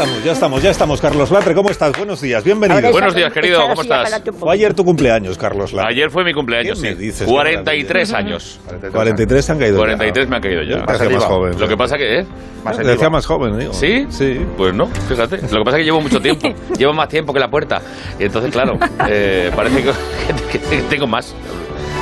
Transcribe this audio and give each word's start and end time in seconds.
estamos, 0.00 0.24
ya 0.24 0.32
estamos, 0.32 0.62
ya 0.62 0.70
estamos. 0.70 1.00
Carlos 1.00 1.30
Latre, 1.30 1.54
¿cómo 1.54 1.70
estás? 1.70 1.96
Buenos 1.96 2.20
días, 2.20 2.42
bienvenido. 2.42 2.90
Buenos 2.90 3.14
días, 3.14 3.30
querido, 3.32 3.60
¿cómo 3.68 3.82
estás? 3.82 4.22
Fue 4.38 4.54
ayer 4.54 4.72
tu 4.72 4.84
cumpleaños, 4.84 5.36
Carlos 5.36 5.72
Latre. 5.74 5.92
Ayer 5.92 6.10
fue 6.10 6.24
mi 6.24 6.32
cumpleaños, 6.32 6.80
¿Qué 6.80 6.90
me 6.90 6.96
sí. 6.96 7.02
dices? 7.02 7.28
43 7.28 8.14
años. 8.14 8.60
43 8.92 9.46
te 9.46 9.52
han 9.52 9.58
caído. 9.58 9.76
43 9.78 10.28
me 10.28 10.36
han 10.36 10.42
caído 10.42 10.62
ya. 10.62 10.78
ya. 10.78 11.10
Más 11.10 11.24
joven. 11.24 11.60
Lo 11.60 11.68
que 11.68 11.76
pasa 11.76 11.98
que, 11.98 12.20
¿eh? 12.20 12.26
Te 12.76 12.84
decía 12.84 13.10
más 13.10 13.26
joven, 13.26 13.58
digo. 13.58 13.72
¿Sí? 13.72 14.06
Sí. 14.10 14.40
Pues 14.56 14.74
no, 14.74 14.86
fíjate. 14.86 15.36
Lo 15.36 15.58
que 15.58 15.64
pasa 15.64 15.76
es 15.76 15.80
que 15.80 15.84
llevo 15.84 16.00
mucho 16.00 16.20
tiempo. 16.20 16.48
llevo 16.78 16.92
más 16.92 17.08
tiempo 17.08 17.32
que 17.32 17.40
la 17.40 17.48
puerta. 17.48 17.80
Y 18.18 18.24
entonces, 18.24 18.50
claro, 18.52 18.78
eh, 19.08 19.50
parece 19.54 19.82
que, 19.82 20.58
que 20.70 20.82
tengo 20.82 21.06
más. 21.06 21.34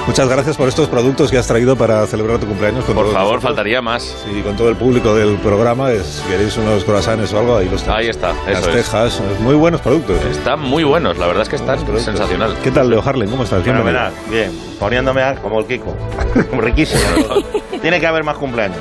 Muchas 0.08 0.26
gracias 0.28 0.56
por 0.56 0.68
estos 0.68 0.88
productos 0.88 1.30
que 1.30 1.36
has 1.36 1.46
traído 1.46 1.76
para 1.76 2.04
celebrar 2.06 2.38
tu 2.38 2.46
cumpleaños. 2.46 2.82
Con 2.86 2.94
Por 2.94 3.04
favor, 3.12 3.34
nosotros. 3.34 3.42
faltaría 3.42 3.82
más. 3.82 4.02
Sí, 4.24 4.40
con 4.42 4.56
todo 4.56 4.70
el 4.70 4.76
público 4.76 5.14
del 5.14 5.36
programa. 5.36 5.92
Es, 5.92 6.06
si 6.06 6.22
queréis 6.28 6.56
unos 6.56 6.82
croissants 6.84 7.30
o 7.34 7.38
algo, 7.38 7.56
ahí 7.58 7.68
los 7.68 7.82
tenéis. 7.82 7.98
Ahí 8.00 8.08
está, 8.08 8.32
Las 8.46 8.60
eso 8.60 8.70
es. 8.70 8.76
tejas, 8.76 9.22
muy 9.40 9.54
buenos 9.54 9.82
productos. 9.82 10.16
¿eh? 10.16 10.30
Están 10.30 10.60
muy 10.60 10.82
buenos, 10.82 11.18
la 11.18 11.26
verdad 11.26 11.42
es 11.42 11.48
que 11.50 11.56
están 11.56 11.78
sensacional. 12.00 12.56
¿Qué 12.64 12.70
tal, 12.70 12.88
Leo 12.88 13.02
Harlem? 13.04 13.28
¿Cómo 13.30 13.44
estás? 13.44 13.62
Fenomenal, 13.62 14.12
bien. 14.30 14.50
Poniéndome 14.80 15.22
a- 15.22 15.34
como 15.36 15.60
el 15.60 15.66
Kiko. 15.66 15.94
Riquísimo. 16.58 17.02
Tiene 17.82 18.00
que 18.00 18.06
haber 18.06 18.24
más 18.24 18.36
cumpleaños. 18.36 18.78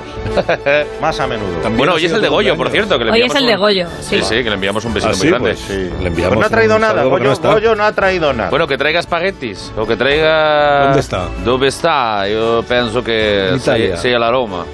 Más 1.01 1.19
a 1.19 1.27
menudo. 1.27 1.49
También 1.61 1.77
Bueno, 1.77 1.93
hoy 1.93 2.05
es 2.05 2.11
el 2.11 2.21
de 2.21 2.27
Goyo, 2.29 2.55
por 2.55 2.69
cierto. 2.69 2.97
Que 2.97 3.05
le 3.05 3.11
Hoy 3.11 3.21
es 3.21 3.35
enviamos 3.35 3.41
el 3.41 3.47
de 3.47 3.53
un- 3.53 3.59
Goyo, 3.59 3.87
Sí, 4.01 4.17
sí. 4.17 4.21
sí, 4.23 4.35
que 4.35 4.49
le 4.49 4.53
enviamos 4.53 4.85
un 4.85 4.93
besito 4.93 5.13
Ah, 5.13 5.17
muy 5.17 5.27
grande. 5.29 5.49
pues 5.51 5.59
sí, 5.59 5.73
le 5.73 5.89
Pues 5.89 6.05
enviamos 6.07 6.37
no 6.39 6.45
ha 6.45 6.49
traído 6.49 6.79
nada. 6.79 7.03
no 7.03 7.09
Goyo, 7.09 7.31
está. 7.31 7.53
Goyo 7.53 7.75
no 7.75 7.83
ha 7.85 7.91
traído 7.91 8.33
nada. 8.33 8.49
Bueno, 8.49 8.67
que 8.67 8.77
traiga 8.77 8.99
espaguetis 8.99 9.71
o 9.77 9.85
que 9.87 9.95
traiga... 9.95 10.83
¿Dónde 10.85 10.99
está? 10.99 11.25
¿Dónde 11.43 11.67
está? 11.67 12.27
Yo 12.27 12.63
pienso 12.67 13.03
que 13.03 13.53
Italia. 13.55 13.87
sea, 13.89 13.97
sea 13.97 14.17
el 14.17 14.23
aroma. 14.23 14.65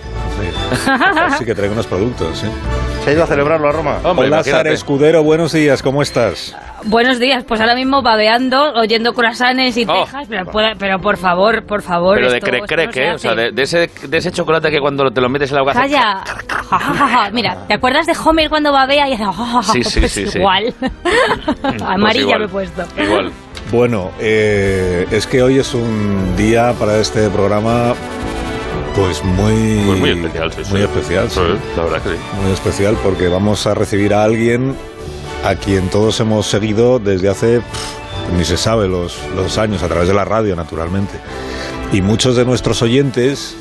Sí. 0.41 1.35
sí 1.39 1.45
que 1.45 1.53
traigo 1.55 1.73
unos 1.73 1.85
productos, 1.87 2.39
sí. 2.39 2.47
¿Se 3.03 3.09
ha 3.09 3.13
ido 3.13 3.23
a 3.23 3.27
celebrarlo 3.27 3.67
a 3.67 3.71
Roma? 3.73 3.97
Hombre, 4.03 4.27
Hola. 4.27 4.43
Sara 4.43 4.71
Escudero, 4.71 5.23
buenos 5.23 5.51
días, 5.51 5.83
¿cómo 5.83 6.01
estás? 6.01 6.55
Buenos 6.85 7.19
días, 7.19 7.43
pues 7.45 7.59
ahora 7.59 7.75
mismo 7.75 8.01
babeando, 8.01 8.73
oyendo 8.75 9.13
croissants 9.13 9.75
y 9.77 9.85
Oh. 9.87 10.05
tejas, 10.05 10.25
pero, 10.29 10.45
por- 10.45 10.77
pero 10.77 10.99
por 10.99 11.17
favor, 11.17 11.63
por 11.65 11.81
favor. 11.81 12.15
Pero 12.15 12.31
de 12.31 12.37
esto- 12.37 12.47
cre 12.49 12.57
esto 12.59 12.67
cre 12.67 12.85
no 12.85 12.91
¿qué? 12.93 13.11
O 13.11 13.17
sea, 13.17 13.35
de, 13.35 13.51
de 13.51 13.61
ese, 13.63 13.89
de 14.07 14.17
ese 14.17 14.31
chocolate 14.31 14.71
que 14.71 14.79
cuando 14.79 15.11
te 15.11 15.19
lo 15.19 15.27
metes 15.27 15.49
en 15.49 15.55
la 15.57 15.61
boca... 15.63 15.71
hace- 15.71 15.81
Calla. 15.81 16.23
Ja, 16.69 16.79
ja, 16.79 16.93
ja, 16.93 17.07
ja. 17.07 17.29
Mira, 17.31 17.57
¿te 17.67 17.73
acuerdas 17.73 18.05
de 18.05 18.13
Homer 18.23 18.49
cuando 18.49 18.71
babea 18.71 19.09
y 19.09 19.13
hace 19.13 19.23
ja, 19.25 19.33
ja, 19.33 19.45
ja? 19.63 19.63
Sí, 19.63 19.83
sí, 19.83 19.99
Pues 19.99 20.11
sí, 20.13 20.27
sí. 20.27 20.37
igual. 20.37 20.73
Amarilla 21.85 22.37
Pues 22.37 22.37
igual. 22.37 22.39
me 22.39 22.45
he 22.45 22.49
puesto. 22.49 22.83
Igual. 23.01 23.31
Bueno, 23.71 24.11
eh, 24.19 25.07
es 25.11 25.27
que 25.27 25.41
hoy 25.43 25.59
es 25.59 25.73
un 25.73 26.35
día 26.37 26.73
para 26.79 26.97
este 26.99 27.29
programa, 27.29 27.95
pues 28.95 29.23
muy, 29.23 29.83
Pues 29.85 29.99
muy 29.99 30.09
especial, 30.11 30.53
sí, 30.53 30.63
sí. 30.63 30.71
muy 30.71 30.81
especial, 30.81 31.29
sí. 31.29 31.39
Sí, 31.39 31.59
la 31.77 31.83
verdad 31.83 32.01
que 32.01 32.09
sí. 32.09 32.15
muy 32.41 32.51
especial, 32.51 32.97
porque 33.03 33.27
vamos 33.27 33.65
a 33.67 33.73
recibir 33.73 34.13
a 34.13 34.23
alguien 34.23 34.75
a 35.43 35.55
quien 35.55 35.89
todos 35.89 36.19
hemos 36.19 36.47
seguido 36.47 36.99
desde 36.99 37.29
hace 37.29 37.59
pff, 37.59 38.37
ni 38.37 38.45
se 38.45 38.57
sabe 38.57 38.87
los, 38.87 39.17
los 39.35 39.57
años 39.57 39.83
a 39.83 39.87
través 39.87 40.07
de 40.07 40.13
la 40.13 40.25
radio, 40.25 40.55
naturalmente, 40.55 41.13
y 41.91 42.01
muchos 42.01 42.35
de 42.35 42.45
nuestros 42.45 42.81
oyentes 42.81 43.55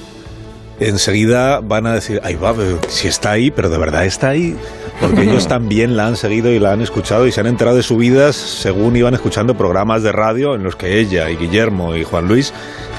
enseguida 0.81 1.61
van 1.61 1.87
a 1.87 1.95
decir, 1.95 2.21
ay 2.25 2.35
va, 2.35 2.55
pero 2.55 2.79
si 2.89 3.09
está 3.09 3.33
ahí, 3.33 3.51
pero 3.51 3.69
de 3.71 3.79
verdad 3.79 4.05
está 4.05 4.31
ahí. 4.31 4.57
Porque 5.01 5.23
ellos 5.29 5.49
también 5.49 5.97
la 5.97 6.07
han 6.07 6.17
seguido 6.17 6.51
y 6.51 6.59
la 6.59 6.73
han 6.73 6.81
escuchado 6.83 7.27
y 7.27 7.33
se 7.33 7.41
han 7.41 7.47
enterado 7.47 7.77
de 7.77 7.83
su 7.83 7.97
vida 7.97 8.33
según 8.33 8.97
iban 8.97 9.15
escuchando 9.15 9.57
programas 9.57 10.03
de 10.03 10.13
radio 10.13 10.55
en 10.55 10.63
los 10.63 10.77
que 10.77 10.99
ella 10.99 11.31
y 11.31 11.37
Guillermo 11.37 11.95
y 11.97 12.05
Juan 12.05 12.29
Luis 12.29 12.53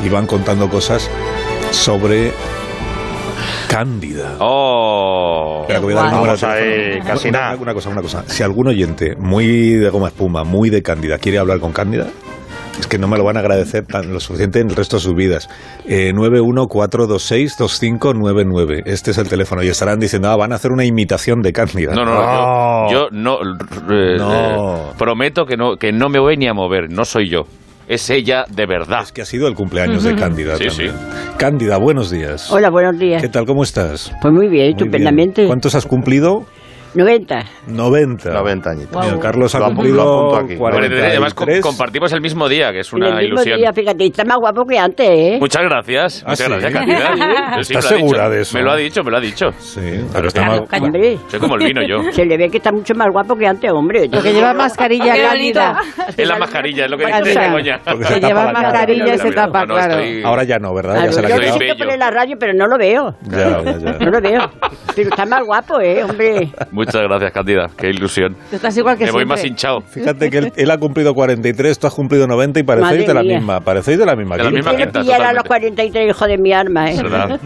iban 0.03 0.27
contando 0.27 0.69
cosas 0.69 1.09
sobre 1.73 2.31
Cándida. 3.67 4.35
Oh. 4.39 5.65
Voy 5.81 5.93
a 5.93 5.95
dar 5.95 6.11
Vamos 6.11 6.43
ahí, 6.43 6.99
casi 7.05 7.29
Una- 7.29 7.39
nada. 7.39 7.55
Una 7.59 7.73
cosa, 7.73 7.89
una 7.89 8.01
cosa. 8.01 8.23
Si 8.27 8.43
algún 8.43 8.67
oyente 8.67 9.15
muy 9.17 9.71
de 9.73 9.89
goma 9.89 10.07
espuma, 10.09 10.43
muy 10.43 10.69
de 10.69 10.83
Cándida, 10.83 11.17
quiere 11.17 11.39
hablar 11.39 11.59
con 11.59 11.71
Cándida, 11.73 12.07
es 12.79 12.85
que 12.87 12.97
no 12.99 13.07
me 13.07 13.17
lo 13.17 13.23
van 13.23 13.37
a 13.37 13.39
agradecer 13.39 13.85
tan, 13.85 14.13
lo 14.13 14.19
suficiente 14.19 14.59
en 14.59 14.69
el 14.69 14.75
resto 14.75 14.97
de 14.97 15.01
sus 15.01 15.15
vidas. 15.15 15.49
Eh, 15.87 16.11
914262599. 16.13 18.83
Este 18.85 19.09
es 19.11 19.17
el 19.17 19.27
teléfono. 19.27 19.63
Y 19.63 19.69
estarán 19.69 19.99
diciendo, 19.99 20.29
ah, 20.29 20.35
van 20.35 20.51
a 20.51 20.55
hacer 20.55 20.71
una 20.71 20.85
imitación 20.85 21.41
de 21.41 21.51
Cándida. 21.53 21.93
No, 21.95 22.05
no, 22.05 22.13
No. 22.13 22.21
no. 22.21 22.91
Yo, 22.91 23.09
yo 23.09 23.11
no, 23.11 23.37
eh, 23.89 24.17
No. 24.19 24.75
eh, 24.75 24.79
prometo 24.99 25.45
que 25.45 25.57
no, 25.57 25.77
que 25.77 25.91
no 25.91 26.09
me 26.09 26.19
voy 26.19 26.37
ni 26.37 26.47
a 26.47 26.53
mover. 26.53 26.91
No 26.91 27.05
soy 27.05 27.27
yo. 27.29 27.45
Es 27.87 28.09
ella 28.09 28.45
de 28.49 28.65
verdad. 28.65 29.01
Es 29.03 29.11
que 29.11 29.21
ha 29.21 29.25
sido 29.25 29.47
el 29.47 29.55
cumpleaños 29.55 30.03
de 30.03 30.15
Cándida 30.15 30.55
Sí, 30.57 30.67
también. 30.67 30.93
Cándida, 31.37 31.77
buenos 31.77 32.09
días. 32.09 32.49
Hola, 32.51 32.69
buenos 32.69 32.97
días. 32.97 33.21
¿Qué 33.21 33.27
tal? 33.27 33.45
¿Cómo 33.45 33.63
estás? 33.63 34.11
Pues 34.21 34.33
muy 34.33 34.47
bien, 34.47 34.67
Muy 34.67 34.71
estupendamente. 34.71 35.41
bien. 35.41 35.47
¿Cuántos 35.49 35.75
has 35.75 35.85
cumplido? 35.85 36.45
90. 36.95 37.43
90. 37.67 38.29
90 38.31 38.69
añitos. 38.69 39.05
Mira, 39.05 39.19
Carlos 39.19 39.55
ha 39.55 39.59
cumplido 39.65 40.35
aquí. 40.37 40.55
43. 40.55 41.03
Además, 41.11 41.33
com- 41.33 41.47
compartimos 41.61 42.11
el 42.13 42.21
mismo 42.21 42.47
día, 42.47 42.71
que 42.71 42.79
es 42.81 42.93
una 42.93 43.07
el 43.07 43.13
mismo 43.15 43.27
ilusión. 43.41 43.57
día, 43.59 43.73
fíjate, 43.73 44.05
está 44.05 44.23
más 44.25 44.37
guapo 44.37 44.65
que 44.65 44.77
antes, 44.77 45.07
¿eh? 45.09 45.37
Muchas 45.39 45.63
gracias. 45.63 46.23
Ah, 46.25 46.29
Muchas 46.31 46.45
sí. 46.45 46.51
gracias, 46.51 46.73
Cándida. 46.73 47.13
Sí, 47.63 47.73
¿Estás 47.73 47.75
me 47.75 47.75
lo 47.75 47.79
ha 47.79 47.99
segura 47.99 48.23
dicho. 48.23 48.29
de 48.35 48.41
eso? 48.41 48.57
Me 48.57 48.63
lo 48.63 48.71
ha 48.71 48.75
dicho, 48.75 49.03
me 49.03 49.11
lo 49.11 49.17
ha 49.17 49.19
dicho. 49.21 49.51
Sí, 49.59 49.79
Pero 49.81 50.07
pero 50.13 50.27
está 50.27 50.65
calla. 50.67 50.83
Hombre, 50.85 51.17
Soy 51.27 51.39
como 51.39 51.55
el 51.55 51.65
vino 51.65 51.81
yo. 51.87 52.03
se 52.11 52.25
le 52.25 52.37
ve 52.37 52.49
que 52.49 52.57
está 52.57 52.71
mucho 52.71 52.93
más 52.95 53.07
guapo 53.11 53.35
que 53.35 53.47
antes, 53.47 53.71
hombre. 53.71 54.09
Porque 54.11 54.33
lleva 54.33 54.53
mascarilla 54.53 55.13
Qué 55.13 55.21
cándida. 55.23 55.79
Es 56.17 56.27
la 56.27 56.37
mascarilla, 56.37 56.85
es 56.85 56.91
lo 56.91 56.97
que 56.97 57.05
dice 57.05 57.39
Begoña. 57.39 57.79
Porque 57.83 58.05
Se 58.05 58.13
se 58.15 58.19
tapa 58.19 58.27
lleva 58.27 58.51
mascarilla 58.51 59.13
y 59.15 59.17
se 59.17 59.31
tapa, 59.31 59.65
claro. 59.65 60.03
Ahora 60.25 60.43
ya 60.43 60.57
no, 60.59 60.73
¿verdad? 60.73 61.05
Ya 61.05 61.11
se 61.11 61.21
la 61.21 61.29
yo 61.29 61.37
necesito 61.37 61.75
poner 61.77 61.99
la 61.99 62.11
radio, 62.11 62.35
pero 62.39 62.53
no 62.53 62.67
lo 62.67 62.77
veo. 62.77 63.15
Ya, 63.23 63.61
ya, 63.63 63.77
ya. 63.77 63.91
No 63.99 64.11
lo 64.11 64.21
veo. 64.21 64.51
Pero 64.95 65.09
está 65.09 65.25
más 65.25 65.43
guapo, 65.45 65.79
¿eh, 65.79 66.03
hombre? 66.03 66.51
Muchas 66.85 67.01
gracias, 67.03 67.31
Cándida. 67.31 67.67
Qué 67.77 67.89
ilusión. 67.89 68.35
Tú 68.49 68.55
estás 68.55 68.77
igual 68.77 68.97
que 68.97 69.05
Me 69.05 69.11
voy 69.11 69.19
siempre. 69.21 69.35
más 69.37 69.45
hinchado. 69.45 69.81
Fíjate 69.81 70.29
que 70.29 70.37
él, 70.37 70.53
él 70.55 70.71
ha 70.71 70.77
cumplido 70.77 71.13
43, 71.13 71.79
tú 71.79 71.87
has 71.87 71.93
cumplido 71.93 72.27
90 72.27 72.59
y 72.59 72.63
parecéis 72.63 72.91
Madre 72.91 73.07
de 73.07 73.13
la 73.13 73.23
mía. 73.23 73.37
misma. 73.37 73.59
Parecéis 73.61 73.97
de 73.97 74.05
la 74.05 74.15
misma. 74.15 74.37
De 74.37 74.43
la 74.43 74.49
misma 74.51 74.71
Quiero 74.71 74.91
quinta, 74.91 75.01
pillar 75.01 75.21
a 75.21 75.33
los 75.33 75.43
totalmente. 75.43 75.75
43 75.83 76.09
hijos 76.09 76.27
de 76.27 76.37
mi 76.37 76.53
arma, 76.53 76.91
¿eh? 76.91 76.97
¿Verdad? 77.01 77.39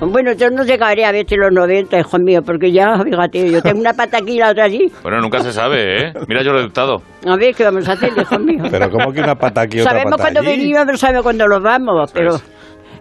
Bueno, 0.00 0.32
yo 0.32 0.50
no 0.50 0.64
llegaré 0.64 1.04
a 1.04 1.12
verte 1.12 1.36
los 1.36 1.52
90, 1.52 1.96
hijo 2.00 2.18
mío, 2.18 2.40
porque 2.44 2.72
ya, 2.72 2.98
fíjate, 3.04 3.50
yo 3.52 3.62
tengo 3.62 3.78
una 3.80 3.92
pata 3.92 4.18
aquí 4.18 4.32
y 4.32 4.38
la 4.38 4.50
otra 4.50 4.64
allí. 4.64 4.90
Bueno, 5.00 5.20
nunca 5.20 5.38
se 5.40 5.52
sabe, 5.52 6.08
¿eh? 6.08 6.12
Mira, 6.26 6.42
yo 6.42 6.52
lo 6.52 6.58
he 6.58 6.62
dictado. 6.64 7.02
A 7.24 7.36
ver, 7.36 7.54
¿qué 7.54 7.62
vamos 7.62 7.88
a 7.88 7.92
hacer, 7.92 8.10
hijo 8.20 8.38
mío? 8.40 8.64
Pero 8.68 8.90
como 8.90 9.12
que 9.12 9.20
una 9.20 9.36
pata 9.36 9.60
aquí 9.60 9.78
y 9.78 9.80
otra 9.80 9.92
Sabemos 9.92 10.10
pata 10.18 10.22
cuándo 10.32 10.42
venimos, 10.42 10.82
pero 10.86 10.98
sabemos 10.98 11.22
cuándo 11.22 11.46
nos 11.46 11.62
vamos, 11.62 12.10
pero 12.12 12.36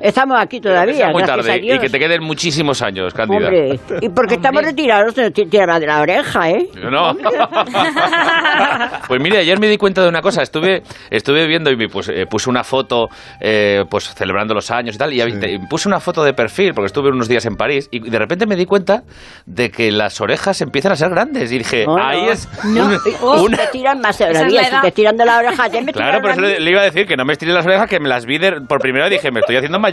estamos 0.02 0.40
aquí 0.40 0.60
todavía, 0.62 1.10
muy 1.10 1.24
tarde 1.24 1.58
y 1.62 1.80
que 1.80 1.90
te 1.90 2.00
queden 2.00 2.24
muchísimos 2.24 2.82
años, 2.82 3.14
Cándida. 3.14 3.48
Hombre, 3.48 3.80
y 4.02 4.10
porque 4.10 4.36
estamos 4.36 4.64
retirados 4.64 5.16
de 5.16 5.32
tierra 5.32 5.80
de 5.80 5.88
la 5.88 6.02
oreja, 6.02 6.50
¿eh? 6.50 6.68
No. 6.90 7.16
pues 9.08 9.22
mire, 9.22 9.40
ayer 9.40 9.60
me 9.60 9.68
di 9.68 9.78
cuenta 9.78 10.02
de 10.04 10.10
una 10.10 10.22
cosa. 10.22 10.42
Estuve, 10.42 10.84
estuve 11.10 11.46
viendo 11.48 11.72
y 11.72 11.76
me 11.76 11.88
puse, 11.90 12.22
eh, 12.22 12.26
puse 12.28 12.50
una 12.50 12.64
foto, 12.64 13.10
eh, 13.40 13.84
pues 13.90 14.14
celebrando 14.14 14.54
los 14.54 14.72
años 14.72 14.96
y 14.96 14.98
tal, 14.98 15.14
y 15.14 15.40
te- 15.40 15.60
puse 15.70 15.88
una 15.88 16.00
foto 16.00 16.24
de 16.24 16.34
perfil 16.34 16.74
porque 16.74 16.88
estuve 16.88 17.10
unos 17.10 17.28
días 17.28 17.46
en 17.46 17.56
París 17.56 17.88
y 17.92 18.00
de 18.00 18.20
repente 18.20 18.46
me 18.46 18.56
di 18.56 18.66
cuenta 18.66 19.04
de 19.46 19.70
que 19.72 19.92
las 19.92 20.20
orejas 20.22 20.62
empiezan 20.62 20.92
a 20.92 20.96
ser 20.96 21.10
grandes 21.10 21.52
y 21.52 21.58
dije, 21.60 21.86
No, 21.86 21.98
ahí 21.98 22.24
no. 22.24 22.32
es 22.32 22.48
No. 22.66 22.86
un- 22.86 22.98
Oh, 23.22 23.44
una- 23.44 23.58
Te 23.58 23.68
tiran 23.68 24.00
más 24.02 24.18
todavía, 24.18 24.42
la 24.42 24.50
si 24.50 24.56
edad. 24.58 24.82
te 24.82 24.92
tiran 24.92 25.18
de 25.18 25.26
la 25.26 25.38
oreja, 25.40 25.68
ya 25.68 25.82
me 25.82 25.92
Claro, 25.94 26.28
eso 26.30 26.42
le, 26.42 26.60
le 26.60 26.72
iba 26.72 26.82
a 26.82 26.86
decir 26.86 27.06
que 27.06 27.16
no 27.18 27.26
me 27.26 27.34
estiré 27.34 27.52
las 27.54 27.66
orejas, 27.66 27.88
que 27.90 28.00
me 28.00 28.10
las 28.10 28.26
vi 28.26 28.38
de- 28.38 28.62
por 28.62 28.80
primera 28.80 29.06
vez 29.06 29.14
dije, 29.14 29.32
me 29.32 29.40
estoy 29.42 29.58
haciendo 29.58 29.80
mayor. 29.80 29.91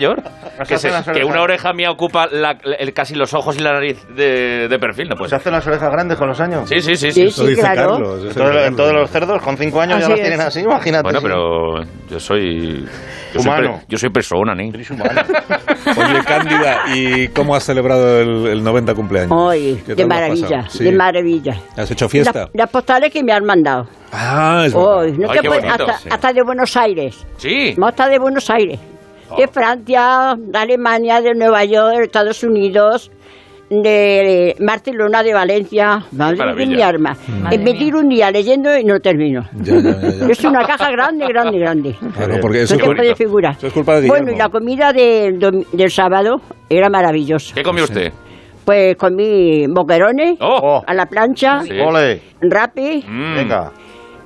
Que, 0.67 0.77
se- 0.79 0.91
que 1.13 1.25
una 1.25 1.43
oreja 1.43 1.73
mía 1.73 1.91
ocupa 1.91 2.27
la- 2.27 2.59
el- 2.79 2.93
casi 2.93 3.15
los 3.15 3.33
ojos 3.35 3.57
y 3.57 3.61
la 3.61 3.73
nariz 3.75 4.05
de, 4.15 4.67
de 4.69 4.79
perfil, 4.79 5.09
no 5.09 5.17
puede 5.17 5.31
¿Se 5.31 5.37
hacen 5.37 5.53
las 5.53 5.67
orejas 5.67 5.91
grandes 5.93 6.19
con 6.19 6.29
los 6.29 6.41
años? 6.41 6.69
Sí, 6.69 6.81
sí, 6.81 6.97
sí. 6.97 7.13
Sí, 7.13 7.13
sí. 7.13 7.23
Eso 7.29 7.47
dice 7.47 7.61
claro. 7.61 7.93
Carlos. 7.93 8.25
eso 8.25 8.29
Entonces, 8.41 8.77
todos 8.77 8.93
los 8.93 9.11
cerdos 9.11 9.43
con 9.43 9.57
5 9.57 9.81
años 9.81 9.99
ya 10.01 10.05
Así 10.07 10.11
las 10.11 10.19
es. 10.21 10.25
tienen 10.27 10.41
así, 10.47 10.61
imagínate. 10.61 11.03
Bueno, 11.05 11.21
pero 11.23 11.83
yo 12.11 12.21
soy... 12.21 12.87
Yo 13.35 13.41
soy, 13.41 13.43
Humano. 13.53 13.73
per- 13.79 13.89
yo 13.89 13.99
soy 13.99 14.11
persona, 14.11 14.55
¿no? 14.55 14.63
Eres 14.63 14.91
humano. 14.91 15.21
Oye, 15.97 16.25
Cándida, 16.27 16.79
¿y 16.95 17.29
cómo 17.29 17.55
has 17.55 17.63
celebrado 17.65 18.21
el, 18.21 18.47
el 18.47 18.65
90 18.65 18.95
cumpleaños? 18.95 19.31
Hoy, 19.33 19.83
¿Qué 19.87 19.95
de 19.95 20.07
maravilla? 20.07 20.69
Sí. 20.69 20.85
de 20.85 20.93
maravilla. 20.93 21.55
¿Has 21.77 21.91
hecho 21.91 22.09
fiesta? 22.09 22.41
Las, 22.41 22.51
las 22.55 22.71
postales 22.71 23.13
que 23.13 23.23
me 23.23 23.33
han 23.33 23.45
mandado. 23.45 23.87
Ah, 24.13 24.63
es 24.67 24.73
verdad. 24.73 24.97
Hoy, 24.99 25.13
no 25.19 25.31
Ay, 25.31 25.37
te 25.37 25.43
qué 25.43 25.49
puedes- 25.49 25.65
bonito. 25.65 25.85
hasta, 25.85 25.99
Sí. 25.99 26.09
hasta 26.11 26.33
de 26.33 26.43
Buenos 26.43 26.77
Aires. 26.77 27.27
Sí. 27.37 27.75
No, 27.77 27.87
hasta 27.87 28.09
de 28.09 28.19
Buenos 28.19 28.49
Aires. 28.51 28.81
De 29.37 29.49
Francia, 29.49 30.35
de 30.39 30.59
Alemania, 30.59 31.21
de 31.21 31.35
Nueva 31.35 31.65
York, 31.65 31.97
de 31.99 32.05
Estados 32.05 32.43
Unidos, 32.43 33.11
de 33.71 34.57
Barcelona, 34.61 35.23
de 35.23 35.35
Valencia. 35.35 36.05
Madre 36.13 36.33
de 36.33 36.39
maravilla. 36.39 36.77
mi 36.77 36.83
arma. 36.83 37.17
Madre 37.43 37.57
Eh, 37.57 37.59
me 37.59 37.75
tiro 37.75 38.01
un 38.01 38.09
día 38.09 38.31
leyendo 38.31 38.77
y 38.77 38.85
no 38.85 38.99
termino. 39.01 39.47
Ya, 39.63 39.75
ya, 39.81 40.01
ya, 40.01 40.11
ya. 40.11 40.27
Es 40.27 40.43
una 40.45 40.65
caja 40.65 40.91
grande, 40.91 41.27
grande, 41.29 41.59
grande. 41.59 41.95
Claro, 42.17 42.37
porque 42.41 42.63
eso, 42.63 42.77
No 42.77 43.15
figurar. 43.15 43.57
eso 43.59 43.67
es 43.67 43.73
culpa 43.73 44.01
de. 44.01 44.09
Bueno, 44.09 44.33
y 44.33 44.37
la 44.37 44.49
comida 44.49 44.93
del, 44.93 45.39
dom- 45.39 45.67
del 45.73 45.91
sábado 45.91 46.41
era 46.71 46.89
maravillosa. 46.89 47.55
¿Qué 47.55 47.63
comió 47.63 47.85
usted? 47.85 48.13
Pues 48.65 48.97
comí 48.97 49.67
boquerones 49.67 50.37
¡Oh! 50.41 50.83
a 50.87 50.95
la 50.95 51.07
plancha, 51.07 51.61
Sí. 51.63 51.71
Rapi 52.41 53.05
Mm. 53.09 53.35
venga. 53.35 53.73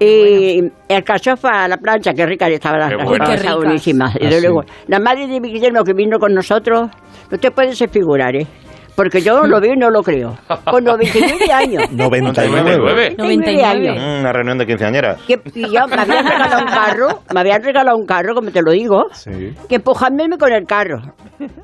Y 0.03 0.73
el 0.89 1.05
cachofa 1.05 1.65
a 1.65 1.69
la 1.69 1.77
plancha, 1.77 2.13
qué 2.15 2.27
rica 2.27 2.49
estaba 2.49 2.79
la 2.79 2.89
cachofa, 2.97 3.55
buenísima. 3.57 4.13
Y 4.21 4.27
Ah, 4.27 4.31
luego, 4.41 4.63
sí. 4.63 4.69
la 4.89 4.99
madre 4.99 5.27
de 5.27 5.41
mi 5.41 5.51
Guillermo 5.53 5.85
que 5.85 5.93
vino 5.95 6.19
con 6.19 6.35
nosotros, 6.35 6.89
no 7.31 7.39
te 7.39 7.51
puedes 7.51 7.79
figurar, 7.91 8.35
¿eh? 8.37 8.47
Porque 8.95 9.23
yo 9.23 9.47
lo 9.47 9.59
veo 9.59 9.73
y 9.73 9.77
no 9.79 9.89
lo 9.89 10.03
creo. 10.03 10.37
Con 10.71 10.85
99 10.85 11.51
años. 11.53 11.91
99. 11.93 12.77
99. 12.77 13.15
99 13.17 13.65
años. 13.65 13.97
Mm, 13.99 14.21
Una 14.21 14.33
reunión 14.35 14.59
de 14.59 14.67
quinceañeras. 14.67 15.19
Que, 15.23 15.41
y 15.55 15.63
yo 15.63 15.87
me 15.89 15.95
habían 15.97 16.27
regalado 16.29 16.61
un 16.61 16.67
carro, 16.69 17.23
me 17.33 17.41
habían 17.41 17.63
regalado 17.63 17.97
un 17.97 18.05
carro, 18.05 18.35
como 18.35 18.51
te 18.51 18.61
lo 18.61 18.71
digo, 18.73 19.07
Sí. 19.13 19.55
que 19.67 19.77
empujándome 19.77 20.37
con 20.37 20.53
el 20.53 20.67
carro. 20.67 21.01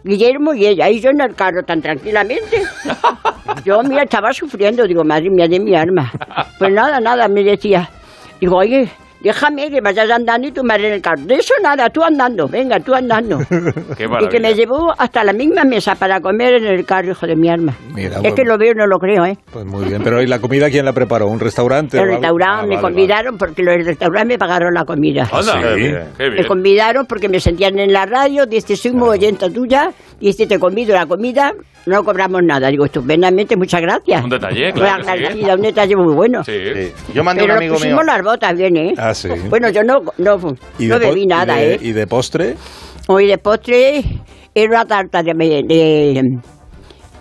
Guillermo 0.05 0.55
y 0.55 0.67
ella, 0.69 0.88
y 0.88 1.00
yo 1.02 1.11
en 1.11 1.20
el 1.20 1.34
carro 1.34 1.62
tan 1.64 1.82
tranquilamente. 1.82 2.62
Yo, 3.62 3.82
mira, 3.82 4.05
estaba 4.05 4.32
sufriendo, 4.32 4.84
digo, 4.87 5.05
madre 5.05 5.29
mía 5.29 5.46
de 5.49 5.61
mi 5.61 5.75
arma. 5.75 6.11
Pues 6.58 6.73
nada, 6.73 6.99
nada, 6.99 7.29
me 7.29 7.43
decía. 7.44 7.91
Digo, 8.40 8.56
oye, 8.56 8.88
déjame 9.20 9.69
que 9.69 9.81
vayas 9.81 10.08
andando 10.11 10.46
y 10.46 10.52
tu 10.52 10.62
madre 10.62 10.87
en 10.88 10.94
el 10.94 11.02
carro. 11.02 11.23
De 11.23 11.35
eso 11.35 11.52
nada, 11.61 11.90
tú 11.90 12.02
andando, 12.05 12.46
venga, 12.46 12.79
tú 12.79 12.94
andando. 12.94 13.38
Qué 13.96 14.05
Y 14.20 14.29
que 14.29 14.38
me 14.38 14.55
llevó 14.55 14.94
hasta 14.96 15.25
la 15.25 15.32
misma 15.32 15.64
mesa 15.64 15.96
para 15.96 16.20
comer 16.20 16.55
en 16.55 16.67
el 16.67 16.85
carro, 16.85 17.11
hijo 17.11 17.26
de 17.26 17.35
mi 17.35 17.49
arma. 17.49 17.75
Mira, 17.93 18.17
es 18.17 18.20
bueno. 18.20 18.35
que 18.37 18.44
lo 18.44 18.56
veo 18.58 18.73
y 18.73 18.75
no 18.76 18.87
lo 18.87 18.99
creo, 18.99 19.25
¿eh? 19.26 19.37
Pues 19.52 19.64
muy 19.67 19.87
bien. 19.87 20.02
Pero 20.05 20.23
¿y 20.23 20.26
la 20.29 20.38
comida 20.38 20.70
quién 20.70 20.85
la 20.85 20.93
preparó? 20.93 21.26
¿Un 21.26 21.40
restaurante? 21.40 21.99
o 21.99 22.02
El 22.02 22.08
restaurante 22.11 22.62
Ah, 22.62 22.67
me 22.67 22.76
vale, 22.76 22.81
convidaron 22.81 23.37
porque 23.38 23.62
los 23.64 23.75
del 23.75 23.87
restaurante 23.87 24.35
me 24.35 24.38
pagaron 24.38 24.73
la 24.73 24.84
comida. 24.84 25.29
Anda, 25.32 25.52
Sí. 25.52 25.58
qué 25.62 25.75
bien. 25.75 26.02
qué 26.17 26.31
Me 26.31 26.46
convidaron 26.46 27.06
porque 27.06 27.29
me 27.29 27.41
sentían 27.41 27.76
en 27.81 27.93
la 27.93 28.06
radio, 28.06 28.46
dice, 28.46 28.76
soy 28.76 28.93
muy 28.93 29.08
oyenta 29.08 29.50
tuya, 29.50 29.91
dice, 30.26 30.47
te 30.47 30.59
convido 30.59 30.94
la 30.94 31.06
comida, 31.06 31.53
no 31.87 32.03
cobramos 32.05 32.43
nada. 32.43 32.69
Digo, 32.69 32.85
estupendamente, 32.85 33.56
muchas 33.56 33.81
gracias. 33.81 34.23
Un 34.25 34.31
detalle, 34.31 34.73
claro 34.73 35.03
sí. 35.05 35.11
agradecida, 35.11 35.55
un 35.55 35.62
detalle 35.62 35.97
muy 35.97 36.15
bueno. 36.15 36.44
Sí. 36.44 36.53
Sí. 36.75 36.93
Yo 37.15 37.25
mandé 37.25 37.43
Pero 37.43 37.55
un 37.55 37.59
amigo 37.59 37.75
mío. 37.75 37.81
pusimos 37.81 38.05
las 38.05 38.23
botas 38.23 38.56
bien, 38.56 38.76
¿eh? 38.76 38.94
Ah, 38.99 39.15
sí. 39.15 39.29
Bueno, 39.49 39.70
yo 39.70 39.82
no, 39.82 40.00
no, 40.19 40.37
¿Y 40.79 40.87
no 40.87 40.99
bebí 40.99 41.23
y 41.23 41.26
nada, 41.26 41.55
de- 41.56 41.75
¿eh? 41.75 41.79
¿Y 41.81 41.93
de 41.93 42.06
postre? 42.06 42.55
Hoy 43.09 43.26
de 43.26 43.38
postre 43.38 44.05
era 44.55 44.69
una 44.69 44.85
tarta 44.85 45.23
de, 45.23 45.32
de- 45.35 46.38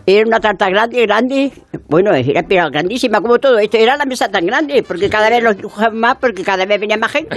era 0.09 0.25
una 0.25 0.39
tarta 0.39 0.69
grande, 0.69 1.06
grande. 1.06 1.51
Bueno, 1.89 2.13
era 2.13 2.42
pero 2.48 2.69
grandísima 2.71 3.19
como 3.21 3.38
todo 3.39 3.59
esto. 3.59 3.75
Era 3.77 3.98
la 3.98 4.06
mesa 4.06 4.30
tan 4.30 4.45
grande, 4.45 4.81
porque 4.88 5.09
cada 5.09 5.30
vez 5.30 5.44
los 5.44 5.57
dibujaban 5.57 5.98
más, 6.00 6.15
porque 6.15 6.44
cada 6.44 6.65
vez 6.65 6.80
venía 6.80 6.95
más 6.98 7.12
gente. 7.12 7.36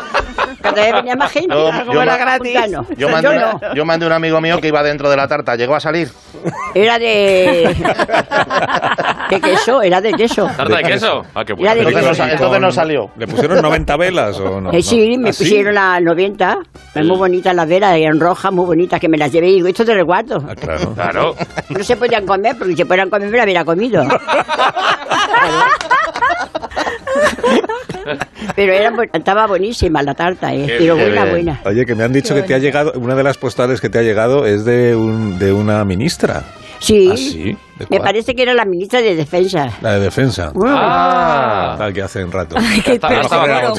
cada 0.60 0.82
vez 0.82 0.92
venía 0.92 1.14
más 1.14 1.30
gente. 1.30 1.54
Yo- 1.54 1.70
Como 1.78 1.92
yo 1.94 2.02
era 2.02 2.16
gratis. 2.16 2.54
Yo 2.96 3.08
mandé, 3.08 3.28
Yo 3.34 3.38
no. 3.68 3.74
yo 3.74 3.84
mandé 3.84 4.06
un 4.06 4.12
amigo 4.12 4.40
mío 4.40 4.60
que 4.60 4.68
iba 4.68 4.82
dentro 4.82 5.08
de 5.08 5.16
la 5.16 5.28
tarta. 5.28 5.54
¿Llegó 5.56 5.76
a 5.76 5.80
salir? 5.80 6.08
Era 6.74 6.98
de. 6.98 7.74
de 9.30 9.40
queso, 9.40 9.82
era 9.82 10.00
de 10.00 10.12
queso. 10.12 10.46
¿Tarta 10.56 10.76
de 10.76 10.82
queso? 10.84 11.22
Ah, 11.34 11.44
qué 11.44 11.52
bueno. 11.52 11.72
Entonces 11.72 12.02
no, 12.02 12.08
queso. 12.10 12.14
sa- 12.24 12.32
entonces 12.32 12.60
no 12.60 12.70
salió. 12.72 13.10
¿Le 13.16 13.26
pusieron 13.26 13.62
90 13.62 13.96
velas 13.96 14.38
o 14.40 14.60
no? 14.60 14.72
Eh, 14.72 14.82
sí, 14.82 15.16
No. 15.16 15.22
me 15.24 15.28
¿Ah, 15.30 15.32
sí? 15.32 15.44
pusieron 15.44 15.74
las 15.74 16.02
90, 16.02 16.58
muy 16.96 17.16
bonitas 17.16 17.54
las 17.54 17.68
velas, 17.68 17.96
eran 17.96 18.18
rojas, 18.20 18.52
muy 18.52 18.66
bonitas, 18.66 19.00
que 19.00 19.08
me 19.08 19.16
las 19.18 19.30
llevé 19.32 19.48
y 19.50 19.54
digo, 19.56 19.68
esto 19.68 19.84
te 19.84 19.94
resguardo. 19.94 20.42
Ah, 20.48 20.54
claro. 20.54 20.94
Claro. 20.94 21.34
No 21.68 21.84
se 21.84 21.96
podían 22.08 22.26
comer, 22.26 22.56
porque 22.58 22.74
si 22.76 22.84
podían 22.84 23.10
comer 23.10 23.28
me 23.28 23.36
la 23.36 23.44
hubiera 23.44 23.64
comido. 23.64 24.04
Pero 28.56 28.72
era, 28.72 28.92
estaba 29.12 29.46
buenísima 29.46 30.02
la 30.02 30.14
tarta, 30.14 30.54
¿eh? 30.54 30.64
Qué 30.66 30.76
Pero 30.78 30.94
bien. 30.96 31.08
buena, 31.08 31.24
buena. 31.30 31.60
Oye, 31.64 31.84
que 31.84 31.94
me 31.94 32.04
han 32.04 32.12
dicho 32.12 32.34
que 32.34 32.42
te 32.42 32.54
ha 32.54 32.58
llegado, 32.58 32.92
una 32.96 33.14
de 33.14 33.22
las 33.22 33.36
postales 33.36 33.80
que 33.80 33.88
te 33.90 33.98
ha 33.98 34.02
llegado 34.02 34.46
es 34.46 34.64
de, 34.64 34.96
un, 34.96 35.38
de 35.38 35.52
una 35.52 35.84
ministra. 35.84 36.42
Sí, 36.78 37.10
¿Ah, 37.12 37.16
sí? 37.16 37.56
¿De 37.78 37.86
me 37.90 38.00
parece 38.00 38.34
que 38.34 38.42
era 38.42 38.54
la 38.54 38.64
ministra 38.64 39.00
de 39.00 39.14
Defensa. 39.14 39.70
La 39.80 39.92
de 39.94 40.00
defensa. 40.00 40.52
Ah. 40.66 41.74
Tal 41.78 41.92
que 41.92 42.02
hace 42.02 42.24
un 42.24 42.32
rato. 42.32 42.56
Ha 42.56 42.74
estado- 42.92 43.14
ha 43.16 43.20
estado 43.20 43.44
Era. 43.46 43.72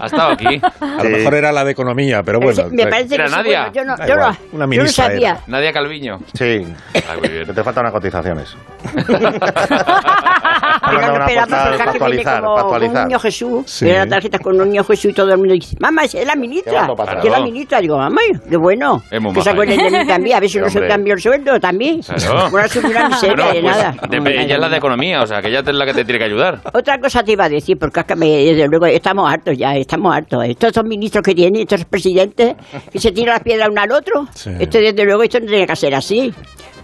Ha 0.00 0.06
estado 0.06 0.30
aquí. 0.32 0.60
A 0.80 1.02
lo 1.02 1.10
mejor 1.10 1.34
era 1.34 1.50
la 1.50 1.64
de 1.64 1.72
economía, 1.72 2.22
pero 2.22 2.38
bueno. 2.38 2.64
me 2.70 2.86
parece 2.86 3.16
¿Era 3.16 3.24
que 3.24 3.30
sí, 3.30 3.36
Nadia? 3.36 3.60
bueno, 3.72 3.74
yo 3.74 3.84
no, 3.84 4.06
yo 4.06 4.16
no, 4.16 4.36
una 4.52 4.76
yo 4.76 4.82
no 4.84 4.88
sabía. 4.88 5.30
era. 5.30 5.40
Nadia 5.48 5.72
Calviño. 5.72 6.18
Sí. 6.34 6.64
Ah, 6.94 7.16
muy 7.18 7.28
bien. 7.28 7.46
Que 7.46 7.52
te 7.52 7.64
faltan 7.64 7.82
unas 7.82 7.92
cotizaciones. 7.92 8.56
Pero 10.90 11.00
no 11.18 11.26
esperamos 11.26 11.48
para 11.78 11.90
actualizar, 11.90 12.42
como 12.42 12.54
para 12.54 12.66
un 12.66 12.72
actualizar. 12.72 13.06
niño 13.06 13.18
Jesús. 13.18 13.62
Sí. 13.66 13.84
Mira 13.84 14.04
la 14.04 14.10
tarjeta 14.10 14.38
con 14.38 14.60
un 14.60 14.68
niño 14.68 14.84
Jesús 14.84 15.06
y 15.06 15.12
todo 15.14 15.30
el 15.32 15.38
mundo 15.38 15.54
dice, 15.54 15.76
mamá, 15.80 16.04
es 16.04 16.14
la 16.14 16.36
ministra. 16.36 16.86
Que 17.20 17.26
es 17.28 17.32
la 17.32 17.40
ministra. 17.40 17.80
Digo, 17.80 17.98
mamá, 17.98 18.20
qué 18.48 18.56
bueno. 18.56 19.02
Es 19.10 19.20
muy 19.20 19.34
que 19.34 19.40
se 19.42 19.50
maja, 19.50 19.50
acuerden 19.50 19.78
de 19.92 19.98
mí 19.98 20.06
también. 20.06 20.36
A 20.36 20.40
ver 20.40 20.50
si 20.50 20.58
no 20.58 20.68
se 20.70 20.86
cambió 20.86 21.14
el 21.14 21.20
sueldo 21.20 21.58
también. 21.60 22.00
Claro. 22.02 22.50
Bueno, 23.34 23.52
de 23.52 23.60
pues, 23.60 23.76
nada. 23.76 23.92
No, 23.92 24.28
ella 24.28 24.42
es 24.42 24.48
la 24.50 24.56
nada. 24.58 24.68
de 24.70 24.76
economía, 24.76 25.22
o 25.22 25.26
sea, 25.26 25.40
que 25.42 25.48
ella 25.48 25.60
es 25.60 25.74
la 25.74 25.84
que 25.86 25.94
te 25.94 26.04
tiene 26.04 26.18
que 26.18 26.24
ayudar. 26.24 26.60
Otra 26.72 26.98
cosa 27.00 27.22
te 27.22 27.32
iba 27.32 27.44
a 27.44 27.48
decir, 27.48 27.78
porque 27.78 28.00
es 28.00 28.06
que 28.06 28.16
me- 28.16 28.26
desde 28.44 28.66
luego 28.68 28.86
estamos 28.86 29.30
hartos 29.30 29.56
ya, 29.56 29.74
estamos 29.76 30.14
hartos. 30.14 30.44
Estos 30.44 30.72
son 30.72 30.88
ministros 30.88 31.22
que 31.22 31.34
tienen, 31.34 31.62
estos 31.62 31.84
presidentes, 31.84 32.54
que 32.92 32.98
se 33.00 33.12
tiran 33.12 33.34
las 33.34 33.42
piedras 33.42 33.68
uno 33.70 33.80
al 33.80 33.92
otro. 33.92 34.26
Sí. 34.34 34.50
Esto 34.58 34.78
desde 34.78 35.04
luego, 35.04 35.22
esto 35.22 35.40
no 35.40 35.46
tiene 35.46 35.66
que 35.66 35.76
ser 35.76 35.94
así. 35.94 36.32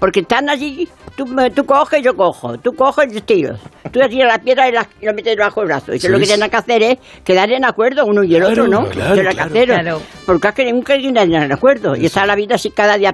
Porque 0.00 0.20
están 0.20 0.50
allí, 0.50 0.86
tú, 1.16 1.24
me- 1.26 1.50
tú 1.50 1.64
coges, 1.64 2.02
yo 2.02 2.14
cojo, 2.14 2.58
tú 2.58 2.72
coges, 2.74 3.10
yo 3.12 3.22
tiro. 3.22 3.56
Tú 3.90 4.00
le 4.00 4.08
tiras 4.08 4.28
la 4.32 4.38
piedra 4.38 4.68
y, 4.68 4.72
la- 4.72 4.86
y 5.00 5.06
lo 5.06 5.14
metes 5.14 5.36
debajo 5.36 5.60
del 5.60 5.68
brazo. 5.68 5.92
Y 5.92 5.96
eso 5.96 6.08
Sí, 6.08 6.12
lo 6.12 6.18
que 6.18 6.26
tienen 6.26 6.50
que 6.50 6.56
hacer 6.56 6.82
es 6.82 6.98
quedar 7.24 7.50
en 7.52 7.64
acuerdo 7.64 8.04
uno 8.04 8.22
y 8.24 8.34
el 8.34 8.42
otro, 8.42 8.66
¿no? 8.66 8.86
claro, 8.88 9.14
que 9.14 9.20
claro. 9.22 9.42
hacer. 9.42 9.68
Claro. 9.68 10.02
Porque 10.26 10.48
es 10.48 10.54
que 10.54 10.72
nunca 10.72 10.92
hay 10.94 11.06
en 11.06 11.52
acuerdo. 11.52 11.96
Y 11.96 12.06
está 12.06 12.26
la 12.26 12.34
vida 12.34 12.56
así 12.56 12.70
cada 12.70 12.98
día 12.98 13.12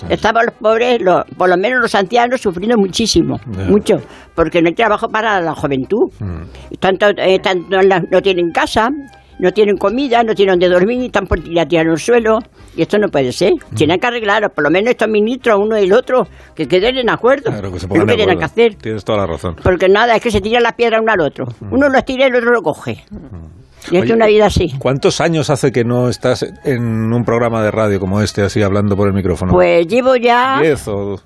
peores. 0.00 0.16
Estaban 0.16 0.46
los 0.46 0.54
pobres, 0.54 1.00
los, 1.00 1.24
por 1.36 1.48
lo 1.48 1.56
menos 1.56 1.80
los 1.80 1.94
ancianos, 1.94 2.40
sufriendo 2.40 2.76
muchísimo, 2.76 3.38
mucho, 3.68 3.96
porque 4.34 4.60
no 4.62 4.68
hay 4.68 4.74
trabajo 4.74 5.08
para 5.08 5.40
la 5.40 5.54
juventud. 5.54 6.10
Mm. 6.20 6.76
Tanto, 6.80 7.06
eh, 7.16 7.38
tanto 7.40 7.78
no 8.10 8.22
tienen 8.22 8.50
casa, 8.50 8.90
no 9.38 9.50
tienen 9.52 9.76
comida, 9.76 10.22
no 10.22 10.34
tienen 10.34 10.58
donde 10.58 10.68
dormir, 10.68 11.04
están 11.04 11.26
por 11.26 11.40
tirar 11.40 11.66
en 11.72 11.90
el 11.90 11.98
suelo. 11.98 12.38
Y 12.76 12.82
esto 12.82 12.98
no 12.98 13.08
puede 13.08 13.32
ser. 13.32 13.52
Mm. 13.52 13.74
Tienen 13.74 13.98
que 13.98 14.06
arreglarlo, 14.06 14.48
por 14.50 14.64
lo 14.64 14.70
menos 14.70 14.90
estos 14.90 15.08
ministros, 15.08 15.58
uno 15.58 15.78
y 15.78 15.84
el 15.84 15.92
otro, 15.92 16.26
que 16.54 16.66
queden 16.66 16.98
en 16.98 17.10
acuerdo. 17.10 17.50
Claro, 17.50 17.72
que 17.72 17.80
se 17.80 17.88
pongan 17.88 18.06
que 18.06 18.14
tienen 18.14 18.38
que 18.38 18.44
acuerdo. 18.44 18.64
hacer. 18.70 18.82
Tienes 18.82 19.04
toda 19.04 19.18
la 19.18 19.26
razón. 19.26 19.56
Porque 19.62 19.88
nada, 19.88 20.14
es 20.16 20.22
que 20.22 20.30
se 20.30 20.40
tiran 20.40 20.62
las 20.62 20.74
piedras 20.74 21.00
uno 21.02 21.12
al 21.12 21.20
otro. 21.20 21.46
Uno 21.70 21.88
lo 21.88 22.02
tira 22.02 22.24
y 22.24 22.28
el 22.28 22.36
otro 22.36 22.52
lo 22.52 22.62
coge. 22.62 23.04
Y 23.12 23.55
es 23.86 23.92
Mm. 23.92 24.02
Oye, 24.02 24.14
una 24.14 24.26
vida 24.26 24.46
así. 24.46 24.72
¿Cuántos 24.78 25.20
años 25.20 25.50
hace 25.50 25.72
que 25.72 25.84
no 25.84 26.08
estás 26.08 26.44
en 26.64 26.82
un 27.12 27.24
programa 27.24 27.62
de 27.62 27.70
radio 27.70 27.98
como 28.00 28.20
este, 28.20 28.42
así 28.42 28.62
hablando 28.62 28.96
por 28.96 29.08
el 29.08 29.14
micrófono? 29.14 29.52
Pues 29.52 29.86
llevo 29.86 30.16
ya, 30.16 30.58
¿Diez 30.60 30.86
o 30.88 31.16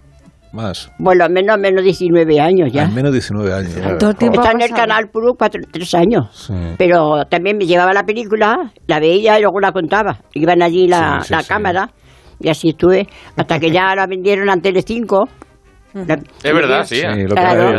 más? 0.52 0.90
bueno, 0.98 1.28
menos 1.30 1.58
menos 1.58 1.84
19 1.84 2.40
años 2.40 2.70
ya. 2.72 2.82
Al 2.84 2.92
menos 2.92 3.12
19 3.12 3.52
años. 3.52 3.76
Está 3.76 4.50
en 4.52 4.60
el 4.62 4.70
canal 4.70 5.08
puro 5.10 5.34
cuatro, 5.38 5.60
tres 5.70 5.94
años. 5.94 6.26
Sí. 6.32 6.54
Pero 6.76 7.24
también 7.30 7.56
me 7.56 7.66
llevaba 7.66 7.92
la 7.92 8.02
película, 8.04 8.72
la 8.86 8.98
veía 9.00 9.38
y 9.38 9.42
luego 9.42 9.60
la 9.60 9.72
contaba. 9.72 10.18
Iban 10.34 10.62
allí 10.62 10.88
la, 10.88 11.20
Sí, 11.20 11.28
sí, 11.28 11.32
la 11.34 11.42
sí. 11.42 11.48
cámara 11.48 11.90
y 12.40 12.48
así 12.48 12.70
estuve 12.70 13.06
hasta 13.36 13.58
que 13.58 13.70
ya 13.70 13.94
la 13.94 14.06
vendieron 14.06 14.48
a 14.50 14.56
Telecinco. 14.56 15.28
La- 15.94 16.14
Es 16.42 16.54
verdad, 16.54 16.86
sí. 16.86 16.96
Sí, 16.96 17.02
lo 17.04 17.28
que 17.28 17.34
Claro, 17.34 17.60
era, 17.60 17.78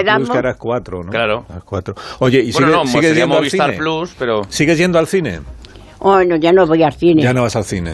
era 0.00 0.16
Plus, 0.16 0.30
que 0.30 0.38
era 0.38 0.54
cuatro, 0.54 1.02
¿no? 1.04 1.10
Claro. 1.10 1.44
Las 1.48 1.62
cuatro. 1.64 1.94
Oye, 2.20 2.40
¿y 2.40 2.52
Bueno, 2.52 2.68
sigue- 2.68 2.76
no, 2.76 2.86
sigues 2.86 3.08
sería 3.08 3.22
yendo 3.24 3.38
al 3.38 3.50
cine? 3.50 3.72
Plus, 3.78 4.14
pero... 4.18 4.42
¿Sigues 4.48 4.78
yendo 4.78 4.98
al 4.98 5.06
cine? 5.06 5.40
Oh, 5.98 6.22
no, 6.24 6.36
ya 6.36 6.52
no 6.52 6.66
voy 6.66 6.82
al 6.82 6.92
cine. 6.94 7.22
Ya 7.22 7.32
no 7.32 7.42
vas 7.42 7.54
al 7.56 7.64
cine. 7.64 7.92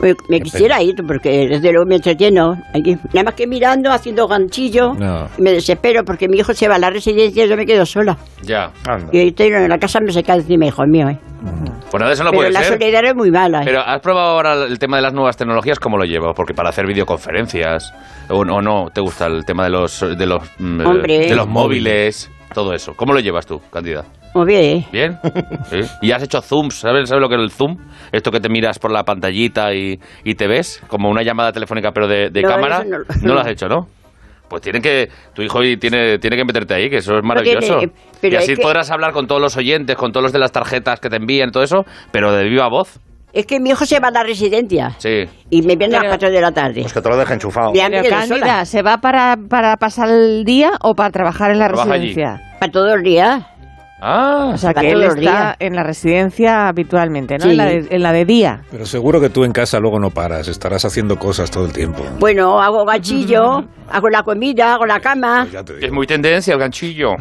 Me, 0.00 0.14
me 0.28 0.40
quisiera 0.40 0.82
ir 0.82 0.94
porque 1.06 1.46
desde 1.48 1.72
luego 1.72 1.86
me 1.86 1.96
entretieno. 1.96 2.56
Aquí, 2.74 2.96
nada 3.12 3.24
más 3.24 3.34
que 3.34 3.46
mirando, 3.46 3.90
haciendo 3.90 4.26
ganchillo. 4.26 4.94
No. 4.94 5.28
Y 5.36 5.42
me 5.42 5.52
desespero 5.52 6.04
porque 6.04 6.28
mi 6.28 6.38
hijo 6.38 6.54
se 6.54 6.68
va 6.68 6.76
a 6.76 6.78
la 6.78 6.90
residencia 6.90 7.44
y 7.44 7.48
yo 7.48 7.56
me 7.56 7.66
quedo 7.66 7.84
sola. 7.84 8.16
Ya. 8.42 8.70
Anda. 8.88 9.08
Y 9.12 9.18
ahí 9.18 9.28
estoy 9.28 9.48
en 9.48 9.68
la 9.68 9.78
casa 9.78 10.00
me 10.00 10.12
se 10.12 10.22
cae 10.22 10.38
encima, 10.38 10.66
hijo 10.66 10.86
mío. 10.86 11.08
¿eh? 11.08 11.18
Pues 11.90 12.00
nada, 12.00 12.12
eso 12.12 12.24
no 12.24 12.30
Pero 12.30 12.40
puede 12.40 12.52
la 12.52 12.62
ser. 12.62 12.78
soledad 12.78 13.04
es 13.04 13.14
muy 13.14 13.30
mala. 13.30 13.60
¿eh? 13.60 13.64
Pero 13.66 13.80
¿has 13.80 14.00
probado 14.00 14.28
ahora 14.30 14.54
el 14.64 14.78
tema 14.78 14.96
de 14.96 15.02
las 15.02 15.12
nuevas 15.12 15.36
tecnologías? 15.36 15.78
¿Cómo 15.78 15.98
lo 15.98 16.04
llevas? 16.04 16.34
Porque 16.34 16.54
para 16.54 16.70
hacer 16.70 16.86
videoconferencias, 16.86 17.92
o, 18.28 18.38
o 18.38 18.62
no, 18.62 18.88
¿te 18.92 19.00
gusta 19.00 19.26
el 19.26 19.44
tema 19.44 19.64
de 19.64 19.70
los, 19.70 20.00
de 20.00 20.26
los, 20.26 20.42
mm, 20.58 20.86
Hombre. 20.86 21.18
de 21.28 21.34
los 21.34 21.48
móviles? 21.48 22.30
Todo 22.54 22.72
eso. 22.74 22.94
¿Cómo 22.96 23.12
lo 23.12 23.20
llevas 23.20 23.46
tú, 23.46 23.60
Candida? 23.70 24.04
Muy 24.34 24.46
bien. 24.46 24.84
¿Bien? 24.92 25.18
¿Sí? 25.64 25.80
¿Y 26.02 26.12
has 26.12 26.22
hecho 26.22 26.40
zooms? 26.40 26.74
¿Sabes, 26.76 27.08
¿Sabes 27.08 27.20
lo 27.22 27.28
que 27.28 27.34
es 27.34 27.40
el 27.42 27.50
zoom? 27.50 27.76
Esto 28.12 28.30
que 28.30 28.40
te 28.40 28.48
miras 28.48 28.78
por 28.78 28.92
la 28.92 29.02
pantallita 29.04 29.74
y, 29.74 29.98
y 30.24 30.34
te 30.34 30.46
ves, 30.46 30.80
como 30.88 31.08
una 31.10 31.22
llamada 31.22 31.50
telefónica 31.52 31.90
pero 31.92 32.06
de, 32.06 32.30
de 32.30 32.42
No, 32.42 32.48
cámara. 32.48 32.84
no- 32.84 32.98
no 33.22 33.34
lo 33.34 33.40
has 33.40 33.46
hecho, 33.50 33.66
¿no? 33.68 33.86
Pues 34.48 34.62
tienen 34.62 34.82
que, 34.82 35.08
tu 35.32 35.42
hijo 35.42 35.62
y 35.62 35.76
tiene, 35.76 36.18
tiene 36.18 36.36
que 36.36 36.44
meterte 36.44 36.74
ahí, 36.74 36.90
que 36.90 36.96
eso 36.96 37.14
es 37.16 37.24
maravilloso. 37.24 37.78
tiene, 37.78 37.92
pero 38.20 38.34
y 38.34 38.36
así 38.38 38.52
es 38.52 38.58
que- 38.58 38.62
podrás 38.64 38.90
hablar 38.90 39.12
con 39.12 39.26
todos 39.26 39.40
los 39.40 39.56
oyentes, 39.56 39.96
con 39.96 40.10
todos 40.12 40.22
los 40.24 40.32
de 40.32 40.38
las 40.40 40.50
tarjetas 40.52 40.98
que 41.00 41.08
te 41.08 41.16
envían, 41.16 41.50
todo 41.52 41.62
eso, 41.62 41.84
pero 42.12 42.32
de 42.32 42.44
viva 42.48 42.68
voz. 42.68 42.98
Es 43.32 43.46
que 43.46 43.60
mi 43.60 43.70
hijo 43.70 43.86
se 43.86 44.00
va 44.00 44.08
a 44.08 44.10
la 44.10 44.24
residencia 44.24 44.90
Sí. 44.98 45.22
y 45.50 45.62
me 45.62 45.76
viene 45.76 45.94
a 45.94 45.98
las 45.98 46.00
Pero- 46.00 46.10
4 46.18 46.30
de 46.30 46.40
la 46.40 46.50
tarde. 46.50 46.80
Pues 46.82 46.92
que 46.92 47.00
te 47.00 47.08
lo 47.08 47.16
deje 47.16 47.34
enchufado. 47.34 47.70
Pero. 47.72 48.08
Cándida, 48.08 48.64
¿se 48.64 48.82
va 48.82 48.98
para, 48.98 49.36
para 49.48 49.76
pasar 49.76 50.08
el 50.08 50.42
día 50.44 50.70
o 50.82 50.94
para 50.96 51.10
trabajar 51.10 51.52
en 51.52 51.60
la 51.60 51.68
Trabaja 51.68 51.94
allí. 51.94 52.08
residencia? 52.08 52.56
Para 52.58 52.72
todo 52.72 52.92
el 52.94 53.02
día. 53.04 53.46
Ah, 54.00 54.50
O 54.54 54.56
sea, 54.58 54.72
que 54.72 54.90
él 54.90 55.02
está 55.02 55.56
en 55.58 55.74
la 55.74 55.82
residencia 55.82 56.68
habitualmente, 56.68 57.36
¿no? 57.38 57.44
Sí. 57.44 57.50
En, 57.50 57.56
la 57.56 57.64
de, 57.66 57.86
en 57.90 58.02
la 58.02 58.12
de 58.12 58.24
día. 58.24 58.62
Pero 58.70 58.86
seguro 58.86 59.20
que 59.20 59.28
tú 59.28 59.44
en 59.44 59.52
casa 59.52 59.78
luego 59.78 59.98
no 59.98 60.10
paras, 60.10 60.48
estarás 60.48 60.84
haciendo 60.84 61.18
cosas 61.18 61.50
todo 61.50 61.66
el 61.66 61.72
tiempo. 61.72 62.02
Bueno, 62.18 62.60
hago 62.60 62.84
gachillo, 62.84 63.64
hago 63.90 64.08
la 64.08 64.22
comida, 64.22 64.74
hago 64.74 64.86
la 64.86 65.00
cama. 65.00 65.46
Pues 65.50 65.82
es 65.82 65.92
muy 65.92 66.06
tendencia 66.06 66.54
el 66.54 66.60
ganchillo. 66.60 67.14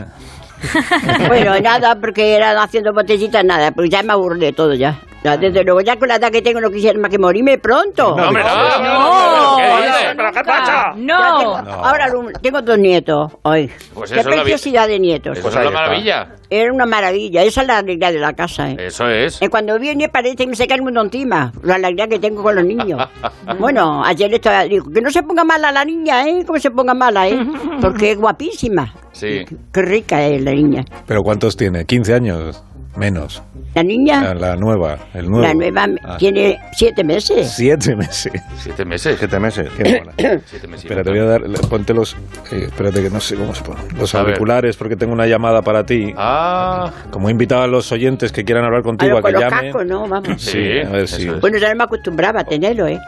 Bueno, 1.28 1.58
nada, 1.62 1.96
porque 1.96 2.36
eran 2.36 2.58
haciendo 2.58 2.92
botellitas, 2.92 3.46
nada, 3.46 3.72
pues 3.72 3.90
ya 3.90 4.04
me 4.04 4.12
aburrí 4.12 4.42
de 4.42 4.52
todo 4.52 4.74
ya. 4.74 5.00
Ya, 5.24 5.38
Desde 5.38 5.64
luego, 5.64 5.82
ya 5.82 5.98
con 5.98 6.08
la 6.08 6.16
edad 6.16 6.32
que 6.32 6.42
tengo 6.42 6.62
no 6.62 6.70
quisiera 6.70 6.98
más 7.00 7.10
que 7.10 7.20
morirme 7.20 7.58
pronto. 7.58 8.16
No, 8.16 8.28
hombre, 8.28 8.44
no. 8.44 8.80
no, 8.82 9.58
¿Qué? 9.58 10.16
¿Pero 10.16 10.32
qué 10.32 10.42
pasa? 10.46 10.94
No. 10.96 11.62
No. 11.62 11.72
Ahora 11.72 12.08
tengo 12.42 12.62
dos 12.62 12.78
nietos 12.78 13.32
hoy. 13.44 13.70
Pues 13.94 14.12
Qué 14.12 14.24
preciosidad 14.24 14.88
de 14.88 15.00
nietos. 15.00 15.38
Eso 15.38 15.44
Pues 15.50 15.56
es 15.56 15.62
una 15.62 15.72
maravilla. 15.72 16.28
Era 16.50 16.74
una 16.74 16.86
maravilla. 16.86 17.44
Esa 17.44 17.62
es 17.62 17.68
la 17.68 17.78
alegría 17.80 18.12
de 18.12 18.20
la 18.20 18.34
casa. 18.34 18.70
¿eh? 18.72 18.78
Eso 18.80 19.08
es. 19.08 19.42
Eh, 19.42 19.50
Cuando 19.50 19.78
viene 19.78 20.10
parece 20.10 20.38
que 20.38 20.48
me 20.48 20.56
se 20.56 20.68
cae 20.68 20.78
el 20.78 20.84
mundo 20.84 21.02
encima. 21.02 21.52
La 21.64 21.76
alegría 21.76 22.08
que 22.08 22.18
tengo 22.20 22.42
con 22.42 22.56
los 22.56 22.66
niños. 22.66 23.00
bueno, 23.60 24.02
ayer 24.04 24.34
estaba, 24.34 24.64
digo, 24.64 24.86
que 24.92 25.02
no 25.02 25.12
se 25.12 25.22
ponga 25.24 25.44
mala 25.44 25.72
la 25.72 25.84
niña, 25.86 26.28
¿eh? 26.28 26.44
Como 26.46 26.60
se 26.60 26.72
ponga 26.72 26.94
mala, 26.94 27.28
¿eh? 27.28 27.38
Porque 27.82 28.12
es 28.12 28.18
guapísima. 28.18 28.94
Sí. 29.12 29.46
Qué 29.74 29.82
rica 29.82 30.26
es 30.26 30.42
la 30.42 30.52
niña. 30.52 30.86
¿Pero 31.06 31.22
cuántos 31.24 31.58
tiene? 31.58 31.86
¿15 31.86 32.14
años? 32.16 32.64
Menos. 32.96 33.42
La 33.76 33.84
niña, 33.84 34.22
La, 34.22 34.34
la 34.34 34.56
nueva, 34.56 34.98
el 35.14 35.30
nuevo. 35.30 35.46
la 35.46 35.54
nueva, 35.54 35.88
Ah, 36.04 36.18
tiene 36.18 36.60
siete 36.74 37.04
meses. 37.04 37.52
Siete 37.56 37.96
meses. 37.96 38.34
Siete 38.58 38.84
meses. 38.84 39.16
Siete 39.20 39.40
meses. 39.40 39.70
Siete 39.78 40.68
meses. 40.68 40.84
Espera, 40.86 41.04
te 41.04 41.10
voy 41.12 41.20
a 41.20 41.24
dar, 41.26 41.42
ponte 41.70 41.94
los, 41.94 42.16
eh, 42.52 42.64
espérate 42.66 43.02
que 43.04 43.10
no 43.10 43.20
sé 43.20 43.36
cómo 43.36 43.54
se 43.54 43.64
ponen, 43.64 43.84
los 43.98 44.14
A 44.16 44.20
ver. 44.20 44.28
auriculares 44.30 44.76
porque 44.76 44.96
tengo 44.96 45.14
una 45.14 45.28
llamada 45.28 45.62
para 45.62 45.86
ti. 45.86 46.14
Ah, 46.18 46.92
Como 47.12 47.30
he 47.30 47.32
invitado 47.32 47.62
a 47.62 47.68
los 47.68 47.92
oyentes 47.92 48.32
que 48.32 48.44
quieran 48.44 48.66
hablar 48.66 48.82
A 48.82 48.84
contigo 48.84 49.12
lo- 49.12 49.18
a 49.20 49.22
que 49.22 49.24
con 49.24 49.34
los 49.34 49.44
llamen. 49.44 49.66
cascos, 49.72 49.86
¿no? 49.86 50.08
Vamos. 50.08 50.30
sí. 50.42 50.52
Sí, 50.52 50.80
a 50.86 50.90
ver 50.90 51.08
si-. 51.08 51.30
Bueno, 51.30 51.58
ya 51.60 51.70
no 51.70 51.76
me 51.76 51.84
acostumbraba 51.84 52.42
a 52.42 52.44
tenerlo, 52.44 52.88
¿eh? 52.88 53.00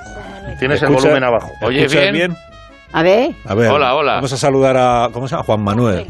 Tienes 0.60 0.82
el 0.84 0.90
¿Escucha- 0.90 1.02
volumen 1.08 1.24
abajo. 1.24 1.52
Oye, 1.64 1.86
¿escuchas 1.86 2.12
bien. 2.12 2.36
A 2.94 3.04
ver. 3.04 3.32
A 3.46 3.56
ver, 3.56 3.72
Hola, 3.72 3.96
hola. 3.96 4.14
Vamos 4.16 4.34
a 4.34 4.38
saludar 4.38 4.76
a, 4.78 5.10
¿cómo 5.14 5.28
se 5.28 5.32
llama? 5.32 5.44
Juan 5.46 5.62
Manuel. 5.62 6.08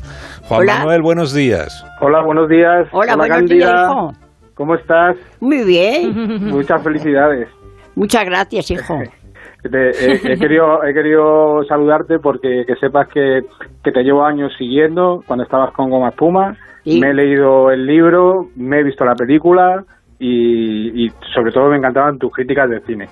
Juan 0.52 0.64
Hola. 0.64 0.80
Manuel, 0.80 1.02
buenos 1.02 1.34
días. 1.34 1.86
Hola, 2.02 2.22
buenos 2.24 2.50
días. 2.50 2.86
Hola, 2.92 3.16
buenos 3.16 3.50
días, 3.50 3.72
hijo. 3.88 4.12
¿Cómo 4.54 4.76
estás? 4.76 5.16
Muy 5.40 5.64
bien. 5.64 6.14
Muchas 6.52 6.84
felicidades. 6.84 7.48
Muchas 7.96 8.26
gracias, 8.26 8.70
hijo. 8.70 9.00
Te- 9.64 9.92
he, 9.92 10.34
he 10.34 10.38
querido, 10.38 10.84
he 10.84 10.94
querido 10.94 11.64
saludarte 11.70 12.20
porque 12.20 12.66
que 12.68 12.76
sepas 12.76 13.08
que, 13.08 13.44
que 13.82 13.92
te 13.94 14.04
llevo 14.04 14.26
años 14.26 14.52
siguiendo 14.58 15.24
cuando 15.26 15.46
estabas 15.46 15.72
con 15.72 15.90
Goma 15.90 16.10
Espuma. 16.10 16.58
Sí. 16.84 17.00
Me 17.00 17.12
he 17.12 17.14
leído 17.14 17.72
el 17.72 17.86
libro, 17.86 18.50
me 18.58 18.80
he 18.80 18.84
visto 18.84 19.06
la 19.06 19.16
película 19.16 19.86
y, 20.20 21.06
y 21.06 21.10
sobre 21.34 21.54
todo 21.54 21.70
me 21.70 21.78
encantaban 21.78 22.20
tus 22.20 22.34
críticas 22.34 22.70
de 22.70 22.82
cine. 22.82 23.08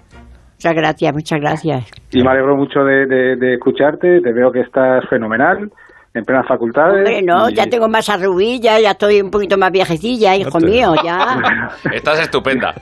Muchas 0.56 0.74
gracias, 0.76 1.14
muchas 1.14 1.40
gracias. 1.40 1.90
Y 2.12 2.22
me 2.22 2.32
alegro 2.32 2.58
mucho 2.58 2.84
de, 2.84 3.06
de- 3.06 3.36
de 3.38 3.54
escucharte, 3.54 4.20
te 4.20 4.34
veo 4.34 4.52
que 4.52 4.60
estás 4.60 5.08
fenomenal, 5.10 5.72
en 6.14 6.26
plenas 6.26 6.48
facultades. 6.48 6.98
Hombre, 6.98 7.22
no, 7.22 7.50
y- 7.50 7.54
ya 7.54 7.68
tengo 7.68 7.88
más 7.88 8.10
arrugilla, 8.10 8.80
ya 8.80 8.92
estoy 8.92 9.22
un 9.22 9.30
poquito 9.30 9.58
más 9.58 9.72
viejecilla, 9.72 10.36
hijo 10.36 10.60
te- 10.60 10.66
mío, 10.66 10.94
ya. 11.04 11.40
Estás 11.94 12.20
estupenda. 12.20 12.74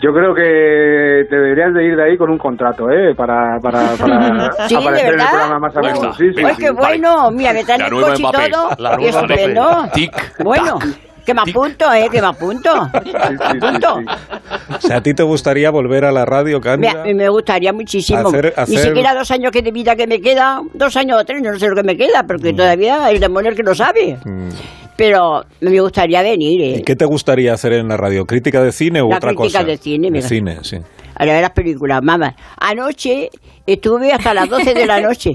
Yo 0.00 0.12
creo 0.12 0.34
que 0.34 1.26
te 1.30 1.36
deberías 1.36 1.72
de 1.74 1.84
ir 1.84 1.96
de 1.96 2.02
ahí 2.04 2.16
con 2.18 2.30
un 2.30 2.38
contrato, 2.38 2.90
¿eh? 2.90 3.14
Para, 3.14 3.58
para, 3.60 3.90
para 3.92 4.50
Sí, 4.68 4.74
de 4.74 4.80
aparecer 4.80 5.14
en 5.14 5.20
el 5.20 5.26
programa 5.28 5.58
más 5.60 5.76
a 5.76 5.80
está. 5.80 6.12
Sí, 6.14 6.32
sí, 6.34 6.42
Pues 6.42 6.56
sí. 6.56 6.62
qué 6.62 6.70
bueno, 6.70 7.30
mira, 7.30 7.52
me 7.52 7.64
traen 7.64 7.82
el 7.82 7.90
coche 7.90 8.22
y 8.22 8.50
todo. 8.50 8.70
la 8.78 8.94
y 8.94 8.96
nueva 8.96 9.18
Mbappé. 9.22 9.34
estupendo. 9.34 9.88
Tic, 9.94 10.42
Bueno, 10.42 10.78
que 11.24 11.34
me 11.34 11.40
apunto, 11.42 11.92
¿eh? 11.92 12.08
Que 12.10 12.20
me 12.20 12.26
apunto. 12.28 12.70
Apunto. 12.72 13.94
O 14.76 14.80
sea, 14.80 14.96
¿a 14.98 15.02
ti 15.02 15.14
te 15.14 15.22
gustaría 15.22 15.70
volver 15.70 16.04
a 16.04 16.12
la 16.12 16.24
radio, 16.24 16.60
Cándida? 16.60 17.02
Me, 17.04 17.14
me 17.14 17.28
gustaría 17.28 17.72
muchísimo. 17.72 18.28
Hacer- 18.28 18.54
Ni 18.68 18.76
siquiera 18.76 19.14
dos 19.14 19.30
años 19.30 19.50
que 19.52 19.62
de 19.62 19.70
vida 19.70 19.94
que 19.96 20.06
me 20.06 20.20
queda, 20.20 20.60
dos 20.74 20.96
años 20.96 21.20
o 21.20 21.24
tres, 21.24 21.40
yo 21.44 21.50
no 21.52 21.58
sé 21.58 21.68
lo 21.68 21.76
que 21.76 21.82
me 21.82 21.96
queda, 21.96 22.24
porque 22.26 22.52
todavía 22.52 23.10
el 23.10 23.20
demonio 23.20 23.50
es 23.50 23.52
el 23.52 23.56
que 23.64 23.68
lo 23.68 23.74
sabe. 23.74 24.18
Mm. 24.24 24.48
Pero 24.96 25.42
me 25.60 25.80
gustaría 25.80 26.22
venir, 26.22 26.60
¿eh? 26.62 26.74
¿Y 26.78 26.82
qué 26.82 26.94
te 26.94 27.04
gustaría 27.06 27.54
hacer 27.54 27.72
en 27.72 27.88
la 27.88 27.96
radio? 27.96 28.24
¿Crítica 28.26 28.62
de 28.62 28.72
cine 28.72 29.00
o 29.00 29.08
La 29.08 29.16
otra 29.16 29.30
crítica 29.30 29.60
cosa? 29.60 29.64
de 29.64 29.76
cine, 29.78 30.10
De 30.10 30.22
cine, 30.22 30.58
sí. 30.62 30.76
a 31.16 31.24
ver 31.24 31.40
las 31.40 31.50
películas, 31.52 32.00
mamá. 32.02 32.34
Anoche 32.60 33.30
estuve 33.66 34.12
hasta 34.12 34.34
las 34.34 34.48
12 34.48 34.74
de 34.74 34.86
la 34.86 35.00
noche 35.08 35.30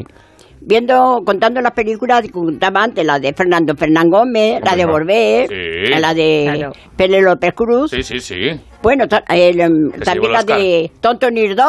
viendo, 0.62 1.22
contando 1.26 1.62
las 1.62 1.72
películas 1.74 2.22
que 2.22 2.30
contaba 2.30 2.84
antes, 2.84 3.06
la 3.06 3.20
de 3.20 3.34
Fernando 3.34 3.76
Fernán 3.76 4.10
Gómez, 4.10 4.62
la 4.64 4.76
de 4.76 4.86
Volver, 4.86 5.48
Sí. 5.48 6.00
la 6.00 6.14
de 6.14 6.50
Claro. 6.54 6.74
Pele 6.96 7.22
López 7.22 7.54
Cruz, 7.54 7.92
Sí, 7.92 8.04
sí, 8.04 8.20
sí. 8.20 8.36
bueno, 8.82 9.06
el, 9.30 9.60
em, 9.60 9.92
también 10.04 10.32
la 10.34 10.44
de 10.44 10.92
Tonto 11.00 11.30
Nirdo, 11.32 11.64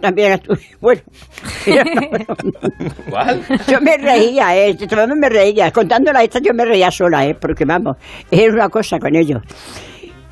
también 0.00 0.32
estuve, 0.32 0.60
bueno. 0.80 1.00
¿Cuál? 3.10 3.40
Yo 3.68 3.80
me 3.80 3.96
reía, 3.96 4.56
eh, 4.56 4.76
yo 4.76 4.86
me 5.16 5.28
reía, 5.28 5.70
contándola 5.70 6.22
esta 6.22 6.38
yo 6.40 6.52
me 6.54 6.64
reía 6.64 6.90
sola, 6.90 7.26
eh, 7.26 7.34
porque 7.34 7.64
vamos, 7.64 7.96
era 8.30 8.52
una 8.52 8.68
cosa 8.68 8.98
con 8.98 9.14
ellos. 9.14 9.40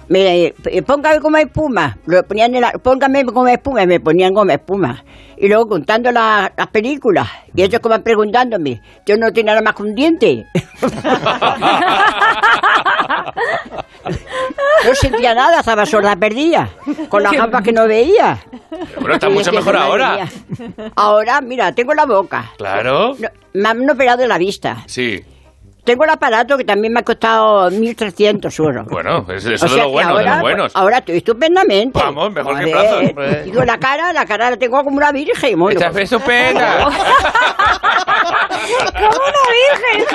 Me, 0.09 0.47
eh, 0.47 0.55
póngame 0.87 1.21
como 1.21 1.37
espuma, 1.39 1.97
lo 2.07 2.23
ponían 2.25 2.55
en 2.55 2.61
la- 2.63 2.73
póngame 2.73 3.25
como 3.25 3.49
espuma, 3.49 3.83
y 3.83 3.87
me 3.87 4.01
ponían 4.01 4.35
como 4.35 4.51
espuma. 4.51 5.05
Y 5.39 5.49
luego 5.49 5.67
contando 5.69 6.11
la- 6.13 6.53
las 6.57 6.67
películas, 6.69 7.29
y 7.55 7.63
ellos 7.63 7.81
como 7.81 7.99
preguntándome, 8.03 8.81
yo 9.07 9.17
no 9.17 9.33
tenía 9.33 9.53
nada 9.53 9.63
más 9.63 9.75
que 9.75 9.83
un 9.83 9.95
diente. 9.95 10.47
no 14.85 14.95
sentía 14.95 15.35
nada, 15.35 15.61
estaba 15.61 15.87
sorda 15.87 16.17
perdida, 16.17 16.69
con 17.09 17.23
las 17.23 17.33
gafas 17.33 17.63
que 17.63 17.73
no 17.73 17.87
veía. 17.87 18.39
Bueno, 19.01 19.15
está 19.15 19.29
Y 19.29 19.33
mucho 19.33 19.53
mejor 19.53 19.77
ahora. 19.77 20.27
Ahora, 20.97 21.41
mira, 21.41 21.73
tengo 21.73 21.95
la 21.95 22.05
boca. 22.07 22.53
Claro. 22.59 23.15
No, 23.19 23.29
me 23.55 23.69
han 23.69 23.89
operado 23.91 24.27
la 24.27 24.39
vista. 24.39 24.83
Sí. 24.87 25.23
Tengo 25.85 26.05
el 26.05 26.11
aparato 26.11 26.57
que 26.57 26.65
también 26.65 26.93
me 26.93 27.01
ha 27.01 27.03
costado 27.03 27.69
1.300 27.71 28.57
euros. 28.61 28.87
Bueno, 28.87 29.27
es- 29.31 29.45
eso 29.45 29.65
O 29.65 29.67
es 29.69 29.73
sea 29.73 29.83
lo 29.83 29.89
que 29.89 29.93
bueno, 29.95 30.09
de 30.11 30.15
ahora, 30.15 30.23
pues, 30.23 30.33
los 30.35 30.41
buenos. 30.43 30.73
Ahora 30.77 30.99
estoy 30.99 31.17
estupendamente. 31.17 31.99
Vamos, 31.99 32.33
mejor 32.33 32.59
que 32.59 32.73
Joder, 32.73 32.73
plazos, 32.87 33.09
hombre. 33.11 33.43
Digo, 33.43 33.65
la 33.65 33.79
cara, 33.79 34.13
la 34.13 34.25
cara 34.25 34.51
la 34.51 34.57
tengo 34.57 34.85
como 34.85 34.97
una 34.97 35.11
virgen. 35.11 35.59
Bueno, 35.59 35.81
Estás 35.81 35.93
pues, 35.93 36.05
estupenda. 36.13 36.85
¡Como 38.93 39.09
una 39.09 39.43
virgen! 39.59 40.07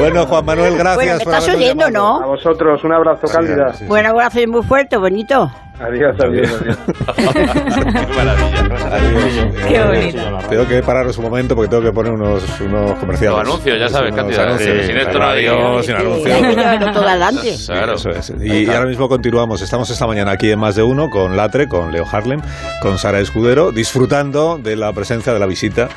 Bueno, 0.00 0.26
Juan 0.26 0.44
Manuel, 0.44 0.76
gracias 0.76 0.96
Bueno, 0.96 1.12
me 1.16 1.22
estás 1.22 1.48
oyendo, 1.48 1.84
llamado. 1.88 2.22
A 2.22 2.26
vosotros, 2.26 2.82
un 2.84 2.92
abrazo, 2.92 3.26
Cándida. 3.28 3.72
Sí, 3.72 3.78
sí. 3.80 3.84
bueno, 3.86 4.12
voy 4.12 4.22
a 4.24 4.26
hacer 4.26 4.48
muy 4.48 4.62
fuerte, 4.62 4.96
bonito. 4.96 5.50
Adiós, 5.80 6.16
adiós, 6.20 6.50
adiós. 6.60 6.76
Qué 7.14 8.06
maravilla. 8.16 8.96
Adiós. 8.96 9.54
Qué 9.68 9.84
bonito. 9.84 10.48
Tengo 10.48 10.66
que 10.66 10.82
pararos 10.82 11.18
un 11.18 11.24
momento 11.24 11.54
porque 11.54 11.68
tengo 11.70 11.82
que 11.84 11.92
poner 11.92 12.12
unos, 12.12 12.42
unos 12.60 12.98
comerciales. 12.98 13.38
Los 13.38 13.48
anuncios, 13.48 13.78
ya 13.78 13.88
sabes, 13.88 14.12
Unos 14.12 14.38
anuncios. 14.38 14.86
sin 14.86 14.96
esto 14.96 15.12
no 15.12 15.18
radio, 15.18 15.82
sin 15.82 15.94
anuncios. 15.94 16.34
hay 16.34 16.42
que 16.42 16.56
llevarlo 16.56 16.92
todo 16.92 17.08
adelante. 17.08 17.52
Sí, 17.56 17.66
Claro. 17.72 17.94
eso 17.94 18.10
es. 18.10 18.32
Y, 18.40 18.64
y 18.64 18.70
ahora 18.70 18.86
mismo 18.86 19.08
continuamos. 19.08 19.62
Estamos 19.62 19.88
esta 19.90 20.06
mañana 20.06 20.32
aquí 20.32 20.50
en 20.50 20.58
Más 20.58 20.74
de 20.74 20.82
Uno 20.82 21.10
con 21.10 21.36
Latre, 21.36 21.68
con 21.68 21.92
Leo 21.92 22.04
Harlem, 22.10 22.40
con 22.82 22.98
Sara 22.98 23.20
Escudero, 23.20 23.70
disfrutando 23.70 24.58
de 24.58 24.74
la 24.76 24.92
presencia 24.92 25.32
de 25.32 25.38
la 25.38 25.46
visita 25.46 25.88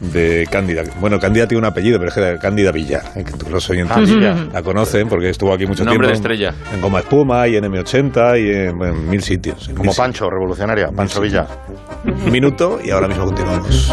de 0.00 0.46
Cándida. 0.50 0.82
Bueno, 1.00 1.18
Cándida 1.18 1.46
tiene 1.48 1.58
un 1.60 1.64
apellido, 1.64 1.98
pero 1.98 2.08
es 2.10 2.14
que 2.14 2.38
Cándida 2.40 2.70
Villar, 2.72 3.02
eh, 3.16 3.24
que 3.24 3.32
tú 3.32 3.50
los 3.50 3.68
oyentes 3.70 3.96
Ah, 3.96 4.00
Villar. 4.00 4.36
la 4.52 4.62
conocen 4.62 5.08
porque 5.08 5.30
estuvo 5.30 5.52
aquí 5.52 5.66
mucho 5.66 5.84
Nombre 5.84 6.06
tiempo. 6.08 6.28
de 6.28 6.34
estrella. 6.34 6.54
En, 6.70 6.76
en 6.76 6.80
Goma 6.80 7.00
Espuma 7.00 7.48
y 7.48 7.56
en 7.56 7.64
M80 7.64 8.40
y 8.40 8.50
en, 8.50 8.82
en 8.82 9.08
mil 9.10 9.22
sitios. 9.22 9.68
en 9.68 9.74
Como 9.76 9.90
mil 9.90 9.96
Pancho, 9.96 10.30
revolucionaria. 10.30 10.88
Pancho 10.88 11.20
Villa. 11.20 11.46
sitios. 11.46 12.22
Un 12.26 12.32
minuto 12.32 12.78
y 12.84 12.90
ahora 12.90 13.08
mismo 13.08 13.24
continuamos. 13.26 13.90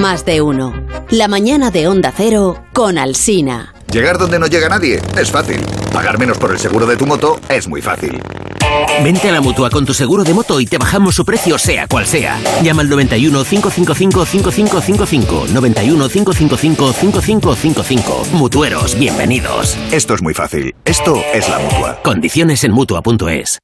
Más 0.00 0.24
de 0.24 0.40
uno. 0.40 0.72
La 1.10 1.28
mañana 1.28 1.70
de 1.70 1.88
Onda 1.88 2.12
Cero 2.16 2.62
con 2.72 2.96
Alsina. 2.98 3.74
Llegar 3.92 4.18
donde 4.18 4.38
no 4.38 4.46
llega 4.46 4.68
nadie 4.68 5.00
es 5.20 5.30
fácil. 5.30 5.60
Pagar 5.92 6.18
menos 6.18 6.38
por 6.38 6.52
el 6.52 6.58
seguro 6.58 6.86
de 6.86 6.96
tu 6.96 7.06
moto 7.06 7.40
es 7.48 7.66
muy 7.68 7.82
fácil. 7.82 8.20
Vente 9.02 9.30
a 9.30 9.32
la 9.32 9.40
mutua 9.40 9.70
con 9.70 9.86
tu 9.86 9.94
seguro 9.94 10.24
de 10.24 10.34
moto 10.34 10.60
y 10.60 10.66
te 10.66 10.76
bajamos 10.76 11.14
su 11.14 11.24
precio, 11.24 11.58
sea 11.58 11.86
cual 11.86 12.06
sea. 12.06 12.38
Llama 12.62 12.82
al 12.82 12.90
91 12.90 13.44
555 13.44 14.26
5555. 14.26 15.46
91 15.52 16.08
555 16.08 16.92
5555. 16.92 18.26
Mutueros, 18.32 18.98
bienvenidos. 18.98 19.78
Esto 19.90 20.14
es 20.14 20.22
muy 20.22 20.34
fácil. 20.34 20.74
Esto 20.84 21.22
es 21.32 21.48
la 21.48 21.58
mutua. 21.58 22.00
Condiciones 22.02 22.62
en 22.64 22.72
mutua.es. 22.72 23.58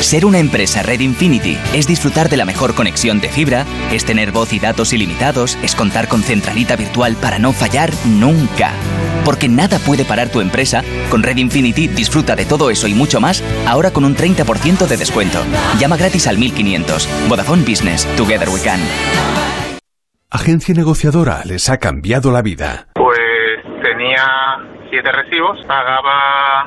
Ser 0.00 0.24
una 0.24 0.38
empresa 0.38 0.82
Red 0.82 1.00
Infinity 1.00 1.58
es 1.74 1.86
disfrutar 1.86 2.30
de 2.30 2.36
la 2.36 2.44
mejor 2.46 2.74
conexión 2.74 3.20
de 3.20 3.28
fibra, 3.28 3.66
es 3.92 4.04
tener 4.04 4.32
voz 4.32 4.52
y 4.52 4.58
datos 4.58 4.92
ilimitados, 4.92 5.58
es 5.62 5.74
contar 5.74 6.08
con 6.08 6.22
centralita 6.22 6.76
virtual 6.76 7.16
para 7.16 7.38
no 7.38 7.52
fallar 7.52 7.92
nunca. 8.06 8.72
Porque 9.28 9.46
nada 9.46 9.78
puede 9.78 10.06
parar 10.06 10.30
tu 10.30 10.40
empresa, 10.40 10.82
con 11.10 11.22
Red 11.22 11.36
Infinity 11.36 11.86
disfruta 11.86 12.34
de 12.34 12.46
todo 12.46 12.70
eso 12.70 12.88
y 12.88 12.94
mucho 12.94 13.20
más, 13.20 13.44
ahora 13.66 13.90
con 13.90 14.06
un 14.06 14.16
30% 14.16 14.86
de 14.86 14.96
descuento. 14.96 15.40
Llama 15.78 15.98
gratis 15.98 16.26
al 16.26 16.38
1500. 16.38 17.28
Vodafone 17.28 17.62
Business. 17.62 18.06
Together 18.16 18.48
we 18.48 18.58
can. 18.62 18.80
Agencia 20.30 20.74
negociadora 20.74 21.42
les 21.44 21.68
ha 21.68 21.76
cambiado 21.76 22.32
la 22.32 22.40
vida. 22.40 22.88
Pues 22.94 23.18
tenía 23.82 24.24
siete 24.88 25.12
recibos, 25.12 25.62
pagaba 25.66 26.66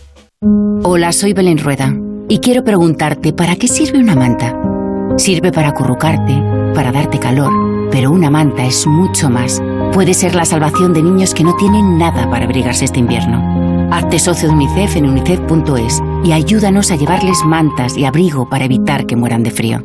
Hola, 0.43 1.11
soy 1.11 1.33
Belén 1.33 1.59
Rueda 1.59 1.95
y 2.27 2.39
quiero 2.39 2.63
preguntarte, 2.63 3.31
¿para 3.31 3.55
qué 3.55 3.67
sirve 3.67 3.99
una 3.99 4.15
manta? 4.15 4.59
Sirve 5.19 5.51
para 5.51 5.67
acurrucarte, 5.67 6.33
para 6.73 6.91
darte 6.91 7.19
calor, 7.19 7.53
pero 7.91 8.09
una 8.09 8.31
manta 8.31 8.65
es 8.65 8.87
mucho 8.87 9.29
más. 9.29 9.61
Puede 9.93 10.15
ser 10.15 10.33
la 10.33 10.45
salvación 10.45 10.93
de 10.93 11.03
niños 11.03 11.35
que 11.35 11.43
no 11.43 11.55
tienen 11.57 11.99
nada 11.99 12.27
para 12.27 12.45
abrigarse 12.45 12.85
este 12.85 12.97
invierno. 12.97 13.87
Hazte 13.91 14.17
socio 14.17 14.47
de 14.47 14.55
UNICEF 14.55 14.95
en 14.95 15.09
unicef.es 15.09 16.01
y 16.23 16.31
ayúdanos 16.31 16.89
a 16.89 16.95
llevarles 16.95 17.37
mantas 17.45 17.95
y 17.95 18.05
abrigo 18.05 18.49
para 18.49 18.65
evitar 18.65 19.05
que 19.05 19.15
mueran 19.15 19.43
de 19.43 19.51
frío. 19.51 19.83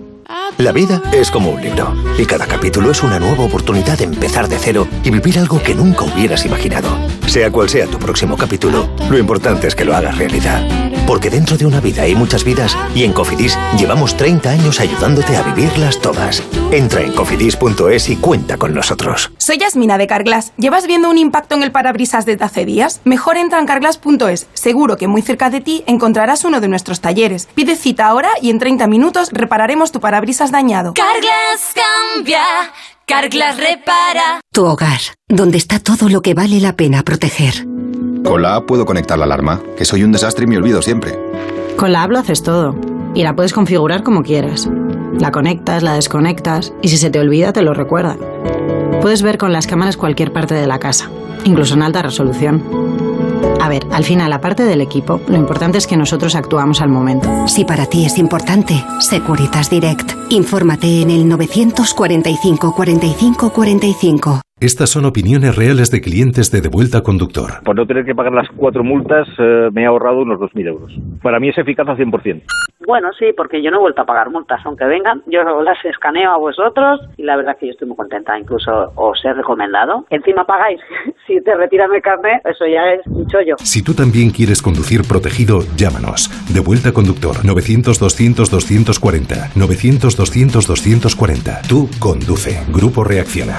La 0.58 0.72
vida 0.72 1.02
es 1.12 1.30
como 1.30 1.50
un 1.50 1.60
libro 1.60 1.94
y 2.18 2.24
cada 2.24 2.46
capítulo 2.46 2.90
es 2.90 3.02
una 3.02 3.18
nueva 3.18 3.44
oportunidad 3.44 3.98
de 3.98 4.04
empezar 4.04 4.48
de 4.48 4.58
cero 4.58 4.88
y 5.04 5.10
vivir 5.10 5.38
algo 5.38 5.62
que 5.62 5.74
nunca 5.74 6.04
hubieras 6.04 6.46
imaginado. 6.46 6.88
Sea 7.26 7.50
cual 7.50 7.68
sea 7.68 7.86
tu 7.86 7.98
próximo 7.98 8.36
capítulo, 8.38 8.88
lo 9.10 9.18
importante 9.18 9.66
es 9.66 9.74
que 9.74 9.84
lo 9.84 9.94
hagas 9.94 10.16
realidad. 10.16 10.66
Porque 11.06 11.30
dentro 11.30 11.56
de 11.56 11.66
una 11.66 11.80
vida 11.80 12.02
hay 12.02 12.14
muchas 12.14 12.42
vidas 12.42 12.76
y 12.94 13.04
en 13.04 13.12
Cofidis 13.12 13.56
llevamos 13.78 14.16
30 14.16 14.50
años 14.50 14.80
ayudándote 14.80 15.36
a 15.36 15.42
vivirlas 15.42 16.00
todas. 16.00 16.42
Entra 16.72 17.02
en 17.02 17.12
cofidis.es 17.12 18.08
y 18.08 18.16
cuenta 18.16 18.56
con 18.56 18.74
nosotros. 18.74 19.30
Soy 19.38 19.58
Yasmina 19.58 19.98
de 19.98 20.08
Carglass. 20.08 20.52
¿Llevas 20.56 20.88
viendo 20.88 21.08
un 21.08 21.18
impacto 21.18 21.54
en 21.54 21.62
el 21.62 21.70
parabrisas 21.70 22.26
desde 22.26 22.44
hace 22.44 22.64
días? 22.64 23.00
Mejor 23.04 23.36
entra 23.36 23.60
en 23.60 23.66
carglass.es. 23.66 24.48
Seguro 24.54 24.96
que 24.96 25.06
muy 25.06 25.22
cerca 25.22 25.48
de 25.48 25.60
ti 25.60 25.84
encontrarás 25.86 26.44
uno 26.44 26.60
de 26.60 26.66
nuestros 26.66 27.00
talleres. 27.00 27.48
Pide 27.54 27.76
cita 27.76 28.06
ahora 28.06 28.30
y 28.42 28.50
en 28.50 28.58
30 28.58 28.88
minutos 28.88 29.30
repararemos 29.32 29.92
tu 29.92 30.00
parabrisas 30.00 30.35
dañado. 30.50 30.94
Carglass 30.94 31.74
cambia, 31.74 32.42
Carglass 33.06 33.56
repara. 33.56 34.40
Tu 34.52 34.64
hogar, 34.64 35.00
donde 35.28 35.58
está 35.58 35.78
todo 35.78 36.08
lo 36.08 36.22
que 36.22 36.34
vale 36.34 36.60
la 36.60 36.74
pena 36.74 37.02
proteger. 37.02 37.66
Con 38.24 38.42
la 38.42 38.56
app 38.56 38.66
puedo 38.66 38.84
conectar 38.84 39.18
la 39.18 39.24
alarma, 39.24 39.60
que 39.76 39.84
soy 39.84 40.02
un 40.02 40.12
desastre 40.12 40.44
y 40.44 40.46
me 40.48 40.56
olvido 40.56 40.82
siempre. 40.82 41.18
Con 41.76 41.92
la 41.92 42.02
app 42.02 42.10
lo 42.10 42.18
haces 42.18 42.42
todo. 42.42 42.74
Y 43.14 43.22
la 43.22 43.34
puedes 43.34 43.52
configurar 43.52 44.02
como 44.02 44.22
quieras. 44.22 44.68
La 45.18 45.30
conectas, 45.30 45.82
la 45.82 45.94
desconectas 45.94 46.72
y 46.82 46.88
si 46.88 46.98
se 46.98 47.10
te 47.10 47.18
olvida 47.18 47.52
te 47.52 47.62
lo 47.62 47.72
recuerda. 47.72 48.16
Puedes 49.00 49.22
ver 49.22 49.38
con 49.38 49.52
las 49.52 49.66
cámaras 49.66 49.96
cualquier 49.96 50.32
parte 50.32 50.54
de 50.54 50.66
la 50.66 50.78
casa, 50.78 51.10
incluso 51.44 51.74
en 51.74 51.82
alta 51.82 52.02
resolución. 52.02 53.05
A 53.66 53.68
ver, 53.68 53.84
al 53.90 54.04
final, 54.04 54.32
aparte 54.32 54.62
del 54.62 54.80
equipo, 54.80 55.20
lo 55.26 55.36
importante 55.36 55.76
es 55.78 55.88
que 55.88 55.96
nosotros 55.96 56.36
actuamos 56.36 56.80
al 56.80 56.88
momento. 56.88 57.48
Si 57.48 57.64
para 57.64 57.86
ti 57.86 58.04
es 58.04 58.16
importante, 58.16 58.84
Securitas 59.00 59.70
Direct. 59.70 60.12
Infórmate 60.30 61.02
en 61.02 61.10
el 61.10 61.26
945 61.28 62.72
45 62.72 63.50
45. 63.50 64.40
Estas 64.58 64.88
son 64.88 65.04
opiniones 65.04 65.54
reales 65.54 65.90
de 65.90 66.00
clientes 66.00 66.50
de 66.50 66.62
Devuelta 66.62 67.02
Conductor. 67.02 67.62
Por 67.62 67.76
no 67.76 67.86
tener 67.86 68.06
que 68.06 68.14
pagar 68.14 68.32
las 68.32 68.48
cuatro 68.56 68.82
multas, 68.82 69.28
eh, 69.38 69.68
me 69.70 69.82
he 69.82 69.84
ahorrado 69.84 70.22
unos 70.22 70.40
2.000 70.40 70.68
euros. 70.68 70.90
Para 71.22 71.38
mí 71.38 71.50
es 71.50 71.58
eficaz 71.58 71.86
al 71.86 71.98
100%. 71.98 72.42
Bueno, 72.86 73.10
sí, 73.18 73.26
porque 73.36 73.62
yo 73.62 73.70
no 73.70 73.76
he 73.76 73.80
vuelto 73.80 74.00
a 74.00 74.06
pagar 74.06 74.30
multas, 74.30 74.62
aunque 74.64 74.86
vengan, 74.86 75.22
yo 75.26 75.42
las 75.60 75.76
escaneo 75.84 76.30
a 76.30 76.38
vosotros 76.38 77.02
y 77.18 77.24
la 77.24 77.36
verdad 77.36 77.58
que 77.60 77.66
yo 77.66 77.72
estoy 77.72 77.86
muy 77.86 77.98
contenta, 77.98 78.38
incluso 78.38 78.92
os 78.94 79.22
he 79.26 79.34
recomendado. 79.34 80.06
Encima 80.08 80.46
pagáis, 80.46 80.80
si 81.26 81.38
te 81.42 81.54
retiran 81.54 81.94
el 81.94 82.00
carnet, 82.00 82.40
eso 82.46 82.64
ya 82.66 82.94
es 82.94 83.06
un 83.08 83.26
chollo. 83.26 83.56
Si 83.58 83.84
tú 83.84 83.92
también 83.92 84.30
quieres 84.30 84.62
conducir 84.62 85.02
protegido, 85.06 85.64
llámanos. 85.76 86.30
Devuelta 86.54 86.94
Conductor 86.94 87.44
900-200-240. 87.44 89.52
900-200-240. 89.52 91.68
Tú 91.68 91.90
conduce. 92.00 92.64
Grupo 92.72 93.04
Reacciona. 93.04 93.58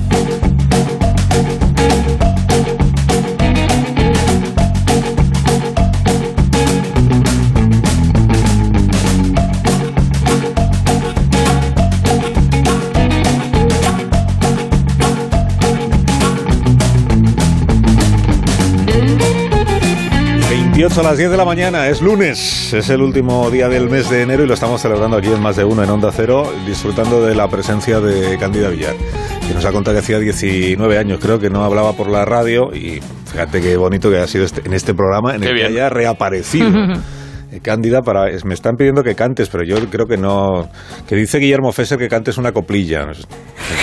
A 20.81 21.03
las 21.03 21.15
10 21.15 21.29
de 21.29 21.37
la 21.37 21.45
mañana, 21.45 21.87
es 21.89 22.01
lunes, 22.01 22.73
es 22.73 22.89
el 22.89 23.03
último 23.03 23.51
día 23.51 23.69
del 23.69 23.87
mes 23.87 24.09
de 24.09 24.23
enero 24.23 24.43
y 24.43 24.47
lo 24.47 24.55
estamos 24.55 24.81
celebrando 24.81 25.15
aquí 25.15 25.27
en 25.27 25.39
Más 25.39 25.55
de 25.55 25.63
Uno 25.63 25.83
en 25.83 25.89
Onda 25.91 26.11
Cero, 26.11 26.51
disfrutando 26.65 27.23
de 27.23 27.35
la 27.35 27.47
presencia 27.47 27.99
de 27.99 28.35
Cándida 28.39 28.69
Villar, 28.69 28.95
que 29.47 29.53
nos 29.53 29.63
ha 29.63 29.71
contado 29.71 29.95
que 29.95 29.99
hacía 29.99 30.17
19 30.17 30.97
años, 30.97 31.19
creo 31.21 31.39
que 31.39 31.51
no 31.51 31.63
hablaba 31.63 31.93
por 31.93 32.09
la 32.09 32.25
radio 32.25 32.73
y 32.73 32.99
fíjate 33.31 33.61
qué 33.61 33.77
bonito 33.77 34.09
que 34.09 34.17
ha 34.17 34.27
sido 34.27 34.43
este, 34.43 34.61
en 34.65 34.73
este 34.73 34.95
programa 34.95 35.35
en 35.35 35.43
el 35.43 35.55
que 35.55 35.65
haya 35.65 35.87
reaparecido. 35.89 36.71
Eh, 37.51 37.59
Cándida, 37.61 38.01
para, 38.01 38.27
me 38.45 38.53
están 38.53 38.75
pidiendo 38.77 39.03
que 39.03 39.13
cantes, 39.13 39.49
pero 39.49 39.65
yo 39.65 39.75
creo 39.89 40.05
que 40.05 40.17
no. 40.17 40.69
Que 41.07 41.15
dice 41.15 41.37
Guillermo 41.37 41.71
Fesser 41.73 41.97
que 41.97 42.07
cantes 42.07 42.37
una 42.37 42.51
coplilla. 42.53 43.07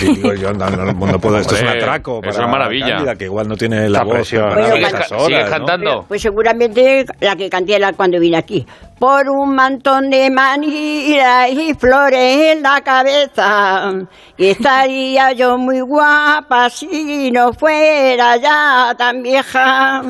Digo, 0.00 0.32
yo 0.34 0.52
no, 0.52 0.70
no, 0.70 0.92
no 0.92 1.18
puedo, 1.18 1.38
esto 1.38 1.54
es 1.54 1.62
un 1.62 1.68
atraco. 1.68 2.20
Es 2.22 2.36
una 2.38 2.48
maravilla. 2.48 2.88
Cándida, 2.88 3.14
que 3.14 3.24
igual 3.24 3.46
no 3.46 3.56
tiene 3.56 3.88
la 3.88 4.04
voz. 4.04 4.32
Bueno, 4.32 4.66
¿Sigues, 4.74 4.92
¿Sigues 5.26 5.50
cantando? 5.50 5.94
Pues, 5.96 6.06
pues 6.08 6.22
seguramente 6.22 7.04
la 7.20 7.36
que 7.36 7.50
canté 7.50 7.78
cuando 7.96 8.18
vine 8.18 8.38
aquí. 8.38 8.66
Por 8.98 9.28
un 9.28 9.54
mantón 9.54 10.10
de 10.10 10.28
manila 10.30 11.48
y 11.48 11.72
flores 11.74 12.56
en 12.56 12.62
la 12.62 12.80
cabeza. 12.80 13.92
Y 14.36 14.46
estaría 14.48 15.32
yo 15.32 15.56
muy 15.56 15.80
guapa 15.80 16.68
si 16.68 17.30
no 17.30 17.52
fuera 17.52 18.36
ya 18.36 18.94
tan 18.96 19.22
vieja. 19.22 20.02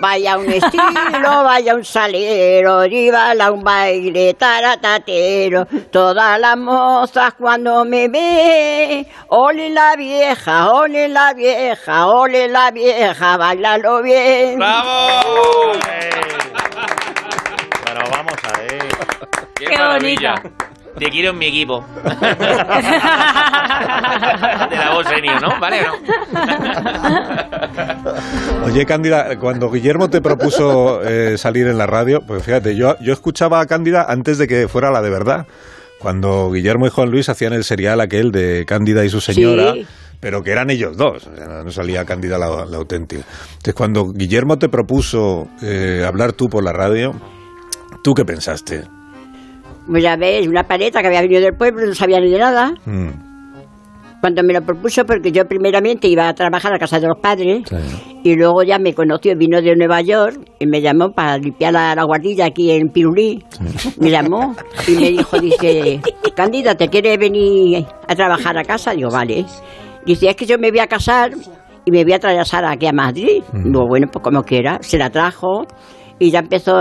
Vaya 0.00 0.38
un 0.38 0.48
estilo, 0.48 1.42
vaya 1.44 1.74
un 1.74 1.84
salero, 1.84 2.84
a 3.14 3.50
un 3.52 3.62
baile 3.62 4.34
taratatero. 4.34 5.66
Todas 5.90 6.38
las 6.40 6.56
mozas 6.56 7.34
cuando 7.34 7.84
me 7.84 8.08
ve, 8.08 9.06
ole 9.28 9.70
la 9.70 9.96
vieja, 9.96 10.72
ole 10.72 11.08
la 11.08 11.32
vieja, 11.34 12.06
ole 12.06 12.48
la 12.48 12.70
vieja, 12.70 13.36
bailalo 13.36 14.02
bien. 14.02 14.58
¡Bravo! 14.58 15.72
Pero 17.84 18.10
vamos 18.10 18.34
a 18.42 18.58
ver. 18.58 18.88
¡Qué, 19.54 19.66
Qué 19.66 19.82
bonita! 19.82 20.42
Te 20.98 21.10
quiero 21.10 21.30
en 21.30 21.38
mi 21.38 21.46
equipo. 21.46 21.84
de 24.70 24.76
la 24.76 24.94
voz 24.94 25.06
genio, 25.06 25.38
¿no? 25.40 25.60
¿Vale 25.60 25.82
no? 25.82 25.92
Oye, 28.64 28.86
Cándida, 28.86 29.38
cuando 29.38 29.70
Guillermo 29.70 30.08
te 30.08 30.20
propuso 30.20 31.02
eh, 31.02 31.36
salir 31.36 31.66
en 31.66 31.78
la 31.78 31.86
radio, 31.86 32.20
pues 32.26 32.42
fíjate, 32.42 32.76
yo, 32.76 32.96
yo 33.00 33.12
escuchaba 33.12 33.60
a 33.60 33.66
Cándida 33.66 34.06
antes 34.08 34.38
de 34.38 34.46
que 34.46 34.68
fuera 34.68 34.90
la 34.90 35.02
de 35.02 35.10
verdad. 35.10 35.46
Cuando 35.98 36.50
Guillermo 36.50 36.86
y 36.86 36.90
Juan 36.90 37.10
Luis 37.10 37.28
hacían 37.28 37.52
el 37.52 37.64
serial 37.64 38.00
aquel 38.00 38.30
de 38.30 38.64
Cándida 38.66 39.04
y 39.04 39.08
su 39.08 39.20
señora. 39.20 39.72
Sí 39.74 39.86
pero 40.20 40.42
que 40.42 40.50
eran 40.50 40.70
ellos 40.70 40.96
dos, 40.96 41.28
no 41.28 41.70
salía 41.70 42.04
Cándida 42.04 42.38
la, 42.38 42.64
la, 42.64 42.76
auténtica. 42.78 43.22
Entonces, 43.48 43.74
cuando 43.74 44.12
Guillermo 44.12 44.58
te 44.58 44.68
propuso 44.68 45.46
eh, 45.62 46.04
hablar 46.06 46.32
tú 46.32 46.48
por 46.48 46.64
la 46.64 46.72
radio, 46.72 47.12
¿tú 48.02 48.14
qué 48.14 48.24
pensaste? 48.24 48.84
Pues 49.86 50.02
ya 50.02 50.16
ves, 50.16 50.46
una 50.46 50.64
paleta 50.64 51.00
que 51.00 51.06
había 51.08 51.22
venido 51.22 51.40
del 51.40 51.54
pueblo, 51.54 51.86
no 51.86 51.94
sabía 51.94 52.20
ni 52.20 52.30
de 52.30 52.38
nada. 52.38 52.74
Mm. 52.84 53.08
Cuando 54.20 54.42
me 54.42 54.54
lo 54.54 54.62
propuso, 54.62 55.04
porque 55.04 55.30
yo 55.30 55.44
primeramente 55.44 56.08
iba 56.08 56.28
a 56.28 56.34
trabajar 56.34 56.72
a 56.74 56.78
casa 56.78 56.98
de 56.98 57.06
los 57.06 57.18
padres, 57.20 57.62
y 58.24 58.34
luego 58.34 58.64
ya 58.64 58.78
me 58.78 58.92
conoció, 58.92 59.36
vino 59.36 59.60
de 59.60 59.76
Nueva 59.76 60.00
York, 60.00 60.40
y 60.58 60.66
me 60.66 60.80
llamó 60.80 61.10
para 61.10 61.38
limpiar 61.38 61.74
la, 61.74 61.94
la 61.94 62.02
guardilla 62.02 62.46
aquí 62.46 62.72
en 62.72 62.88
Pirulí. 62.88 63.44
Me 64.00 64.10
llamó 64.10 64.56
y 64.88 64.92
me 64.92 65.10
dijo, 65.10 65.38
dice, 65.38 66.00
Cándida, 66.34 66.74
¿te 66.74 66.88
quiere 66.88 67.16
venir 67.18 67.86
a 68.08 68.14
trabajar 68.16 68.58
a 68.58 68.64
casa? 68.64 68.92
Digo, 68.92 69.10
vale. 69.10 69.44
Dice, 70.04 70.28
es 70.28 70.34
que 70.34 70.46
yo 70.46 70.58
me 70.58 70.70
voy 70.70 70.80
a 70.80 70.86
casar 70.86 71.30
y 71.84 71.90
me 71.90 72.02
voy 72.02 72.14
a 72.14 72.18
traer 72.18 72.40
a 72.40 72.44
Sara 72.44 72.72
aquí 72.72 72.86
a 72.86 72.92
Madrid. 72.92 73.44
Digo, 73.52 73.86
bueno, 73.86 74.08
pues 74.12 74.22
como 74.22 74.42
quiera. 74.42 74.78
Se 74.80 74.98
la 74.98 75.08
trajo 75.10 75.66
y 76.18 76.30
ya 76.30 76.40
empezó, 76.40 76.72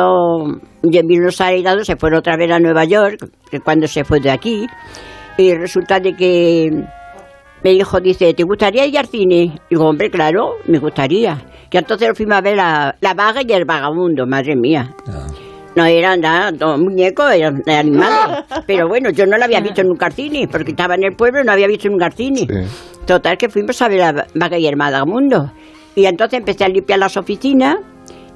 ya 0.83 1.01
vino 1.03 1.29
Sara 1.31 1.55
y 1.55 1.63
dado, 1.63 1.83
se 1.83 1.95
fueron 1.95 2.19
otra 2.19 2.37
vez 2.37 2.51
a 2.51 2.59
Nueva 2.59 2.85
York, 2.85 3.29
que 3.49 3.59
cuando 3.59 3.87
se 3.87 4.03
fue 4.03 4.19
de 4.19 4.31
aquí, 4.31 4.65
y 5.37 5.53
resulta 5.53 5.99
de 5.99 6.13
que 6.13 6.69
me 7.63 7.71
dijo, 7.71 7.99
dice, 7.99 8.33
¿te 8.33 8.43
gustaría 8.43 8.85
ir 8.85 8.97
al 8.97 9.07
cine? 9.07 9.59
Digo, 9.69 9.89
hombre, 9.89 10.09
claro, 10.09 10.53
me 10.67 10.79
gustaría. 10.79 11.43
Que 11.69 11.79
entonces 11.79 12.09
fuimos 12.15 12.37
a 12.37 12.41
ver 12.41 12.55
la, 12.55 12.95
la 13.01 13.13
vaga 13.13 13.41
y 13.45 13.51
el 13.51 13.65
vagabundo, 13.65 14.25
madre 14.27 14.55
mía. 14.55 14.95
No 15.75 15.83
eran 15.83 16.21
nada, 16.21 16.51
dos 16.51 16.79
muñecos, 16.79 17.33
eran 17.33 17.55
de 17.65 17.75
animales. 17.75 18.45
Pero 18.67 18.87
bueno, 18.87 19.09
yo 19.09 19.25
no 19.25 19.37
lo 19.37 19.43
había 19.43 19.59
visto 19.59 19.81
en 19.81 19.87
un 19.87 19.97
carcini, 19.97 20.47
porque 20.47 20.71
estaba 20.71 20.95
en 20.95 21.03
el 21.03 21.15
pueblo 21.15 21.41
y 21.41 21.43
no 21.43 21.51
había 21.51 21.67
visto 21.67 21.87
en 21.87 21.95
un 21.95 21.99
carcini. 21.99 22.47
Total, 23.05 23.37
que 23.37 23.49
fuimos 23.49 23.81
a 23.81 23.89
ver 23.89 24.01
a 24.01 24.25
Vaca 24.35 24.57
y 24.57 24.71
Mundo. 25.05 25.51
Y 25.95 26.05
entonces 26.05 26.39
empecé 26.39 26.65
a 26.65 26.69
limpiar 26.69 26.99
las 26.99 27.17
oficinas 27.17 27.77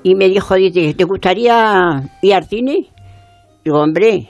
y 0.04 0.16
me 0.16 0.30
dijo, 0.30 0.56
dice, 0.56 0.94
¿te 0.94 1.04
gustaría 1.04 2.02
ir 2.22 2.34
al 2.34 2.46
cine? 2.46 2.88
Digo, 3.64 3.82
hombre, 3.82 4.30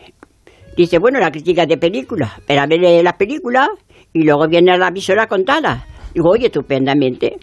dice, 0.75 0.99
bueno, 0.99 1.19
la 1.19 1.31
crítica 1.31 1.65
de 1.65 1.77
películas, 1.77 2.31
pero 2.47 2.61
a 2.61 2.65
ver 2.67 3.03
las 3.03 3.13
películas 3.13 3.69
y 4.13 4.23
luego 4.23 4.47
viene 4.47 4.77
la 4.77 4.89
visora 4.91 5.27
contada. 5.27 5.85
Digo, 6.13 6.29
oye, 6.31 6.47
estupendamente. 6.47 7.37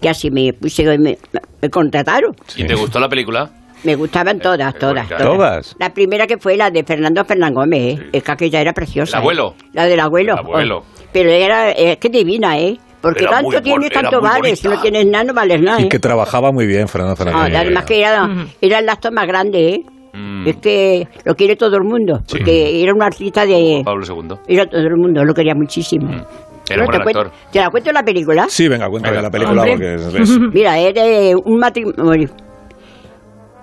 Que 0.00 0.08
así 0.08 0.30
me 0.30 0.52
puse, 0.52 0.98
me, 0.98 1.16
me 1.62 1.70
contrataron. 1.70 2.34
¿Y 2.56 2.64
te 2.64 2.74
gustó 2.74 2.98
la 2.98 3.08
película? 3.08 3.48
Me 3.84 3.94
gustaban 3.94 4.40
todas, 4.40 4.74
todas, 4.76 5.08
todas. 5.08 5.22
¿Todas? 5.22 5.76
La 5.78 5.94
primera 5.94 6.26
que 6.26 6.36
fue 6.36 6.56
la 6.56 6.70
de 6.70 6.82
Fernando 6.82 7.24
Fernán 7.24 7.54
Gómez, 7.54 8.00
¿eh? 8.00 8.08
es 8.12 8.22
que 8.24 8.32
aquella 8.32 8.60
era 8.60 8.72
preciosa. 8.72 9.18
¿El 9.18 9.22
abuelo? 9.22 9.54
¿eh? 9.56 9.64
La 9.72 9.84
del 9.86 10.00
abuelo. 10.00 10.32
El 10.32 10.38
abuelo. 10.40 10.78
Oh, 10.78 11.02
Pero 11.12 11.30
era, 11.30 11.70
es 11.70 11.96
que 11.98 12.08
divina, 12.08 12.58
¿eh? 12.58 12.76
Porque 13.00 13.22
Era 13.22 13.30
tanto 13.30 13.50
muy 13.50 13.60
tienes, 13.62 13.90
tanto 13.90 14.20
vales. 14.20 14.58
Si 14.58 14.68
no 14.68 14.80
tienes 14.80 15.06
nada, 15.06 15.24
no 15.24 15.34
vales 15.34 15.60
nada, 15.62 15.80
Y 15.80 15.84
¿eh? 15.84 15.88
que 15.88 15.98
trabajaba 15.98 16.50
muy 16.52 16.66
bien, 16.66 16.88
Fernando 16.88 17.14
Fernández. 17.16 17.52
y 17.52 17.56
además 17.56 17.84
que 17.84 18.00
era, 18.00 18.28
era 18.60 18.78
el 18.80 18.88
acto 18.88 19.10
más 19.12 19.26
grande, 19.26 19.68
¿eh? 19.68 19.84
Mm. 20.14 20.48
Es 20.48 20.56
que 20.56 21.06
lo 21.24 21.34
quiere 21.36 21.54
todo 21.54 21.76
el 21.76 21.84
mundo. 21.84 22.20
Porque 22.28 22.82
era 22.82 22.92
un 22.92 23.02
artista 23.02 23.46
de... 23.46 23.82
Pablo 23.84 24.04
II. 24.04 24.36
Era 24.48 24.66
todo 24.66 24.80
el 24.80 24.96
mundo, 24.96 25.24
lo 25.24 25.32
quería 25.32 25.54
muchísimo. 25.54 26.08
Mm. 26.08 26.22
Era 26.70 26.84
buen 26.84 26.98
te, 26.98 27.04
cuento-. 27.04 27.30
¿Te 27.52 27.60
la 27.60 27.70
cuento 27.70 27.92
la 27.92 28.02
película? 28.02 28.46
Sí, 28.48 28.66
venga, 28.68 28.88
cuéntame 28.88 29.22
la 29.22 29.30
película 29.30 29.64
porque 29.64 29.94
es, 29.94 30.02
es- 30.14 30.38
Mira, 30.52 30.78
era 30.78 31.02
de 31.04 31.34
un 31.36 31.58
matrimonio. 31.58 32.28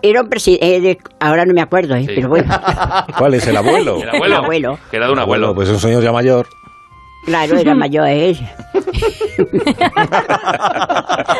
Era 0.01 0.21
un 0.21 0.29
presidente. 0.29 0.97
Ahora 1.19 1.45
no 1.45 1.53
me 1.53 1.61
acuerdo, 1.61 1.95
¿eh? 1.95 2.05
pero 2.07 2.29
bueno. 2.29 2.53
¿Cuál 3.17 3.33
es 3.33 3.47
el 3.47 3.57
abuelo? 3.57 3.97
El 4.01 4.09
abuelo. 4.09 4.25
El 4.25 4.33
abuelo. 4.33 4.79
Que 4.91 4.97
era 4.97 5.07
de 5.07 5.13
un 5.13 5.19
abuelo. 5.19 5.53
Pues 5.55 5.69
un 5.69 5.79
señor 5.79 6.03
ya 6.03 6.11
mayor. 6.11 6.47
Claro, 7.25 7.57
era 7.57 7.75
mayor, 7.75 8.07
¿eh? 8.07 8.31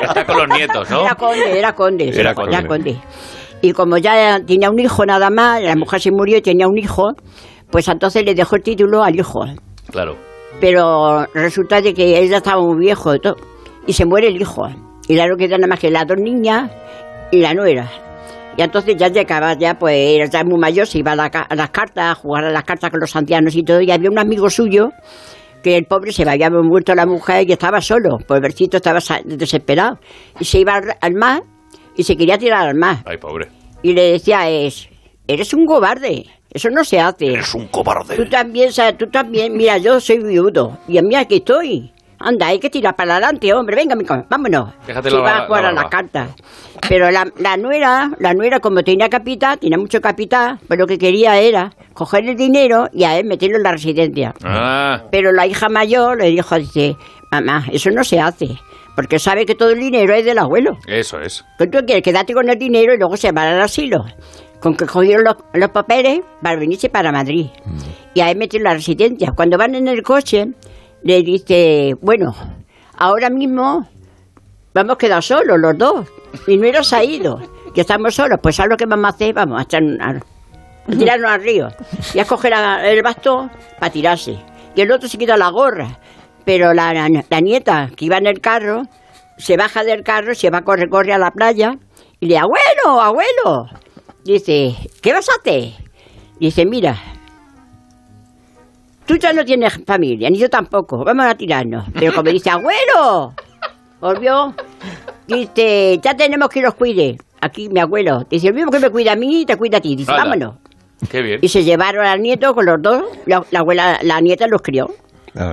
Está 0.04 0.26
con 0.26 0.38
los 0.38 0.58
nietos, 0.58 0.90
¿no? 0.90 1.04
Era 1.04 1.16
conde, 1.16 1.60
era 1.60 1.74
conde. 1.74 2.10
Era 2.10 2.34
conde. 2.68 2.98
Y 3.62 3.72
como 3.72 3.98
ya 3.98 4.40
tenía 4.46 4.70
un 4.70 4.80
hijo 4.80 5.06
nada 5.06 5.30
más, 5.30 5.62
la 5.62 5.76
mujer 5.76 6.02
se 6.02 6.12
murió 6.12 6.38
y 6.38 6.42
tenía 6.42 6.68
un 6.68 6.78
hijo, 6.78 7.14
pues 7.72 7.88
entonces 7.88 8.24
le 8.24 8.36
dejó 8.36 8.58
el 8.58 8.64
título 8.64 9.04
al 9.04 9.16
hijo. 9.16 9.46
Claro. 9.92 10.16
Pero 10.60 11.26
resulta 11.34 11.82
de 11.82 11.94
que 11.94 12.20
él 12.20 12.30
ya 12.30 12.38
estaba 12.38 12.62
muy 12.62 12.78
viejo 12.80 13.16
y 13.16 13.20
todo. 13.20 13.36
Y 13.88 13.94
se 13.94 14.06
muere 14.06 14.28
el 14.28 14.42
hijo. 14.42 14.68
Y 15.08 15.16
claro 15.16 15.36
que 15.38 15.48
nada 15.48 15.68
más 15.68 15.80
que 15.80 15.90
las 15.90 16.08
dos 16.08 16.18
niñas 16.18 16.72
y 17.32 17.40
la 17.40 17.54
nuera. 17.54 17.90
Y 18.58 18.62
entonces 18.62 18.96
ya 18.98 19.10
llegaba, 19.10 19.54
ya 19.54 19.78
pues 19.78 19.96
era 19.96 20.26
ya 20.28 20.44
muy 20.44 20.58
mayor, 20.58 20.88
se 20.88 21.00
iba 21.00 21.12
a, 21.12 21.16
la 21.16 21.26
a 21.26 21.56
las 21.56 21.70
cartas, 21.72 22.12
a 22.12 22.16
jugar 22.16 22.46
a 22.46 22.52
las 22.52 22.64
cartas 22.64 22.90
con 22.90 23.00
los 23.00 23.16
ancianos 23.16 23.56
y 23.56 23.64
todo. 23.64 23.82
Y 23.82 23.92
había 23.92 24.10
un 24.10 24.18
amigo 24.18 24.50
suyo 24.50 24.92
que 25.66 25.78
el 25.78 25.86
pobre 25.86 26.12
se 26.12 26.24
le 26.24 26.30
había 26.30 26.52
muerto 26.52 26.94
la 26.94 27.08
mujer 27.08 27.50
y 27.50 27.54
estaba 27.54 27.82
solo. 27.82 28.20
Pobrecito 28.28 28.78
estaba 28.78 29.00
desesperado. 29.24 29.98
Y 30.40 30.46
se 30.46 30.60
iba 30.60 30.76
al, 30.76 30.84
al 31.02 31.14
mar 31.16 31.42
y 31.98 32.04
se 32.04 32.16
quería 32.16 32.38
tirar 32.38 32.68
al 32.68 32.76
mar. 32.76 32.98
Ay, 33.04 33.18
pobre. 33.18 33.48
Y 33.82 33.94
le 33.94 34.12
decía, 34.12 34.48
es, 34.48 34.88
eres 35.28 35.56
un 35.56 35.66
cobarde. 35.66 36.26
Eso 36.52 36.70
no 36.70 36.84
se 36.84 37.00
hace. 37.00 37.34
Eres 37.34 37.56
un 37.56 37.66
cobarde. 37.70 38.16
Tú 38.16 38.30
también, 38.30 38.72
sabes, 38.72 39.00
tú 39.00 39.08
también. 39.08 39.58
Mira, 39.58 39.80
yo 39.80 40.00
soy 40.00 40.20
viudo. 40.20 40.78
Y 40.88 41.00
a 41.00 41.02
mí 41.02 41.16
aquí 41.16 41.38
estoy. 41.38 41.92
Anda, 42.28 42.48
hay 42.48 42.60
que 42.60 42.70
tirar 42.72 42.96
para 42.96 43.14
adelante, 43.18 43.54
hombre. 43.54 43.76
Venga, 43.76 43.96
vámonos. 44.30 44.74
Déjate 44.88 45.10
Se 45.12 45.16
la 45.16 45.22
barba- 45.22 45.44
a 45.44 45.46
jugar 45.46 45.64
la 45.64 45.70
a 45.70 45.74
las 45.74 45.86
cartas. 45.86 46.30
Pero 46.90 47.12
la, 47.12 47.32
la 47.38 47.56
nuera, 47.56 48.12
la 48.20 48.34
nuera 48.34 48.60
como 48.60 48.82
tenía 48.84 49.10
capital, 49.10 49.60
tenía 49.60 49.78
mucho 49.78 50.02
capital, 50.02 50.58
pues 50.68 50.80
lo 50.80 50.88
que 50.88 50.98
quería 50.98 51.38
era 51.40 51.72
coger 51.94 52.28
el 52.28 52.36
dinero 52.36 52.88
y 52.92 53.04
a 53.04 53.18
él 53.20 53.26
meterlo 53.26 53.58
en 53.58 53.64
la 53.64 53.72
residencia. 53.74 54.34
Ah, 54.44 55.04
Pero 55.12 55.32
la 55.32 55.46
hija 55.46 55.70
mayor 55.70 56.18
le 56.18 56.30
dijo, 56.32 56.56
dice, 56.58 56.96
mamá, 57.32 57.64
eso 57.72 57.92
no 57.92 58.04
se 58.04 58.20
hace. 58.20 58.48
Porque 58.96 59.20
sabe 59.20 59.46
que 59.46 59.54
todo 59.56 59.70
el 59.72 59.80
dinero 59.80 60.14
es 60.16 60.26
del 60.26 60.40
abuelo. 60.40 60.78
eso 60.88 61.20
es. 61.20 61.46
¿Qué 61.60 61.68
tú 61.68 61.80
quieres? 61.86 62.02
Quédate 62.04 62.34
con 62.34 62.50
el 62.50 62.58
dinero 62.58 62.94
y 62.94 62.98
luego 62.98 63.18
se 63.18 63.32
van 63.32 63.50
al 63.54 63.62
asilo. 63.62 64.04
Con 64.62 64.76
que 64.76 64.86
cogieron 64.88 65.26
los, 65.26 65.36
los 65.54 65.70
papeles 65.70 66.22
para 66.42 66.58
venirse 66.58 66.90
para 66.90 67.12
Madrid. 67.12 67.48
Y 68.16 68.22
ahí 68.22 68.34
metieron 68.36 68.64
la 68.64 68.74
residencia. 68.74 69.32
Cuando 69.36 69.58
van 69.58 69.76
en 69.76 69.88
el 69.90 70.02
coche, 70.02 70.48
le 71.06 71.22
dice, 71.22 71.94
bueno, 72.02 72.36
ahora 72.98 73.30
mismo 73.30 73.88
vamos 74.74 74.96
a 74.96 74.98
quedar 74.98 75.24
solos 75.24 75.58
los 75.60 75.78
dos. 75.78 76.08
Y 76.48 76.58
no 76.58 76.84
se 76.84 76.96
ha 76.96 77.04
ido. 77.04 77.40
Ya 77.76 77.82
estamos 77.82 78.16
solos. 78.16 78.40
Pues 78.42 78.56
¿sabes 78.56 78.72
lo 78.72 78.78
que 78.78 78.86
vamos 78.88 79.06
a 79.06 79.10
hacer? 79.10 79.34
Vamos 79.34 79.60
a, 79.60 79.64
echar, 79.64 79.84
a, 80.02 80.20
tirarnos 80.92 81.30
al 81.32 81.42
río. 81.44 81.68
Y 82.14 82.20
a 82.20 82.26
coger 82.26 82.56
a- 82.56 82.90
el 82.90 83.02
bastón 83.04 83.52
para 83.80 83.92
tirarse. 83.92 84.38
Y 84.76 84.82
el 84.82 84.92
otro 84.92 85.08
se 85.08 85.18
quita 85.20 85.38
la 85.38 85.50
gorra. 85.50 86.00
Pero 86.44 86.74
la, 86.74 86.92
la- 86.94 87.24
la 87.30 87.40
nieta 87.40 87.90
que 87.96 88.06
iba 88.06 88.18
en 88.18 88.26
el 88.28 88.42
carro 88.42 88.84
se 89.38 89.58
baja 89.58 89.84
del 89.84 90.04
carro, 90.04 90.34
se 90.34 90.50
va 90.50 90.58
a 90.60 90.64
correr, 90.64 90.90
corre 90.90 91.14
a 91.14 91.18
la 91.20 91.30
playa 91.32 91.78
y 92.20 92.26
le 92.26 92.34
dice, 92.36 92.40
abuelo, 92.40 93.00
abuelo. 93.02 93.68
Dice, 94.24 94.76
¿qué 95.04 95.14
vas 95.14 95.30
a 95.30 95.34
hacer? 95.40 95.74
Dice, 96.40 96.66
mira, 96.66 96.98
tú 99.06 99.16
ya 99.18 99.34
no 99.34 99.46
tienes 99.46 99.80
familia, 99.86 100.30
ni 100.30 100.38
yo 100.38 100.50
tampoco, 100.50 101.04
vamos 101.04 101.26
a 101.26 101.36
tirarnos. 101.36 101.86
Pero 101.94 102.14
como 102.14 102.30
dice, 102.30 102.50
abuelo, 102.50 103.34
volvió, 104.00 104.54
dice, 105.28 106.00
ya 106.02 106.16
tenemos 106.16 106.50
que 106.50 106.62
los 106.62 106.74
cuide. 106.76 107.18
Aquí 107.42 107.70
mi 107.70 107.80
abuelo, 107.80 108.26
dice, 108.30 108.48
el 108.48 108.54
mismo 108.54 108.72
que 108.72 108.80
me 108.80 108.90
cuida 108.90 109.14
a 109.14 109.16
mí, 109.16 109.46
te 109.46 109.56
cuida 109.56 109.78
a 109.78 109.82
ti. 109.82 109.96
Dice, 109.96 110.12
vámonos. 110.12 110.56
Qué 111.10 111.22
bien. 111.22 111.40
Y 111.42 111.50
se 111.50 111.64
llevaron 111.64 112.06
al 112.06 112.22
nieto 112.22 112.54
con 112.56 112.66
los 112.66 112.82
dos, 112.82 113.04
la, 113.26 113.46
la 113.52 113.60
abuela, 113.60 114.00
la 114.02 114.22
nieta 114.22 114.48
los 114.48 114.62
crió. 114.62 114.90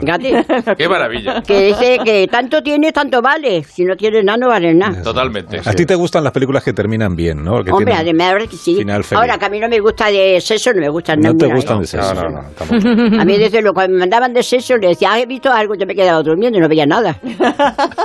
Fíjate. 0.00 0.44
Qué 0.76 0.88
maravilla. 0.88 1.42
Que 1.42 1.66
dice 1.66 1.98
que 2.04 2.26
tanto 2.28 2.62
tienes, 2.62 2.92
tanto 2.92 3.20
vale. 3.20 3.64
Si 3.64 3.84
no 3.84 3.96
tienes 3.96 4.24
nada, 4.24 4.38
no 4.38 4.48
vale 4.48 4.74
nada. 4.74 5.02
Totalmente. 5.02 5.60
A 5.64 5.72
ti 5.72 5.84
te 5.84 5.94
gustan 5.94 6.22
las 6.22 6.32
películas 6.32 6.62
que 6.62 6.72
terminan 6.72 7.14
bien, 7.16 7.42
¿no? 7.42 7.62
Que 7.64 7.72
Hombre, 7.72 7.94
además, 7.94 8.32
ahora 8.32 8.46
que 8.46 8.56
sí. 8.56 8.76
final 8.76 9.02
feliz. 9.02 9.20
Ahora 9.20 9.38
que 9.38 9.44
a 9.44 9.48
mí 9.48 9.58
no 9.58 9.68
me 9.68 9.80
gusta 9.80 10.10
de 10.10 10.40
sexo, 10.40 10.72
no 10.72 10.80
me 10.80 10.88
gusta 10.88 11.16
No 11.16 11.34
te 11.34 11.46
gustan 11.46 11.78
¿eh? 11.78 11.80
de 11.80 11.86
sexo. 11.86 12.14
No, 12.14 12.22
no, 12.22 12.42
no. 12.42 13.20
A 13.20 13.24
mí 13.24 13.38
desde 13.38 13.60
luego, 13.60 13.74
cuando 13.74 13.94
me 13.94 14.00
mandaban 14.00 14.32
de 14.32 14.42
sexo, 14.42 14.76
le 14.76 14.88
decía, 14.88 15.12
¿has 15.14 15.26
visto 15.26 15.50
algo? 15.50 15.74
Yo 15.74 15.86
me 15.86 15.94
quedaba 15.94 16.22
durmiendo 16.22 16.58
y 16.58 16.60
no 16.60 16.68
veía 16.68 16.86
nada. 16.86 17.18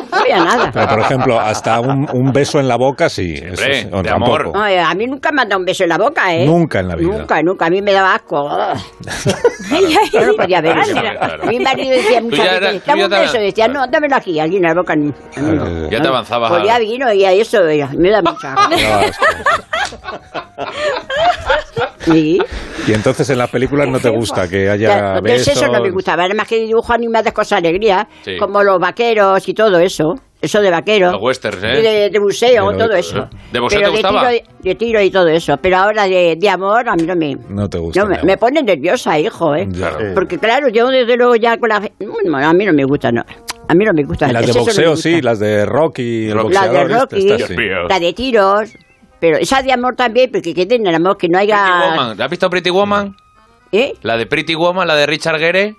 No 0.08 0.24
veía 0.24 0.44
nada. 0.44 0.72
Pero, 0.74 0.88
por 0.88 1.00
ejemplo, 1.00 1.40
hasta 1.40 1.80
un, 1.80 2.08
un 2.13 2.32
beso 2.32 2.60
en 2.60 2.68
la 2.68 2.76
boca, 2.76 3.10
sí. 3.10 3.34
eso 3.36 3.50
Hombre, 3.50 3.82
sí, 3.82 3.88
o 3.92 4.02
de 4.02 4.10
amor. 4.10 4.52
Ay, 4.56 4.78
a 4.78 4.94
mí 4.96 5.06
nunca 5.06 5.32
me 5.32 5.42
han 5.42 5.50
dado 5.50 5.60
un 5.60 5.66
beso 5.66 5.84
en 5.84 5.90
la 5.90 5.98
boca, 5.98 6.34
¿eh? 6.34 6.46
Nunca 6.46 6.80
en 6.80 6.88
la 6.88 6.96
vida. 6.96 7.18
Nunca, 7.18 7.42
nunca. 7.44 7.66
A 7.66 7.70
mí 7.70 7.82
me 7.82 7.92
daba 7.94 8.16
asco. 8.16 8.50
Yo 10.12 10.26
no 10.26 10.34
podía 10.34 10.62
ver 10.62 10.78
eso. 10.78 10.94
Claro. 10.94 11.44
Marido 11.75 11.91
decía 11.95 12.21
muchas 12.21 12.45
ya 12.45 12.60
veces, 12.60 12.86
dame 12.86 12.99
ya 13.01 13.06
un 13.06 13.12
te- 13.12 13.19
beso. 13.19 13.38
Decía, 13.39 13.67
no, 13.67 13.88
dámelo 13.88 14.15
aquí, 14.15 14.39
aquí 14.39 14.56
en 14.58 14.62
la 14.63 14.73
boca. 14.73 14.95
no. 14.95 15.89
Ya 15.89 16.01
te 16.01 16.08
avanzabas. 16.08 16.49
Pues 16.51 16.63
ya 16.65 16.80
vino 16.80 17.12
y 17.13 17.25
a 17.25 17.32
eso 17.32 17.60
me 17.97 18.10
da 18.12 18.21
mucha 18.21 18.56
Sí. 21.99 22.39
Y 22.88 22.93
entonces 22.93 23.30
en 23.30 23.38
las 23.38 23.49
películas 23.49 23.88
no 23.89 23.99
te 23.99 24.10
gusta 24.10 24.47
que 24.47 24.69
haya 24.69 24.88
Ya, 24.89 25.13
de 25.15 25.21
besos. 25.21 25.47
eso 25.58 25.67
no 25.67 25.82
me 25.82 25.91
gustaba, 25.91 26.23
además 26.23 26.47
que 26.47 26.58
dibujo 26.60 26.93
animadas 26.93 27.34
cosas 27.34 27.60
alegría, 27.60 28.08
Sí. 28.23 28.38
como 28.38 28.63
los 28.63 28.80
vaqueros 28.80 29.45
y 29.47 29.53
todo 29.53 29.77
eso, 29.80 30.13
eso 30.41 30.62
de 30.62 30.69
vaqueros. 30.71 31.13
Los 31.13 31.21
westerns, 31.21 31.63
¿eh? 31.63 31.80
Y 31.80 31.82
de, 31.82 32.10
de 32.10 32.19
museo, 32.19 32.67
Pero, 32.67 32.78
todo 32.78 32.95
eh, 32.95 33.00
eso. 33.00 33.30
¿de 33.52 33.60
boxeo 33.60 33.80
Pero 33.80 33.91
te 33.91 34.02
gustaba? 34.02 34.30
De 34.30 34.39
tiro, 34.39 34.54
de 34.62 34.76
tiro 34.76 35.02
y 35.02 35.10
todo 35.12 35.28
eso, 35.28 35.58
pero 35.62 35.78
ahora 35.78 36.04
de, 36.08 36.36
de 36.39 36.50
amor 36.50 36.88
a 36.88 36.95
mí 36.95 37.04
no 37.04 37.15
me... 37.15 37.36
No 37.50 37.67
te 37.69 37.78
gusta. 37.78 38.02
no, 38.04 38.10
me, 38.10 38.23
me 38.23 38.38
pone 38.38 38.62
nerviosa, 38.62 39.17
hijo, 39.19 39.56
¿eh? 39.56 39.67
Claro. 39.73 39.97
Porque 40.13 40.38
claro, 40.38 40.69
yo 40.69 40.88
desde 40.88 41.15
luego 41.17 41.36
ya 41.36 41.58
con 41.58 41.69
la... 41.69 41.80
Bueno, 42.00 42.38
a 42.38 42.54
mí 42.54 42.65
no 42.65 42.73
me 42.73 42.84
gusta, 42.86 43.12
no. 43.12 43.23
A 43.69 43.73
mí 43.73 43.84
no 43.84 43.91
me 43.93 44.04
gusta. 44.04 44.30
Y 44.30 44.34
las 44.34 44.45
de 44.45 44.54
no 44.54 44.60
boxeo, 44.60 44.95
sí, 44.95 45.21
las 45.21 45.39
de 45.39 45.65
Rocky, 45.65 46.30
el 46.30 46.36
La 46.38 46.43
boxeador. 46.43 46.73
de 46.73 46.82
este, 46.84 47.00
Rocky, 47.00 47.32
estas 47.32 47.47
sí. 47.47 47.56
la 47.89 48.00
de 48.00 48.13
tiros, 48.13 48.73
pero 49.19 49.38
esa 49.38 49.62
de 49.62 49.73
amor 49.73 49.95
también, 49.95 50.32
porque 50.32 50.54
que 50.54 50.65
tiene 50.65 50.88
el 50.89 50.95
amor 50.95 51.17
que 51.17 51.28
no 51.28 51.38
Pretty 51.38 51.52
haya... 51.52 51.89
Woman. 51.89 52.17
¿La 52.17 52.26
has 52.26 52.32
visto 52.32 52.50
Pretty 52.50 52.69
Woman? 52.69 53.15
¿Eh? 53.71 53.93
La 54.04 54.15
de 54.15 54.26
Pretty 54.26 54.56
Woman, 54.56 54.88
la 54.88 54.95
de 54.95 55.06
Richard 55.06 55.39
Gere. 55.39 55.76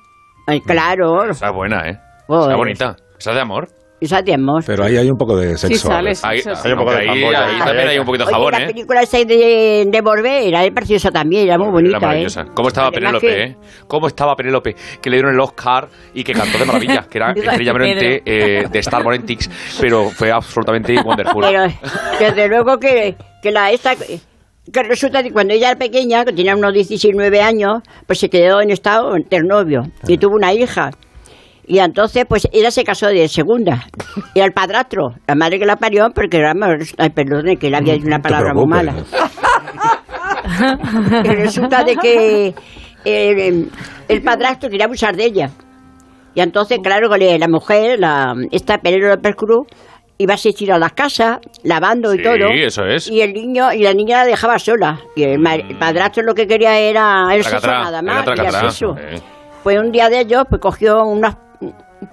Ay, 0.47 0.61
claro, 0.61 1.25
Esa 1.31 1.49
es 1.49 1.55
buena, 1.55 1.89
¿eh? 1.89 1.99
Esa 2.29 2.57
bonita. 2.57 2.97
Esa 3.19 3.31
es 3.31 3.37
de 3.37 3.41
amor. 3.41 3.69
Amor. 4.35 4.63
Pero 4.67 4.85
ahí 4.85 4.97
hay 4.97 5.11
un 5.11 5.17
poco 5.17 5.37
de 5.37 5.57
sexo. 5.59 5.89
sale, 5.89 6.15
sí. 6.15 6.23
Ahí, 6.25 6.39
Eso 6.39 6.55
sí. 6.55 6.63
hay 6.65 6.73
un 6.73 6.79
poco 6.79 6.91
de 6.93 6.97
Ahí- 6.99 7.09
ahí, 7.09 7.25
ahí- 7.25 7.35
ahí 7.35 7.59
también 7.59 7.89
hay 7.89 7.99
un 7.99 8.07
poquito 8.07 8.25
de 8.25 8.29
Oye, 8.29 8.35
jabón, 8.35 8.53
la 8.53 8.63
¿eh? 8.63 8.67
película 8.67 9.03
esa 9.03 9.19
de, 9.19 9.85
de 9.91 10.01
Volver 10.01 10.43
era 10.49 10.63
preciosa 10.75 11.11
también, 11.11 11.45
era 11.49 11.59
muy 11.59 11.67
Era 11.67 11.73
bonita, 11.73 11.97
¿eh? 11.97 12.01
maravillosa. 12.01 12.45
¿Cómo 12.55 12.69
estaba 12.69 12.89
Además 12.89 13.21
Penélope, 13.21 13.27
que- 13.27 13.43
eh? 13.53 13.57
¿Cómo 13.87 14.07
estaba 14.07 14.37
Penélope? 14.37 14.77
Que 15.03 15.11
le 15.11 15.17
dieron 15.17 15.35
el 15.35 15.41
Oscar 15.41 15.89
y 16.15 16.23
que 16.25 16.33
cantó 16.33 16.59
de 16.59 16.65
maravilla, 16.65 17.07
que 17.11 17.19
era 17.19 17.33
estrella 17.37 17.73
Morente 17.73 18.23
eh, 18.25 18.65
de 18.71 18.79
Star 18.79 19.03
Morentix, 19.03 19.51
pero 19.81 20.11
fue 20.11 20.31
absolutamente 20.31 20.95
wonderful. 21.05 21.45
Pero 21.45 21.65
desde 22.21 22.49
luego 22.49 22.79
que, 22.79 23.17
que 23.43 23.51
la 23.51 23.71
esta 23.73 23.95
que 23.97 24.83
resulta 24.83 25.23
que 25.23 25.33
cuando 25.33 25.55
ella 25.55 25.71
era 25.71 25.79
pequeña, 25.79 26.27
que 26.27 26.33
tenía 26.35 26.55
unos 26.55 26.75
19 26.75 27.41
años, 27.41 27.83
pues 28.07 28.19
se 28.19 28.29
quedó 28.29 28.61
en 28.61 28.71
estado 28.71 29.17
internovio 29.17 29.85
y 30.07 30.19
tuvo 30.19 30.35
una 30.37 30.53
hija. 30.53 30.91
Y 31.71 31.79
entonces, 31.81 32.25
pues 32.27 32.49
ella 32.51 32.71
se 32.71 32.83
casó 32.83 33.09
de 33.09 33.29
segunda. 33.29 33.85
Y 34.35 34.41
el 34.41 34.53
padrastro, 34.53 35.11
la 35.27 35.35
madre 35.35 35.59
que 35.59 35.67
la 35.67 35.77
parió, 35.77 36.09
porque 36.15 36.39
era, 36.39 36.55
ay, 36.97 37.11
perdón, 37.11 37.57
que 37.59 37.69
le 37.71 37.77
había 37.77 37.93
dicho 37.95 38.07
una 38.07 38.21
palabra 38.21 38.55
muy 38.55 38.67
mala. 38.67 38.95
Y 41.25 41.29
resulta 41.29 41.85
de 41.85 41.97
que 41.97 42.55
el, 43.05 43.71
el 44.09 44.23
padrastro 44.23 44.71
quería 44.71 44.87
abusar 44.87 45.15
de 45.17 45.25
ella. 45.27 45.51
Y 46.35 46.41
entonces, 46.41 46.79
claro, 46.83 47.09
la 47.17 47.49
mujer, 47.49 47.99
la, 47.99 48.35
esta 48.51 48.79
Penélope 48.79 49.35
Cruz, 49.35 49.67
iba 50.19 50.33
a 50.33 50.37
asistir 50.37 50.73
a 50.73 50.79
las 50.79 50.93
casas, 50.93 51.39
lavando 51.65 52.15
y 52.15 52.19
Sí, 52.19 52.23
todo. 52.25 52.49
eso 52.51 52.85
es. 52.87 53.09
Y 53.11 53.21
el 53.21 53.33
niño, 53.33 53.73
y 53.73 53.83
la 53.83 53.93
niña 53.93 54.19
la 54.19 54.25
dejaba 54.25 54.59
sola. 54.59 55.01
Y 55.17 55.23
el, 55.25 55.39
ma- 55.39 55.55
el 55.57 55.77
padrastro 55.79 56.23
lo 56.25 56.35
que 56.35 56.47
quería 56.47 56.79
era 56.79 57.27
el 57.35 57.45
sexo 57.45 57.67
nada 57.67 58.03
más, 58.03 58.25
quería 58.25 58.35
tracatrá. 58.35 58.71
sexo. 58.71 58.95
Eh, 58.99 59.21
Pues 59.63 59.79
un 59.79 59.91
día 59.93 60.09
de 60.09 60.21
ellos, 60.21 60.45
pues 60.49 60.61
cogió 60.61 61.05
una, 61.05 61.29
un 61.29 61.48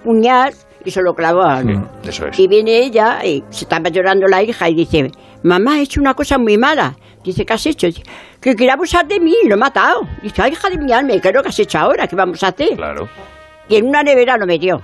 puñal 0.04 0.52
y 0.84 0.90
se 0.90 1.02
lo 1.02 1.14
clavó 1.14 1.42
a 1.42 1.62
Eso 2.04 2.26
es. 2.28 2.38
y 2.38 2.46
viene 2.48 2.78
ella 2.78 3.24
y 3.24 3.42
se 3.50 3.64
estaba 3.64 3.88
llorando 3.88 4.26
la 4.28 4.42
hija 4.42 4.68
y 4.68 4.74
dice, 4.74 5.10
mamá, 5.42 5.78
he 5.78 5.82
hecho 5.82 6.00
una 6.00 6.14
cosa 6.14 6.38
muy 6.38 6.56
mala. 6.56 6.96
Dice, 7.24 7.44
¿qué 7.44 7.52
has 7.54 7.66
hecho? 7.66 7.88
Dice, 7.88 8.02
que 8.40 8.54
quería 8.54 8.74
abusar 8.74 9.06
de 9.06 9.18
mí, 9.18 9.34
lo 9.48 9.54
he 9.54 9.58
matado. 9.58 10.06
Dice, 10.22 10.42
ay, 10.42 10.52
hija 10.52 10.70
de 10.70 10.78
mi 10.78 10.92
alma, 10.92 11.14
¿y 11.14 11.20
¿qué 11.20 11.28
es 11.28 11.34
lo 11.34 11.42
que 11.42 11.48
has 11.48 11.58
hecho 11.58 11.78
ahora? 11.78 12.06
¿Qué 12.06 12.14
vamos 12.14 12.40
a 12.44 12.48
hacer? 12.48 12.76
Claro. 12.76 13.08
Y 13.68 13.76
en 13.76 13.86
una 13.88 14.04
nevera 14.04 14.36
lo 14.36 14.46
metió. 14.46 14.80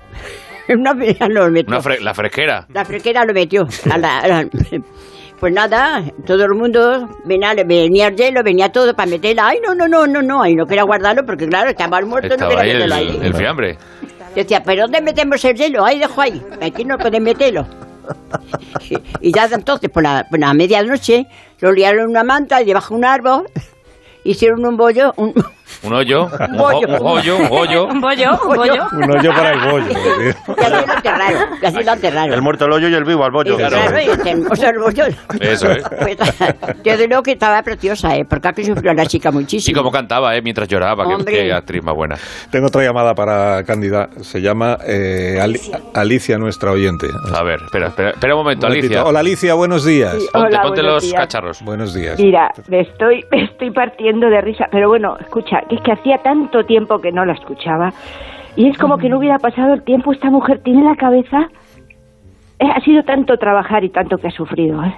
en 0.68 0.80
una 0.80 0.94
nevera 0.94 1.28
lo 1.28 1.50
metió. 1.50 1.68
Una 1.68 1.82
fre- 1.82 2.00
la 2.00 2.14
fresquera. 2.14 2.66
La 2.72 2.84
frequera 2.86 3.24
lo 3.26 3.34
metió. 3.34 3.68
a 3.90 3.98
la- 3.98 4.18
a 4.20 4.28
la- 4.28 4.48
pues 5.40 5.52
nada, 5.52 6.02
todo 6.26 6.44
el 6.46 6.54
mundo 6.54 7.10
venía, 7.26 7.52
venía 7.54 8.06
el 8.08 8.16
hielo, 8.16 8.42
venía 8.42 8.72
todo 8.72 8.94
para 8.94 9.10
meterla. 9.10 9.48
Ay, 9.48 9.58
no, 9.62 9.74
no, 9.74 9.86
no, 9.86 10.06
no, 10.06 10.22
no. 10.22 10.46
Y 10.46 10.54
no 10.54 10.64
quería 10.66 10.84
guardarlo 10.84 11.26
porque, 11.26 11.46
claro, 11.46 11.68
estaba 11.68 11.98
el 11.98 12.06
muerto, 12.06 12.28
no 12.28 12.34
Estaba 12.34 12.50
quería 12.56 12.62
ahí 12.64 12.70
el, 12.70 12.76
meterlo 12.88 12.94
ahí. 12.94 13.26
el 13.26 13.34
fiambre. 13.34 13.78
Decía, 14.36 14.62
¿pero 14.62 14.82
dónde 14.82 15.00
metemos 15.00 15.42
el 15.46 15.56
hielo? 15.56 15.84
Ahí 15.84 15.98
dejo 15.98 16.20
ahí. 16.20 16.42
Aquí 16.60 16.84
no 16.84 16.98
pueden 16.98 17.24
meterlo. 17.24 17.66
Y 19.20 19.32
ya 19.32 19.46
entonces, 19.46 19.90
por 19.90 20.04
la, 20.04 20.24
por 20.30 20.38
la 20.38 20.54
medianoche, 20.54 21.26
lo 21.58 21.72
liaron 21.72 22.04
en 22.04 22.10
una 22.10 22.22
manta 22.22 22.62
y 22.62 22.66
debajo 22.66 22.94
de 22.94 22.98
un 22.98 23.04
árbol 23.04 23.46
hicieron 24.22 24.64
un 24.64 24.76
bollo. 24.76 25.12
Un, 25.16 25.34
Un 25.82 25.92
hoyo. 25.94 26.24
Un, 26.50 26.56
bollo. 26.56 26.88
un 26.88 26.94
hoyo, 27.06 27.36
un 27.38 27.48
hoyo. 27.50 27.86
Un 27.86 28.00
bollo, 28.00 28.30
un 28.42 28.56
bollo. 28.56 28.86
Un 28.92 29.10
hoyo 29.16 29.30
para 29.32 29.52
el 29.52 29.70
bollo. 29.70 29.88
tío. 29.88 30.54
y 30.56 30.62
así 30.64 30.86
lo 30.86 30.94
enterraron. 30.94 31.48
Y 31.62 31.66
así 31.66 31.84
lo 31.84 31.92
enterraron. 31.92 32.32
El 32.34 32.42
muerto 32.42 32.64
al 32.64 32.72
hoyo 32.72 32.88
y 32.88 32.94
el 32.94 33.04
vivo 33.04 33.24
al 33.24 33.30
bollo. 33.32 33.54
Y 33.54 33.56
claro, 33.56 33.76
y 34.00 34.64
el 34.64 34.78
bollo. 34.78 35.04
Eso 35.40 35.70
es. 35.70 35.84
Pues, 36.06 36.16
desde 36.84 37.08
luego 37.08 37.22
que 37.22 37.32
estaba 37.32 37.62
preciosa, 37.62 38.16
¿eh? 38.16 38.24
Porque 38.28 38.48
aquí 38.48 38.64
sufrió 38.64 38.92
la 38.94 39.06
chica 39.06 39.30
Y 39.30 39.32
muchísimo. 39.32 39.76
como 39.78 39.90
cantaba, 39.90 40.36
¿eh? 40.36 40.42
Mientras 40.42 40.68
lloraba. 40.68 41.04
Qué, 41.06 41.14
Hombre. 41.14 41.34
qué 41.34 41.52
actriz 41.52 41.82
más 41.82 41.94
buena. 41.94 42.16
Tengo 42.50 42.66
otra 42.68 42.82
llamada 42.82 43.14
para 43.14 43.62
Cándida. 43.64 44.08
Se 44.22 44.40
llama 44.40 44.78
eh, 44.86 45.38
Ali- 45.40 45.60
Alicia, 45.94 46.38
nuestra 46.38 46.70
oyente. 46.70 47.06
A 47.34 47.42
ver, 47.42 47.60
espera, 47.64 47.88
espera, 47.88 48.10
espera 48.10 48.34
un 48.34 48.42
momento, 48.42 48.66
Un. 48.66 48.72
Alicia. 48.72 49.04
Hola 49.04 49.20
Alicia, 49.20 49.54
buenos 49.54 49.84
días. 49.84 50.14
Sí, 50.18 50.26
Ponte, 50.32 50.48
Hola, 50.48 50.62
ponte 50.62 50.80
buenos 50.82 50.94
los 50.94 51.02
días. 51.04 51.20
cacharros. 51.20 51.62
Buenos 51.62 51.94
días. 51.94 52.18
Mira, 52.18 52.50
me 52.68 52.80
estoy, 52.82 53.24
me 53.30 53.44
estoy 53.44 53.70
partiendo 53.72 54.28
de 54.28 54.40
risa, 54.40 54.66
pero 54.70 54.88
bueno, 54.88 55.16
escucha, 55.20 55.55
que 55.68 55.76
es 55.76 55.80
que 55.82 55.92
hacía 55.92 56.18
tanto 56.18 56.64
tiempo 56.64 57.00
que 57.00 57.12
no 57.12 57.24
la 57.24 57.32
escuchaba 57.34 57.92
y 58.56 58.68
es 58.68 58.78
como 58.78 58.96
que 58.96 59.08
no 59.08 59.18
hubiera 59.18 59.38
pasado 59.38 59.74
el 59.74 59.82
tiempo. 59.82 60.12
Esta 60.12 60.30
mujer 60.30 60.60
tiene 60.62 60.82
la 60.82 60.96
cabeza. 60.96 61.48
eh, 62.58 62.70
ha 62.74 62.80
sido 62.80 63.02
tanto 63.02 63.36
trabajar 63.36 63.84
y 63.84 63.90
tanto 63.90 64.16
que 64.16 64.28
ha 64.28 64.30
sufrido. 64.30 64.82
¿eh? 64.82 64.94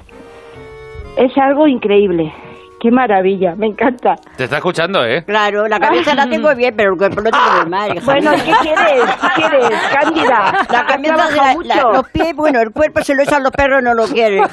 Es 1.17 1.37
algo 1.37 1.67
increíble. 1.67 2.33
Qué 2.81 2.93
maravilla, 2.93 3.55
me 3.57 3.67
encanta. 3.67 4.15
Te 4.37 4.45
está 4.45 4.59
escuchando, 4.59 5.05
¿eh? 5.05 5.25
Claro, 5.25 5.67
la 5.67 5.81
cabeza 5.81 6.15
la 6.15 6.29
tengo 6.29 6.55
bien, 6.55 6.75
pero 6.77 6.93
el 6.93 6.97
cuerpo 6.99 7.21
lo 7.23 7.31
tengo 7.31 7.45
muy 7.63 7.71
mal. 7.71 7.97
hija 7.97 8.05
Bueno, 8.05 8.31
mía. 8.31 8.39
¿y 8.39 8.47
qué 8.47 8.53
quieres? 8.63 9.05
¿Qué 9.21 9.29
quieres, 9.43 9.81
Cándida? 10.01 10.67
La 10.71 10.87
cabeza, 10.87 11.17
la- 11.17 11.31
la- 11.47 11.55
mucho. 11.55 11.93
los 11.93 12.09
pies, 12.11 12.37
bueno, 12.37 12.61
el 12.61 12.71
cuerpo 12.71 13.01
se 13.03 13.17
lo 13.17 13.23
echan 13.25 13.43
los 13.43 13.51
perros, 13.51 13.83
no 13.83 13.95
lo 13.95 14.05
quieren. 14.07 14.45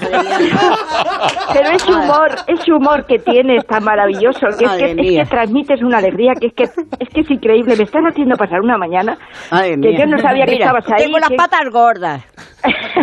Pero 1.54 1.70
ese 1.70 1.92
humor, 1.94 2.30
ese 2.48 2.74
humor 2.74 3.06
que 3.06 3.20
tienes 3.20 3.66
tan 3.68 3.84
maravilloso, 3.84 4.48
que 4.58 4.66
es, 4.66 4.72
que 4.72 4.92
es 4.92 4.96
que 4.98 5.26
transmites 5.30 5.82
una 5.84 6.00
alegría, 6.00 6.34
que 6.40 6.48
es 6.48 6.54
que 6.54 6.64
es 6.64 7.10
que 7.14 7.22
es 7.22 7.30
increíble. 7.32 7.76
Me 7.78 7.84
estás 7.84 8.02
haciendo 8.10 8.36
pasar 8.36 8.62
una 8.62 8.78
mañana 8.78 9.18
Madre 9.52 9.72
que 9.72 9.78
mía. 9.78 10.00
yo 10.00 10.06
no 10.08 10.18
sabía 10.20 10.46
que 10.46 10.54
estabas 10.56 10.86
ahí. 10.92 11.04
Tengo 11.04 11.20
las 11.20 11.30
que- 11.30 11.36
patas 11.36 11.70
gordas. 11.72 12.24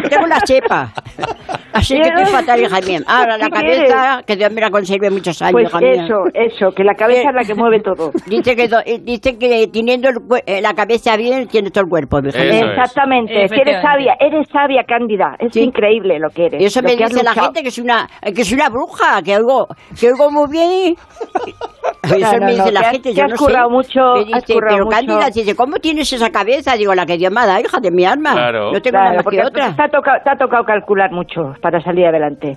Tengo 0.09 0.27
la 0.27 0.41
chepa. 0.43 0.93
Así 1.73 1.95
que 1.97 2.09
estoy 2.09 2.27
fatal, 2.27 2.61
hija 2.61 2.81
mía. 2.87 3.01
Ahora, 3.07 3.39
la 3.39 3.47
¿Qué 3.47 3.51
cabeza, 3.51 4.23
que 4.27 4.37
Dios 4.37 4.53
me 4.53 4.61
la 4.61 4.71
conserve 4.71 5.11
muchos 5.11 5.41
años, 5.41 5.53
Pues 5.53 5.69
hija 5.69 5.79
mía. 5.81 6.05
eso, 6.05 6.15
eso, 6.35 6.71
que 6.75 6.85
la 6.85 6.95
cabeza 6.95 7.31
es 7.31 7.35
la 7.35 7.45
que 7.45 7.55
mueve 7.55 7.81
todo. 7.81 8.11
Dice 8.27 8.55
que, 8.55 8.69
do- 8.69 8.81
eh, 8.85 8.99
dice 9.03 9.39
que 9.39 9.69
teniendo 9.73 10.09
el 10.11 10.17
eh, 10.47 10.61
la 10.61 10.75
cabeza 10.75 11.17
bien, 11.17 11.47
tiene 11.49 11.71
todo 11.71 11.85
el 11.85 11.91
cuerpo. 11.91 12.19
hija 12.27 12.39
mía. 12.45 12.67
Exactamente, 12.73 13.45
es 13.45 13.51
que 13.51 13.61
eres 13.63 13.81
sabia, 13.83 14.15
eres 14.21 14.47
sabia, 14.53 14.85
Cándida. 14.87 15.37
Es 15.39 15.57
increíble 15.57 16.19
lo 16.19 16.29
que 16.31 16.47
eres. 16.47 16.61
Y 16.63 16.65
eso 16.67 16.81
lo 16.83 16.89
me 16.89 16.97
dice 16.97 17.23
la 17.23 17.33
gente 17.35 17.63
que 17.63 17.69
es 17.69 17.79
una 17.79 18.07
que 18.35 18.43
es 18.43 18.53
una 18.53 18.69
bruja, 18.69 19.23
que 19.23 19.37
oigo, 19.37 19.67
que 19.99 20.09
oigo 20.09 20.31
muy 20.31 20.51
bien. 20.51 20.95
Eso 22.03 22.17
No, 22.19 22.33
no, 22.39 22.47
me 22.47 22.53
dice 22.53 22.65
no, 22.65 22.71
la 22.73 22.91
gente, 22.91 23.11
que 23.11 23.15
yo 23.15 23.25
has 23.25 23.31
no 23.31 23.37
sé. 23.37 23.69
mucho, 23.71 24.01
Me 24.15 24.21
has 24.37 24.43
dice, 24.45 24.55
currado 24.55 24.75
pero 24.77 24.85
mucho. 24.87 24.97
Cándida, 24.97 25.31
dice, 25.31 25.55
¿cómo 25.55 25.77
tienes 25.79 26.13
esa 26.13 26.31
cabeza? 26.31 26.75
Digo, 26.77 26.95
la 26.95 27.07
que 27.07 27.17
Dios 27.17 27.33
me 27.33 27.41
ha 27.41 27.47
dado, 27.47 27.61
hija 27.61 27.79
de 27.81 27.91
mi 27.91 28.05
alma. 28.05 28.33
Claro. 28.33 28.73
No 28.73 28.81
tengo 28.81 28.93
Claro, 28.99 29.05
nada 29.11 29.23
más 29.23 29.25
que 29.27 29.41
otra. 29.41 29.52
Te 29.53 29.83
ha, 29.83 29.89
tocado, 29.89 30.19
te 30.25 30.31
ha 30.31 30.37
tocado 30.37 30.65
calcular 30.65 31.11
mucho 31.11 31.55
para 31.61 31.81
salir 31.81 32.07
adelante. 32.07 32.57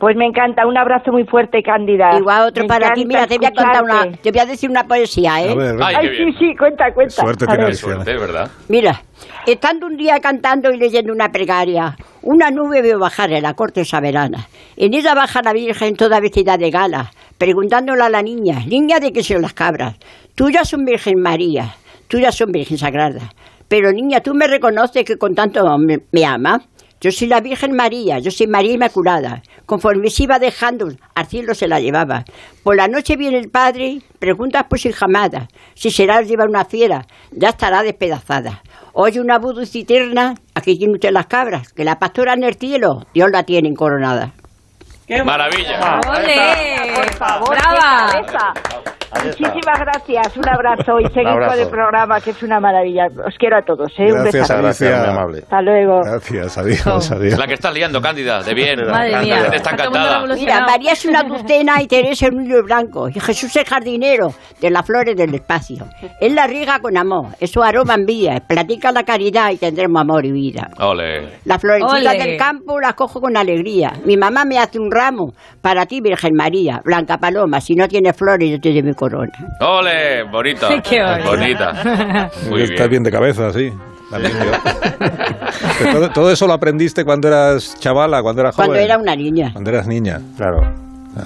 Pues 0.00 0.16
me 0.16 0.24
encanta, 0.24 0.66
un 0.66 0.78
abrazo 0.78 1.12
muy 1.12 1.24
fuerte, 1.24 1.62
Cándida. 1.62 2.16
Igual 2.18 2.48
otro 2.48 2.64
Me 2.64 2.68
para 2.68 2.92
ti. 2.92 3.04
Mira, 3.04 3.26
te 3.26 3.36
voy 3.36 3.46
a 3.46 3.50
contar 3.50 3.84
una, 3.84 4.10
te 4.16 4.30
voy 4.30 4.40
a 4.40 4.46
decir 4.46 4.70
una 4.70 4.84
poesía, 4.84 5.42
¿eh? 5.42 5.50
A 5.50 5.54
ver, 5.54 5.76
Ay, 5.82 6.08
sí, 6.16 6.32
sí, 6.38 6.56
cuenta, 6.56 6.90
cuenta. 6.94 7.20
Suerte 7.20 7.46
tiene 7.46 7.74
suerte, 7.74 8.16
¿verdad? 8.16 8.50
Mira, 8.70 9.02
estando 9.46 9.86
un 9.86 9.98
día 9.98 10.18
cantando 10.20 10.70
y 10.70 10.78
leyendo 10.78 11.12
una 11.12 11.28
plegaria, 11.28 11.96
una 12.22 12.50
nube 12.50 12.80
veo 12.80 12.98
bajar 12.98 13.30
en 13.30 13.42
la 13.42 13.52
corte 13.52 13.84
soberana. 13.84 14.46
En 14.78 14.94
ella 14.94 15.14
baja 15.14 15.42
la 15.42 15.52
Virgen 15.52 15.94
toda 15.96 16.18
vestida 16.18 16.56
de 16.56 16.70
gala, 16.70 17.10
preguntándole 17.36 18.02
a 18.02 18.08
la 18.08 18.22
niña, 18.22 18.60
niña 18.66 19.00
de 19.00 19.12
qué 19.12 19.22
son 19.22 19.42
las 19.42 19.52
cabras. 19.52 19.98
Tuyas 20.34 20.66
son 20.66 20.86
Virgen 20.86 21.20
María, 21.20 21.74
tuyas 22.08 22.34
son 22.34 22.52
Virgen 22.52 22.78
Sagrada. 22.78 23.20
Pero 23.70 23.92
niña, 23.92 24.18
tú 24.20 24.34
me 24.34 24.48
reconoces 24.48 25.04
que 25.04 25.16
con 25.16 25.36
tanto 25.36 25.64
me, 25.78 26.24
ama. 26.24 26.60
Yo 27.00 27.12
soy 27.12 27.28
la 27.28 27.40
Virgen 27.40 27.70
María, 27.76 28.18
yo 28.18 28.32
soy 28.32 28.48
María 28.48 28.72
Inmaculada. 28.72 29.42
Conforme 29.64 30.10
se 30.10 30.24
iba 30.24 30.40
dejando, 30.40 30.88
al 31.14 31.26
cielo 31.28 31.54
se 31.54 31.68
la 31.68 31.78
llevaba. 31.78 32.24
Por 32.64 32.74
la 32.74 32.88
noche 32.88 33.16
viene 33.16 33.38
el 33.38 33.48
padre, 33.48 34.00
preguntas 34.18 34.64
por 34.68 34.80
su 34.80 34.90
jamada. 34.90 35.46
Si 35.74 35.92
será 35.92 36.20
lleva 36.20 36.46
una 36.46 36.64
fiera, 36.64 37.06
ya 37.30 37.50
estará 37.50 37.84
despedazada. 37.84 38.60
Oye 38.92 39.20
una 39.20 39.38
voz 39.38 39.70
citerna, 39.70 40.34
aquí 40.52 40.76
tiene 40.76 40.94
usted 40.94 41.12
las 41.12 41.26
cabras, 41.26 41.72
que 41.72 41.84
la 41.84 42.00
pastora 42.00 42.34
en 42.34 42.42
el 42.42 42.56
cielo, 42.56 43.06
Dios 43.14 43.30
la 43.30 43.44
tiene 43.44 43.68
coronada. 45.18 45.24
Maravilla. 45.24 46.00
¡Ole! 46.08 46.94
Por 46.94 47.10
favor, 47.14 47.50
¡Brava! 47.50 48.12
qué. 48.12 48.90
Muchísimas 49.24 49.80
gracias, 49.80 50.36
un 50.36 50.48
abrazo 50.48 51.00
y 51.00 51.06
seguid 51.12 51.46
con 51.48 51.58
el 51.58 51.68
programa, 51.68 52.20
que 52.20 52.30
es 52.30 52.42
una 52.44 52.60
maravilla. 52.60 53.06
Os 53.26 53.34
quiero 53.38 53.58
a 53.58 53.62
todos, 53.62 53.90
¿eh? 53.98 54.04
un 54.04 54.22
Gracias, 54.22 54.32
besazo. 54.34 54.62
Gracias, 54.62 54.88
Alicia. 54.92 54.98
muy 55.10 55.18
amable. 55.18 55.38
Hasta 55.42 55.62
luego. 55.62 56.00
Gracias, 56.04 56.58
adiós, 56.58 57.10
adiós. 57.10 57.38
La 57.38 57.46
que 57.46 57.54
estás 57.54 57.74
liando, 57.74 58.00
Cándida, 58.00 58.42
de 58.42 58.54
bien. 58.54 58.78
Madre 58.86 59.10
Cándida, 59.10 59.36
mía. 59.36 59.50
Está 59.52 59.70
encantada. 59.72 60.26
Mira, 60.34 60.60
María 60.64 60.92
es 60.92 61.04
una 61.04 61.22
dulcena 61.24 61.82
y 61.82 61.88
Teresa 61.88 62.26
es 62.26 62.32
un 62.32 62.44
niño 62.44 62.62
blanco. 62.62 63.08
Y 63.08 63.18
Jesús 63.18 63.54
es 63.56 63.68
jardinero 63.68 64.28
de 64.60 64.70
las 64.70 64.86
flores 64.86 65.16
del 65.16 65.34
espacio. 65.34 65.86
Él 66.20 66.36
la 66.36 66.46
riega 66.46 66.78
con 66.78 66.96
amor, 66.96 67.26
es 67.40 67.50
su 67.50 67.62
aroma 67.62 67.94
envía. 67.94 68.40
Platica 68.46 68.92
la 68.92 69.02
caridad 69.02 69.50
y 69.50 69.56
tendremos 69.58 70.00
amor 70.00 70.24
y 70.24 70.30
vida. 70.30 70.68
Ole. 70.78 71.40
Las 71.44 71.60
florecitas 71.60 72.14
Ole. 72.14 72.24
del 72.24 72.36
campo 72.36 72.78
las 72.80 72.94
cojo 72.94 73.20
con 73.20 73.36
alegría. 73.36 73.92
Mi 74.04 74.16
mamá 74.16 74.44
me 74.44 74.58
hace 74.58 74.78
un 74.78 74.88
ramo 75.00 75.32
para 75.62 75.86
ti, 75.86 76.00
Virgen 76.00 76.32
María. 76.34 76.80
Blanca 76.84 77.18
Paloma, 77.18 77.60
si 77.60 77.74
no 77.74 77.88
tienes 77.88 78.16
flores, 78.16 78.50
yo 78.50 78.60
te 78.60 78.70
doy 78.70 78.82
mi 78.82 78.94
corona. 78.94 79.30
Ole, 79.60 80.24
bonita. 80.30 80.68
Qué 80.82 81.00
bonita. 81.24 82.30
Muy 82.48 82.62
Estás 82.62 82.76
bien. 82.78 82.90
bien 82.90 83.02
de 83.04 83.10
cabeza, 83.10 83.50
sí. 83.52 83.70
También 84.10 84.32
yo. 84.34 85.92
todo, 85.92 86.10
todo 86.10 86.30
eso 86.32 86.46
lo 86.46 86.52
aprendiste 86.52 87.04
cuando 87.04 87.28
eras 87.28 87.76
chavala, 87.78 88.22
cuando 88.22 88.42
eras 88.42 88.54
joven. 88.56 88.68
Cuando 88.70 88.84
era 88.84 88.98
una 88.98 89.14
niña. 89.14 89.50
Cuando 89.52 89.70
eras 89.70 89.86
niña. 89.86 90.18
Claro. 90.36 90.60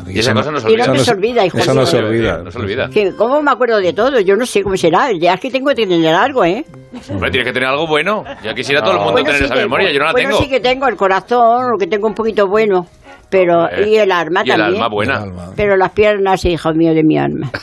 Y 0.09 0.19
esa 0.19 0.33
cosa 0.33 0.51
no 0.51 0.59
se 0.61 0.71
Y 0.73 0.77
no 0.77 0.85
olvida. 0.85 1.05
se 1.05 1.11
olvida, 1.13 1.47
hijo 1.47 1.59
Eso 1.59 1.75
no 1.75 1.85
se 1.85 1.99
olvida. 1.99 2.39
No 2.43 2.51
se 2.51 2.59
olvida. 2.59 2.89
¿Cómo 3.19 3.43
me 3.43 3.51
acuerdo 3.51 3.79
de 3.79 3.93
todo? 3.93 4.19
Yo 4.21 4.35
no 4.35 4.47
sé 4.47 4.63
cómo 4.63 4.77
será. 4.79 5.09
Ya 5.13 5.35
es 5.35 5.41
que 5.41 5.51
tengo 5.51 5.69
que 5.75 5.87
tener 5.87 6.15
algo, 6.15 6.43
¿eh? 6.45 6.65
Hombre, 7.11 7.31
tienes 7.31 7.47
que 7.49 7.53
tener 7.53 7.69
algo 7.69 7.87
bueno. 7.87 8.25
Ya 8.43 8.55
quisiera 8.55 8.81
todo 8.81 8.93
el 8.93 8.99
mundo 8.99 9.13
Bueno, 9.13 9.27
tener 9.27 9.39
sí 9.41 9.45
esa 9.45 9.55
tengo. 9.55 9.67
memoria. 9.67 9.93
Yo 9.93 9.99
no 9.99 10.05
la 10.07 10.13
bueno, 10.13 10.29
tengo. 10.31 10.43
sí 10.43 10.49
que 10.49 10.61
tengo 10.61 10.87
el 10.89 10.97
corazón, 10.97 11.71
lo 11.73 11.79
que 11.79 11.87
tengo 11.87 12.07
un 12.09 12.15
poquito 12.15 12.47
bueno. 12.49 12.87
Pero, 13.31 13.69
Eh, 13.71 13.89
y 13.89 13.97
el 13.97 14.13
alma 14.13 14.43
y 14.45 14.51
el 14.51 14.57
también. 14.57 14.83
alma 14.83 14.89
buena. 14.91 15.25
Pero 15.57 15.77
las 15.77 15.91
piernas, 15.93 16.45
hijo 16.45 16.73
mío, 16.75 16.95
de 16.95 17.03
mi 17.05 17.19
alma. 17.19 17.51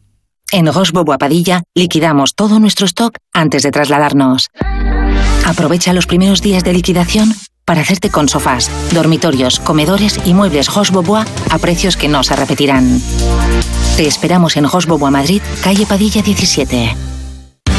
En 0.51 0.65
Gosbo 0.65 1.05
Boapadilla 1.05 1.63
liquidamos 1.75 2.35
todo 2.35 2.59
nuestro 2.59 2.87
stock 2.87 3.19
antes 3.35 3.65
de 3.65 3.71
trasladarnos. 3.71 4.47
Aprovecha 5.45 5.93
los 5.93 6.07
primeros 6.07 6.41
días 6.41 6.65
de 6.65 6.73
liquidación 6.73 7.35
para 7.69 7.83
hacerte 7.83 8.09
con 8.09 8.31
sofás, 8.31 8.71
dormitorios, 8.95 9.61
comedores 9.61 10.19
y 10.25 10.33
muebles 10.33 10.75
Hoss 10.75 10.91
Bobois 10.91 11.27
a 11.51 11.59
precios 11.59 11.99
que 11.99 12.09
no 12.09 12.25
se 12.25 12.35
repetirán. 12.35 12.99
Te 13.99 14.07
esperamos 14.07 14.57
en 14.57 14.65
Hoss 14.65 14.87
Bobois 14.87 15.13
Madrid, 15.13 15.43
calle 15.63 15.85
Padilla 15.85 16.23
17. 16.23 17.18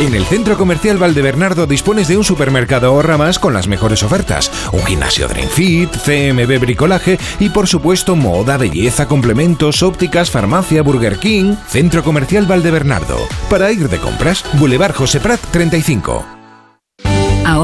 En 0.00 0.14
el 0.14 0.24
Centro 0.26 0.56
Comercial 0.56 0.96
Valdebernardo 0.96 1.66
dispones 1.66 2.06
de 2.06 2.16
un 2.16 2.22
supermercado 2.22 2.86
ahorra 2.86 3.18
más 3.18 3.40
con 3.40 3.52
las 3.52 3.66
mejores 3.66 4.04
ofertas, 4.04 4.48
un 4.70 4.84
gimnasio 4.84 5.26
Dream 5.26 5.48
Fit, 5.48 5.90
CMB 5.90 6.60
Bricolaje 6.60 7.18
y 7.40 7.48
por 7.48 7.66
supuesto 7.66 8.14
moda, 8.14 8.56
belleza, 8.58 9.08
complementos, 9.08 9.82
ópticas, 9.82 10.30
farmacia, 10.30 10.82
Burger 10.82 11.18
King. 11.18 11.56
Centro 11.66 12.04
Comercial 12.04 12.46
Valdebernardo. 12.46 13.18
Para 13.50 13.72
ir 13.72 13.88
de 13.88 13.98
compras, 13.98 14.44
Boulevard 14.54 14.94
José 14.94 15.18
Prat 15.18 15.40
35. 15.50 16.37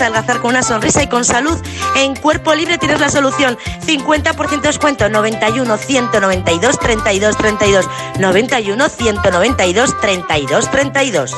¿Quieres 0.00 0.14
adelgazar 0.16 0.40
con 0.40 0.52
una 0.52 0.62
sonrisa 0.62 1.02
y 1.02 1.08
con 1.08 1.26
salud? 1.26 1.58
En 1.94 2.16
Cuerpo 2.16 2.54
Libre 2.54 2.78
tienes 2.78 3.00
la 3.00 3.10
solución. 3.10 3.58
50% 3.86 4.62
descuento. 4.62 5.10
91 5.10 5.76
192 5.76 6.78
32 6.78 7.36
32. 7.36 7.86
91 8.18 8.88
192 8.88 10.00
32 10.00 10.70
32. 10.70 11.36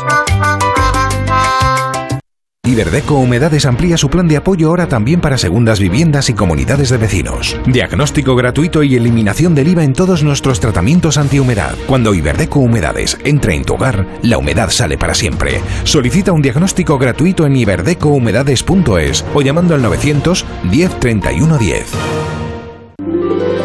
Iberdeco 2.65 3.17
Humedades 3.17 3.67
amplía 3.67 3.97
su 3.97 4.09
plan 4.09 4.29
de 4.29 4.37
apoyo 4.37 4.69
ahora 4.69 4.87
también 4.87 5.21
para 5.21 5.37
segundas 5.37 5.81
viviendas 5.81 6.31
y 6.31 6.35
comunidades 6.35 6.91
de 6.91 6.97
vecinos. 6.97 7.57
Diagnóstico 7.67 8.37
gratuito 8.37 8.85
y 8.85 8.95
eliminación 8.95 9.57
del 9.57 9.67
IVA 9.67 9.83
en 9.83 9.95
todos 9.95 10.23
nuestros 10.23 10.61
tratamientos 10.61 11.19
antihumedad. 11.19 11.75
Cuando 11.89 12.15
Iberdeco 12.15 12.61
Humedades 12.61 13.19
entre 13.25 13.57
en 13.57 13.65
tu 13.65 13.75
hogar, 13.75 14.07
la 14.23 14.39
humedad 14.39 14.71
sale 14.71 14.97
para 14.97 15.15
siempre. 15.15 15.61
Solicita 15.83 16.31
un 16.31 16.41
diagnóstico 16.41 16.99
gratuito 16.99 17.47
en 17.47 17.57
iberdecohumedades.es 17.57 19.25
o 19.35 19.43
llamando 19.43 19.75
al 19.75 19.83
900 19.83 20.47
10 20.71 21.01
31 21.01 21.59
10. 21.59 22.22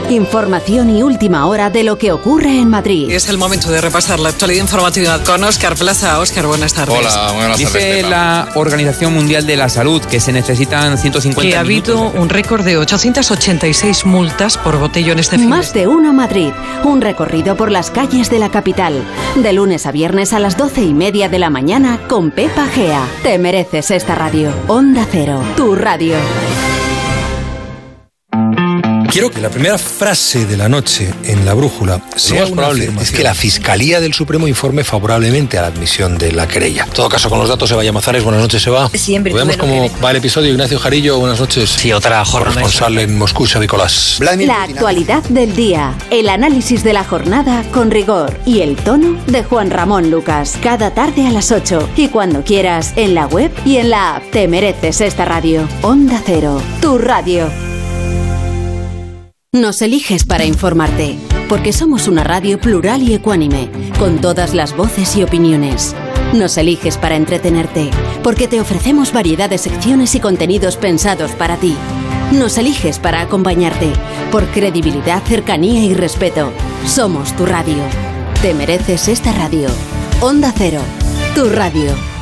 Información 0.09 0.89
y 0.95 1.03
última 1.03 1.47
hora 1.47 1.69
de 1.69 1.83
lo 1.83 1.97
que 1.97 2.13
ocurre 2.13 2.59
en 2.59 2.69
Madrid. 2.69 3.09
Es 3.11 3.27
el 3.27 3.37
momento 3.37 3.69
de 3.69 3.81
repasar 3.81 4.21
la 4.21 4.29
actualidad 4.29 4.61
informativa 4.61 5.21
con 5.23 5.43
Óscar 5.43 5.75
Plaza. 5.75 6.19
Óscar, 6.19 6.47
buenas 6.47 6.73
tardes. 6.73 6.97
Hola, 6.97 7.33
buenas 7.33 7.61
tardes. 7.61 7.73
Dice 7.73 8.03
la 8.03 8.47
Organización 8.55 9.13
Mundial 9.13 9.45
de 9.45 9.57
la 9.57 9.67
Salud 9.67 10.01
que 10.01 10.21
se 10.21 10.31
necesitan 10.31 10.97
150 10.97 11.41
Que 11.41 11.57
ha 11.57 11.59
habido 11.59 11.99
un 12.11 12.29
récord 12.29 12.63
de 12.63 12.77
886 12.77 14.05
multas 14.05 14.57
por 14.57 14.79
botellón 14.79 15.19
este 15.19 15.37
fin. 15.37 15.49
Más 15.49 15.73
de 15.73 15.87
uno 15.87 16.13
Madrid. 16.13 16.51
Un 16.85 17.01
recorrido 17.01 17.57
por 17.57 17.69
las 17.69 17.91
calles 17.91 18.29
de 18.29 18.39
la 18.39 18.49
capital. 18.49 19.03
De 19.35 19.51
lunes 19.51 19.85
a 19.85 19.91
viernes 19.91 20.31
a 20.31 20.39
las 20.39 20.55
doce 20.55 20.83
y 20.83 20.93
media 20.93 21.27
de 21.27 21.39
la 21.39 21.49
mañana 21.49 21.99
con 22.07 22.31
Pepa 22.31 22.65
Gea. 22.67 23.05
Te 23.23 23.37
mereces 23.39 23.91
esta 23.91 24.15
radio. 24.15 24.53
Onda 24.67 25.05
Cero. 25.11 25.43
Tu 25.57 25.75
radio. 25.75 26.15
Quiero 29.11 29.31
que 29.31 29.41
la 29.41 29.49
primera 29.49 29.77
frase 29.77 30.45
de 30.45 30.57
la 30.57 30.67
noche 30.67 31.13
en 31.23 31.45
la 31.45 31.53
brújula 31.53 32.01
sea 32.15 32.41
más 32.41 32.51
una 32.51 32.61
probable 32.61 32.91
es 33.01 33.11
que 33.11 33.23
la 33.23 33.33
Fiscalía 33.33 33.99
del 33.99 34.13
Supremo 34.13 34.47
informe 34.47 34.83
favorablemente 34.83 35.57
a 35.57 35.61
la 35.61 35.67
admisión 35.67 36.17
de 36.17 36.31
la 36.31 36.47
querella. 36.47 36.83
En 36.83 36.91
todo 36.91 37.09
caso, 37.09 37.29
con 37.29 37.39
los 37.39 37.49
datos, 37.49 37.71
Eva 37.71 37.83
Llamazares, 37.83 38.23
buenas 38.23 38.41
noches, 38.41 38.65
Eva. 38.67 38.89
Siempre 38.93 39.33
Veamos 39.33 39.57
tuve 39.57 39.67
lo 39.67 39.73
cómo 39.89 40.01
va 40.03 40.11
el 40.11 40.17
episodio. 40.17 40.51
Ignacio 40.51 40.79
Jarillo, 40.79 41.19
buenas 41.19 41.39
noches. 41.39 41.69
Sí, 41.69 41.91
otra 41.91 42.23
jornada 42.25 42.55
Responsable 42.55 43.03
en 43.03 43.17
Moscú, 43.17 43.45
Xavi 43.45 43.67
Colás. 43.67 44.19
La 44.19 44.63
actualidad 44.63 45.23
del 45.23 45.55
día, 45.55 45.95
el 46.11 46.29
análisis 46.29 46.83
de 46.83 46.93
la 46.93 47.03
jornada 47.03 47.63
con 47.71 47.91
rigor 47.91 48.37
y 48.45 48.61
el 48.61 48.75
tono 48.75 49.19
de 49.27 49.43
Juan 49.43 49.71
Ramón 49.71 50.11
Lucas. 50.11 50.57
Cada 50.61 50.93
tarde 50.93 51.27
a 51.27 51.31
las 51.31 51.51
8 51.51 51.89
y 51.95 52.09
cuando 52.09 52.43
quieras 52.43 52.93
en 52.95 53.15
la 53.15 53.27
web 53.27 53.51
y 53.65 53.77
en 53.77 53.89
la 53.89 54.17
app. 54.17 54.23
Te 54.31 54.47
mereces 54.47 55.01
esta 55.01 55.25
radio. 55.25 55.67
Onda 55.81 56.21
Cero, 56.25 56.61
tu 56.81 56.97
radio. 56.97 57.49
Nos 59.53 59.81
eliges 59.81 60.25
para 60.25 60.43
informarte, 60.43 61.17
porque 61.47 61.71
somos 61.71 62.09
una 62.09 62.25
radio 62.25 62.59
plural 62.59 63.01
y 63.01 63.13
ecuánime, 63.13 63.69
con 63.97 64.19
todas 64.19 64.53
las 64.53 64.75
voces 64.75 65.15
y 65.15 65.23
opiniones. 65.23 65.95
Nos 66.33 66.57
eliges 66.57 66.97
para 66.97 67.15
entretenerte, 67.15 67.89
porque 68.23 68.49
te 68.49 68.59
ofrecemos 68.59 69.13
variedad 69.13 69.49
de 69.49 69.57
secciones 69.57 70.15
y 70.15 70.19
contenidos 70.19 70.75
pensados 70.75 71.31
para 71.31 71.55
ti. 71.55 71.77
Nos 72.33 72.57
eliges 72.57 72.99
para 72.99 73.21
acompañarte, 73.21 73.93
por 74.33 74.45
credibilidad, 74.47 75.23
cercanía 75.23 75.85
y 75.85 75.93
respeto. 75.93 76.51
Somos 76.85 77.33
tu 77.37 77.45
radio. 77.45 77.83
Te 78.41 78.53
mereces 78.53 79.07
esta 79.07 79.31
radio. 79.31 79.69
Onda 80.19 80.53
Cero, 80.57 80.81
tu 81.35 81.47
radio. 81.49 82.16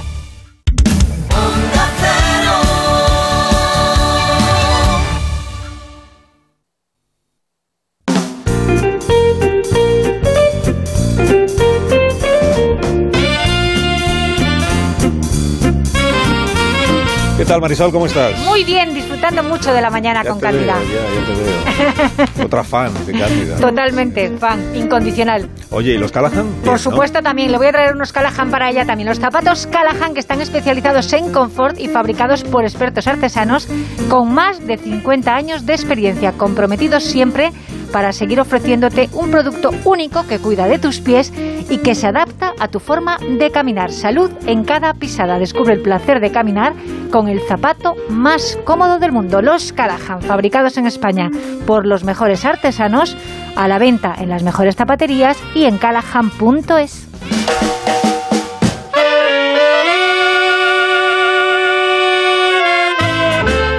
¿Qué 17.45 17.49
tal, 17.49 17.61
Marisol? 17.61 17.91
¿Cómo 17.91 18.07
estás? 18.07 18.39
Muy 18.39 18.63
bien, 18.63 18.91
disfrutando 18.95 19.43
mucho 19.43 19.71
de 19.71 19.79
la 19.79 19.91
mañana 19.91 20.23
Ya 20.23 20.31
con 20.31 20.39
Cándida. 20.39 20.77
ya, 20.79 20.95
ya 21.13 22.25
te 22.25 22.33
veo. 22.39 22.45
Otra 22.47 22.63
fan 22.63 22.91
de 23.05 23.11
Cándida. 23.13 23.57
Totalmente, 23.57 24.35
fan, 24.39 24.75
incondicional. 24.75 25.47
Oye, 25.69 25.93
¿y 25.93 25.97
los 25.99 26.11
Callahan? 26.11 26.45
Bien, 26.45 26.61
Por 26.63 26.71
¿no? 26.71 26.77
supuesto, 26.79 27.21
también 27.21 27.51
le 27.51 27.59
voy 27.59 27.67
a 27.67 27.71
traer 27.71 27.93
unos 27.93 28.11
Callahan 28.11 28.49
para 28.49 28.71
ella 28.71 28.83
también. 28.87 29.07
Los 29.07 29.19
zapatos 29.19 29.67
Callahan 29.67 30.15
que 30.15 30.21
están 30.21 30.41
especializados 30.41 31.13
en 31.13 31.31
confort 31.31 31.79
y 31.79 31.87
fabricados 31.87 32.43
por 32.43 32.63
expertos 32.63 33.05
artesanos 33.05 33.67
con 34.09 34.33
más 34.33 34.65
de 34.65 34.77
50 34.77 35.35
años 35.35 35.67
de 35.67 35.73
experiencia, 35.73 36.31
comprometidos 36.31 37.03
siempre 37.03 37.51
para 37.95 38.11
seguir 38.11 38.41
ofreciéndote 38.41 39.09
un 39.13 39.31
producto 39.31 39.71
único 39.85 40.27
que 40.27 40.39
cuida 40.39 40.67
de 40.67 40.79
tus 40.79 40.99
pies 40.99 41.31
y 41.69 41.77
que 41.77 41.95
se 41.95 42.07
adapta 42.07 42.51
a 42.59 42.67
tu 42.67 42.81
forma 42.81 43.17
de 43.19 43.51
caminar. 43.51 43.89
Salud 43.93 44.29
en 44.47 44.65
cada 44.65 44.93
pisada. 44.95 45.39
Descubre 45.39 45.75
el 45.75 45.81
placer 45.81 46.19
de 46.19 46.29
caminar 46.29 46.73
con 47.09 47.29
el 47.29 47.39
zapato 47.39 47.95
más 48.09 48.59
cómodo 48.65 48.99
del 48.99 49.13
mundo. 49.13 49.41
Los 49.41 49.71
Callahan, 49.71 50.21
fabricados 50.21 50.75
en 50.75 50.87
España 50.87 51.31
por 51.65 51.85
los 51.85 52.03
mejores 52.03 52.43
artesanos, 52.43 53.15
a 53.55 53.69
la 53.69 53.79
venta 53.79 54.13
en 54.19 54.27
las 54.27 54.43
mejores 54.43 54.75
zapaterías 54.75 55.37
y 55.53 55.63
en 55.63 55.77
callahan.es. 55.77 57.07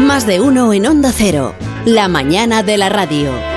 Más 0.00 0.26
de 0.26 0.40
uno 0.40 0.72
en 0.72 0.86
Onda 0.86 1.12
Cero. 1.12 1.52
La 1.84 2.08
mañana 2.08 2.62
de 2.62 2.78
la 2.78 2.88
radio. 2.88 3.55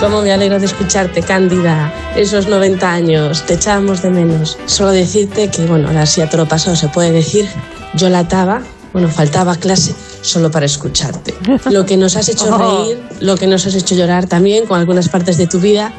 Cómo 0.00 0.22
me 0.22 0.32
alegro 0.32 0.58
de 0.58 0.64
escucharte, 0.64 1.20
Cándida. 1.20 1.92
Esos 2.16 2.48
90 2.48 2.90
años, 2.90 3.44
te 3.44 3.54
echábamos 3.54 4.00
de 4.00 4.08
menos. 4.08 4.56
Solo 4.64 4.92
decirte 4.92 5.50
que, 5.50 5.66
bueno, 5.66 5.88
ahora 5.88 6.06
sí 6.06 6.22
a 6.22 6.26
todo 6.30 6.44
lo 6.44 6.48
pasado 6.48 6.74
se 6.74 6.88
puede 6.88 7.12
decir, 7.12 7.46
yo 7.94 8.08
lataba, 8.08 8.62
bueno, 8.94 9.08
faltaba 9.10 9.56
clase 9.56 9.94
solo 10.22 10.50
para 10.50 10.64
escucharte. 10.64 11.34
Lo 11.70 11.84
que 11.84 11.98
nos 11.98 12.16
has 12.16 12.30
hecho 12.30 12.56
reír, 12.56 12.98
lo 13.20 13.36
que 13.36 13.46
nos 13.46 13.66
has 13.66 13.74
hecho 13.74 13.94
llorar 13.94 14.26
también 14.26 14.66
con 14.66 14.80
algunas 14.80 15.10
partes 15.10 15.36
de 15.36 15.46
tu 15.46 15.60
vida. 15.60 15.92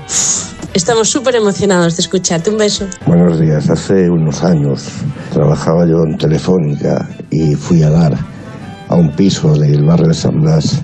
Estamos 0.74 1.10
súper 1.10 1.36
emocionados 1.36 1.96
de 1.96 2.02
escucharte. 2.02 2.50
Un 2.50 2.58
beso. 2.58 2.88
Buenos 3.06 3.40
días. 3.40 3.70
Hace 3.70 4.10
unos 4.10 4.44
años 4.44 4.88
trabajaba 5.32 5.86
yo 5.86 6.04
en 6.04 6.18
Telefónica 6.18 7.08
y 7.30 7.54
fui 7.54 7.84
a 7.84 7.92
dar 7.92 8.18
a 8.90 8.96
un 8.96 9.12
piso 9.12 9.54
del 9.54 9.84
barrio 9.84 10.08
de 10.08 10.14
San 10.16 10.42
Blas 10.42 10.82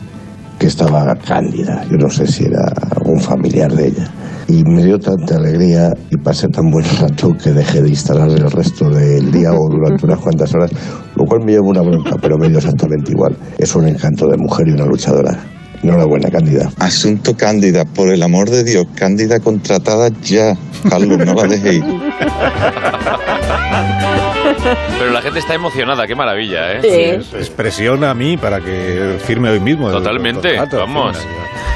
que 0.57 0.67
estaba 0.67 1.15
cándida. 1.15 1.85
Yo 1.89 1.97
no 1.97 2.09
sé 2.09 2.27
si 2.27 2.45
era 2.45 2.71
algún 3.17 3.21
familiar 3.21 3.71
de 3.71 3.87
ella. 3.87 4.11
Y 4.47 4.63
me 4.63 4.83
dio 4.83 4.97
tanta 4.97 5.35
alegría 5.35 5.91
y 6.09 6.17
pasé 6.17 6.47
tan 6.47 6.71
buen 6.71 6.85
rato 6.99 7.35
que 7.41 7.51
dejé 7.51 7.81
de 7.81 7.89
instalar 7.89 8.29
el 8.29 8.49
resto 8.49 8.89
del 8.89 9.31
día 9.31 9.51
o 9.51 9.69
durante 9.69 10.05
unas 10.05 10.19
cuantas 10.19 10.53
horas, 10.53 10.71
lo 11.15 11.25
cual 11.25 11.43
me 11.43 11.51
llevó 11.51 11.69
una 11.69 11.81
bronca, 11.81 12.15
pero 12.21 12.37
me 12.37 12.47
dio 12.47 12.59
exactamente 12.59 13.11
igual. 13.11 13.35
Es 13.57 13.75
un 13.75 13.87
encanto 13.87 14.27
de 14.27 14.37
mujer 14.37 14.67
y 14.69 14.71
una 14.71 14.85
luchadora. 14.85 15.37
Enhorabuena, 15.83 16.29
Cándida. 16.29 16.71
Asunto 16.79 17.35
Cándida, 17.35 17.85
por 17.85 18.09
el 18.09 18.23
amor 18.23 18.49
de 18.49 18.63
Dios, 18.63 18.87
Cándida 18.95 19.39
contratada 19.39 20.09
ya. 20.23 20.57
Carlos, 20.89 21.19
no 21.19 21.33
la 21.33 21.43
dejéis. 21.43 21.83
Pero 24.99 25.11
la 25.11 25.21
gente 25.21 25.39
está 25.39 25.53
emocionada, 25.53 26.07
qué 26.07 26.15
maravilla, 26.15 26.73
¿eh? 26.73 27.21
Sí. 27.21 27.37
Expresiona 27.37 28.11
a 28.11 28.13
mí 28.13 28.37
para 28.37 28.59
que 28.59 29.17
firme 29.25 29.49
hoy 29.49 29.59
mismo. 29.59 29.87
el 29.89 29.95
Totalmente, 29.95 30.55
contrato, 30.55 30.85
fin, 30.85 30.93
vamos. 30.95 31.17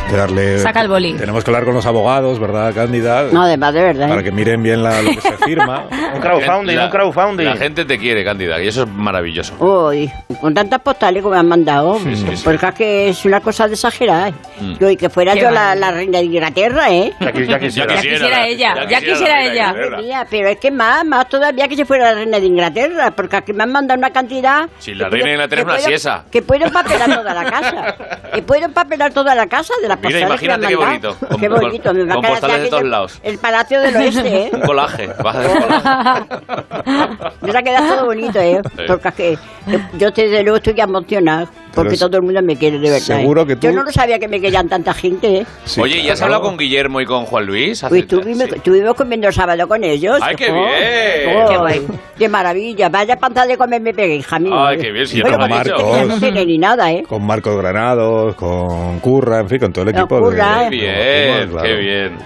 que 0.09 0.15
darle- 0.17 0.57
Saca 0.59 0.81
el 0.81 0.87
boli. 0.87 1.13
Tenemos 1.13 1.43
que 1.43 1.51
hablar 1.51 1.63
con 1.65 1.73
los 1.73 1.85
abogados, 1.85 2.39
¿verdad, 2.39 2.73
Cándida? 2.73 3.27
No, 3.31 3.43
además 3.43 3.73
de 3.73 3.81
verdad. 3.83 4.09
Para 4.09 4.21
¿eh? 4.21 4.23
que 4.23 4.31
miren 4.31 4.61
bien 4.63 4.83
la- 4.83 5.01
lo 5.01 5.11
que 5.11 5.21
se 5.21 5.37
firma. 5.37 5.85
un 6.15 6.19
crowdfunding, 6.19 6.77
un 6.79 6.89
crowdfunding. 6.89 7.45
La 7.45 7.55
gente 7.55 7.85
te 7.85 7.97
quiere, 7.97 8.23
Cándida, 8.25 8.61
y 8.61 8.67
eso 8.67 8.83
es 8.83 8.89
maravilloso. 8.89 9.53
Uy, 9.59 10.11
con 10.41 10.53
tantas 10.53 10.81
postales 10.81 11.23
que 11.23 11.29
me 11.29 11.37
han 11.37 11.47
mandado, 11.47 11.99
Sí, 11.99 12.15
sí, 12.15 12.25
sí. 12.35 12.41
porque 12.43 12.65
es 12.67 12.73
que 12.75 13.09
es 13.09 13.25
una 13.25 13.39
cosa 13.41 13.67
de 13.67 13.73
exagerada. 13.75 14.29
¿eh? 14.29 14.33
Mm. 14.59 14.73
Yo, 14.79 14.89
y 14.89 14.97
que 14.97 15.09
fuera 15.09 15.33
Qué 15.33 15.41
yo 15.41 15.51
la, 15.51 15.75
la 15.75 15.91
reina 15.91 16.17
de 16.19 16.25
Inglaterra, 16.25 16.91
¿eh? 16.91 17.13
Ya 17.19 17.31
quis- 17.31 17.47
ya 17.47 17.59
quisiera. 17.59 17.95
Ya 17.95 18.01
quisiera 18.01 18.47
ella, 18.47 18.75
ya 18.89 18.99
quisiera 18.99 19.45
ella. 19.45 19.67
Madre 19.73 19.97
mía, 20.01 20.27
pero 20.29 20.49
es 20.49 20.57
que 20.57 20.71
más, 20.71 21.05
más 21.05 21.29
todavía 21.29 21.67
que 21.67 21.75
se 21.75 21.85
fuera 21.85 22.05
la 22.11 22.13
reina 22.15 22.39
de 22.39 22.45
Inglaterra, 22.47 22.71
porque 23.15 23.35
aquí 23.37 23.53
me 23.53 23.63
han 23.63 23.71
mandado 23.71 23.97
una 23.97 24.11
cantidad... 24.11 24.67
Si 24.79 24.93
la 24.93 25.05
que 25.05 25.11
reina 25.11 25.25
de 25.27 25.31
Inglaterra 25.33 25.61
es 25.61 25.65
una 25.65 25.73
puedo- 25.75 25.87
siesa. 25.87 26.25
Que 26.31 26.41
puedo 26.41 26.65
empapelar 26.65 27.13
toda 27.15 27.33
la 27.33 27.43
casa. 27.49 27.95
Que 28.33 28.41
puedo 28.41 28.63
empapelar 28.65 29.11
toda 29.13 29.35
la 29.35 29.47
casa 29.47 29.73
de 29.81 29.87
las 29.89 29.97
Mira, 29.99 30.19
postales 30.27 30.39
que 30.39 30.47
me 30.47 30.53
han 30.53 30.61
imagínate 30.61 30.67
qué 30.67 30.75
bonito. 30.75 31.15
Con- 31.27 31.39
Qué 31.39 31.49
con- 31.49 31.59
bonito, 31.59 31.93
me 31.93 32.03
va 32.05 32.11
a 32.13 32.15
con 32.15 32.25
postales 32.25 32.55
de 32.55 32.61
aquello- 32.61 32.69
todos 32.69 32.83
lados. 32.89 33.19
El 33.23 33.37
Palacio 33.39 33.81
del 33.81 33.95
Oeste, 33.97 34.43
¿eh? 34.43 34.49
Un 34.53 34.61
colaje, 34.61 35.07
vas 35.21 35.35
a 35.35 35.43
colaje. 35.59 37.31
Me 37.41 37.57
ha 37.57 37.63
quedado 37.63 37.95
todo 37.95 38.05
bonito, 38.05 38.39
¿eh? 38.39 38.61
Sí. 38.63 38.83
Porque 38.87 39.07
es 39.09 39.13
que 39.15 39.37
yo 39.97 40.11
desde 40.11 40.43
luego 40.43 40.57
estoy 40.57 40.79
emocionada, 40.79 41.47
porque 41.73 41.93
es- 41.93 41.99
todo 41.99 42.17
el 42.17 42.23
mundo 42.23 42.41
me 42.43 42.55
quiere 42.55 42.77
de 42.79 42.89
verdad. 42.89 42.99
Seguro 42.99 43.41
¿eh? 43.43 43.47
que 43.47 43.55
tú- 43.55 43.67
Yo 43.67 43.73
no 43.73 43.83
lo 43.83 43.91
sabía 43.91 44.19
que 44.19 44.27
me 44.27 44.39
querían 44.41 44.67
tanta 44.67 44.93
gente, 44.93 45.37
¿eh? 45.39 45.45
Oye, 45.79 45.99
¿y 46.01 46.09
has 46.09 46.21
hablado 46.21 46.41
con 46.41 46.57
Guillermo 46.57 46.99
y 47.01 47.05
con 47.05 47.25
Juan 47.25 47.45
Luis? 47.45 47.83
Pues 47.87 48.01
estuvimos, 48.01 48.43
estuvimos 48.51 48.93
comiendo 48.95 49.27
el 49.27 49.33
sábado 49.33 49.67
con 49.67 49.83
ellos. 49.83 50.19
¡Ay, 50.21 50.35
qué 50.35 50.49
Oh, 50.49 50.53
bien! 50.55 51.37
oh, 51.37 51.49
Qué 51.49 51.57
guay. 51.57 51.87
¡Qué 52.17 52.29
maravilla! 52.29 52.89
Vaya 52.89 53.15
panza 53.15 53.45
de 53.45 53.57
comer 53.57 53.81
me 53.81 53.93
pegué, 53.93 54.15
hija 54.17 54.39
mía. 54.39 54.53
Ay, 54.55 54.77
qué 54.79 54.91
bien, 54.91 55.07
si 55.07 55.21
Bueno, 55.21 55.47
dicho. 55.47 55.75
ya 55.95 56.05
no 56.05 56.19
tiene 56.19 56.45
ni 56.45 56.57
nada, 56.57 56.91
¿eh? 56.91 57.03
Con 57.07 57.25
Marcos 57.25 57.57
Granados, 57.57 58.35
con 58.35 58.99
Curra, 58.99 59.39
en 59.39 59.49
fin, 59.49 59.59
con 59.59 59.73
todo 59.73 59.85
el 59.85 59.91
Con 59.93 60.01
equipo. 60.01 60.19
Curra, 60.19 60.59
de, 60.59 60.65
¿eh? 60.65 60.69
Bien, 60.69 61.49
Claro. 61.49 61.67
qué 61.67 61.75
bien. 61.75 62.17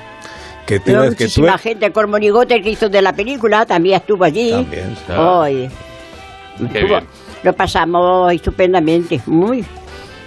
Que 0.65 0.79
tú, 0.79 0.91
ves 0.93 1.09
que 1.11 1.15
tú 1.15 1.23
muchísima 1.25 1.57
gente, 1.59 1.91
con 1.91 2.09
Monigote 2.09 2.59
que 2.59 2.71
hizo 2.71 2.89
de 2.89 2.99
la 3.01 3.13
película, 3.13 3.65
también 3.67 3.97
estuvo 3.97 4.23
allí. 4.23 4.49
También, 4.49 4.95
Ay, 5.09 5.69
Qué 6.57 6.79
estuvo- 6.79 6.87
bien. 6.87 7.03
Lo 7.45 7.53
pasamos 7.53 8.33
estupendamente, 8.33 9.21
muy. 9.27 9.63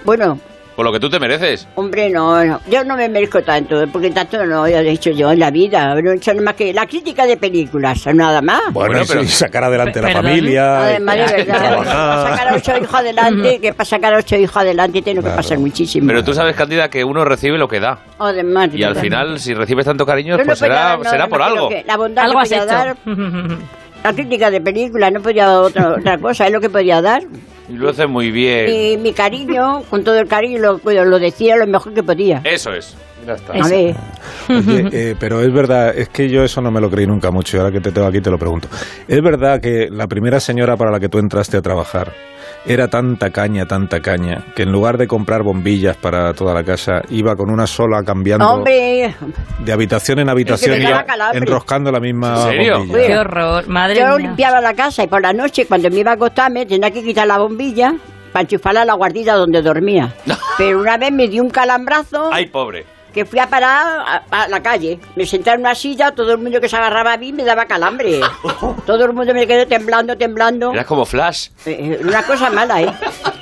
Bueno, 0.05 0.39
Por 0.75 0.85
lo 0.85 0.93
que 0.93 0.99
tú 1.01 1.09
te 1.09 1.19
mereces. 1.19 1.67
hombre, 1.75 2.09
no, 2.09 2.43
no, 2.45 2.61
yo 2.71 2.85
no 2.85 2.95
me 2.95 3.09
merezco 3.09 3.41
tanto, 3.43 3.85
porque 3.91 4.11
tanto 4.11 4.45
no 4.45 4.65
he 4.65 4.89
hecho 4.89 5.09
yo 5.11 5.29
en 5.29 5.39
la 5.39 5.51
vida. 5.51 5.93
No 6.01 6.11
he 6.11 6.15
hecho 6.15 6.31
nada 6.33 6.45
más 6.45 6.53
que 6.55 6.73
la 6.73 6.87
crítica 6.87 7.25
de 7.25 7.35
películas, 7.35 8.07
nada 8.15 8.41
más. 8.41 8.61
Bueno, 8.71 9.01
y 9.01 9.05
sí, 9.05 9.27
sacar 9.27 9.65
adelante 9.65 10.01
la 10.01 10.11
familia. 10.13 10.79
Además, 10.85 11.17
de 11.17 11.43
verdad, 11.43 11.77
para 11.83 12.29
sacar 12.29 12.47
a 12.47 12.55
ocho 12.55 12.77
hijos 12.77 12.93
adelante, 12.95 13.59
que 13.61 13.73
para 13.73 13.85
sacar 13.85 14.13
a 14.13 14.17
ocho 14.19 14.37
hijos 14.37 14.55
adelante 14.55 15.01
tiene 15.01 15.21
que 15.21 15.29
pasar 15.29 15.59
muchísimo. 15.59 16.07
Pero 16.07 16.23
tú 16.23 16.33
sabes, 16.33 16.55
Cándida, 16.55 16.89
que 16.89 17.03
uno 17.03 17.25
recibe 17.25 17.57
lo 17.57 17.67
que 17.67 17.81
da. 17.81 17.99
Además, 18.17 18.69
Y 18.73 18.83
al 18.83 18.95
final, 18.95 19.37
si 19.39 19.53
recibes 19.53 19.85
tanto 19.85 20.05
cariño, 20.05 20.37
no 20.37 20.45
pues 20.45 20.59
será, 20.59 20.75
dar, 20.75 20.99
no, 20.99 21.09
será 21.09 21.23
no 21.25 21.29
por 21.29 21.41
algo. 21.41 21.67
que 21.69 21.83
La 21.85 21.97
bondad 21.97 22.23
Algo 22.23 22.39
que 22.39 22.55
has 22.55 22.63
podía 22.63 22.63
hecho. 22.63 22.73
dar, 22.73 22.97
la 24.03 24.13
crítica 24.13 24.49
de 24.51 24.61
película, 24.61 25.11
no 25.11 25.21
podía 25.21 25.45
dar 25.47 25.57
otra, 25.57 25.89
otra 25.97 26.17
cosa, 26.17 26.47
es 26.47 26.53
lo 26.53 26.61
que 26.61 26.69
podía 26.69 27.01
dar. 27.01 27.23
Y 27.67 27.73
lo 27.73 27.89
haces 27.89 28.09
muy 28.09 28.31
bien. 28.31 28.67
Y 28.69 28.97
mi 28.97 29.13
cariño, 29.13 29.83
con 29.89 30.03
todo 30.03 30.19
el 30.19 30.27
cariño, 30.27 30.59
lo, 30.59 31.05
lo 31.05 31.19
decía 31.19 31.55
lo 31.55 31.67
mejor 31.67 31.93
que 31.93 32.03
podía. 32.03 32.41
Eso 32.43 32.71
es. 32.71 32.95
Ya 33.27 33.33
está. 33.33 33.53
A 33.53 33.67
ver. 33.67 33.95
Oye, 34.49 34.89
eh, 34.91 35.15
pero 35.19 35.41
es 35.41 35.53
verdad, 35.53 35.95
es 35.95 36.09
que 36.09 36.29
yo 36.29 36.43
eso 36.43 36.61
no 36.61 36.71
me 36.71 36.81
lo 36.81 36.89
creí 36.89 37.05
nunca 37.05 37.31
mucho 37.31 37.57
y 37.57 37.59
ahora 37.59 37.71
que 37.71 37.81
te 37.81 37.91
tengo 37.91 38.07
aquí 38.07 38.21
te 38.21 38.31
lo 38.31 38.39
pregunto. 38.39 38.67
¿Es 39.07 39.21
verdad 39.21 39.59
que 39.61 39.87
la 39.91 40.07
primera 40.07 40.39
señora 40.39 40.77
para 40.77 40.89
la 40.89 40.99
que 40.99 41.09
tú 41.09 41.19
entraste 41.19 41.57
a 41.57 41.61
trabajar 41.61 42.11
era 42.65 42.87
tanta 42.87 43.29
caña, 43.31 43.65
tanta 43.65 43.99
caña, 44.01 44.45
que 44.55 44.63
en 44.63 44.71
lugar 44.71 44.97
de 44.97 45.07
comprar 45.07 45.43
bombillas 45.43 45.95
para 45.97 46.33
toda 46.33 46.53
la 46.53 46.63
casa, 46.63 47.01
iba 47.09 47.35
con 47.35 47.49
una 47.49 47.65
sola 47.65 48.03
cambiando 48.03 48.47
Hombre, 48.47 49.15
de 49.59 49.71
habitación 49.73 50.19
en 50.19 50.29
habitación, 50.29 50.77
calambre. 51.07 51.37
enroscando 51.39 51.91
la 51.91 51.99
misma 51.99 52.35
¿En 52.43 52.51
serio? 52.51 52.77
bombilla? 52.79 53.07
Qué 53.07 53.17
horror, 53.17 53.67
madre 53.67 53.99
yo 53.99 54.17
mía. 54.17 54.27
limpiaba 54.27 54.61
la 54.61 54.73
casa 54.73 55.03
y 55.03 55.07
por 55.07 55.21
la 55.21 55.33
noche, 55.33 55.65
cuando 55.65 55.89
me 55.89 55.97
iba 55.99 56.11
a 56.11 56.15
acostarme, 56.15 56.65
tenía 56.65 56.91
que 56.91 57.01
quitar 57.03 57.27
la 57.27 57.37
bombilla 57.39 57.93
para 58.33 58.43
enchufarla 58.43 58.81
a 58.83 58.85
la 58.85 58.93
guardilla 58.93 59.33
donde 59.35 59.61
dormía. 59.61 60.13
Pero 60.57 60.79
una 60.81 60.97
vez 60.97 61.11
me 61.11 61.27
dio 61.27 61.41
un 61.41 61.49
calambrazo 61.49 62.29
Ay, 62.31 62.47
pobre. 62.47 62.85
Que 63.19 63.25
fui 63.25 63.39
a 63.39 63.47
parar 63.47 64.23
a, 64.31 64.43
a 64.43 64.47
la 64.47 64.61
calle. 64.61 64.97
Me 65.17 65.25
senté 65.25 65.51
en 65.51 65.59
una 65.59 65.75
silla, 65.75 66.11
todo 66.11 66.31
el 66.31 66.37
mundo 66.37 66.61
que 66.61 66.69
se 66.69 66.77
agarraba 66.77 67.13
a 67.13 67.17
mí 67.17 67.33
me 67.33 67.43
daba 67.43 67.65
calambre. 67.65 68.21
todo 68.85 69.05
el 69.05 69.13
mundo 69.13 69.33
me 69.33 69.45
quedó 69.45 69.67
temblando, 69.67 70.15
temblando. 70.17 70.71
Eras 70.71 70.85
como 70.85 71.05
Flash. 71.05 71.49
Eh, 71.65 71.97
eh, 71.99 71.99
una 72.01 72.23
cosa 72.23 72.49
mala, 72.49 72.81
¿eh? 72.81 72.93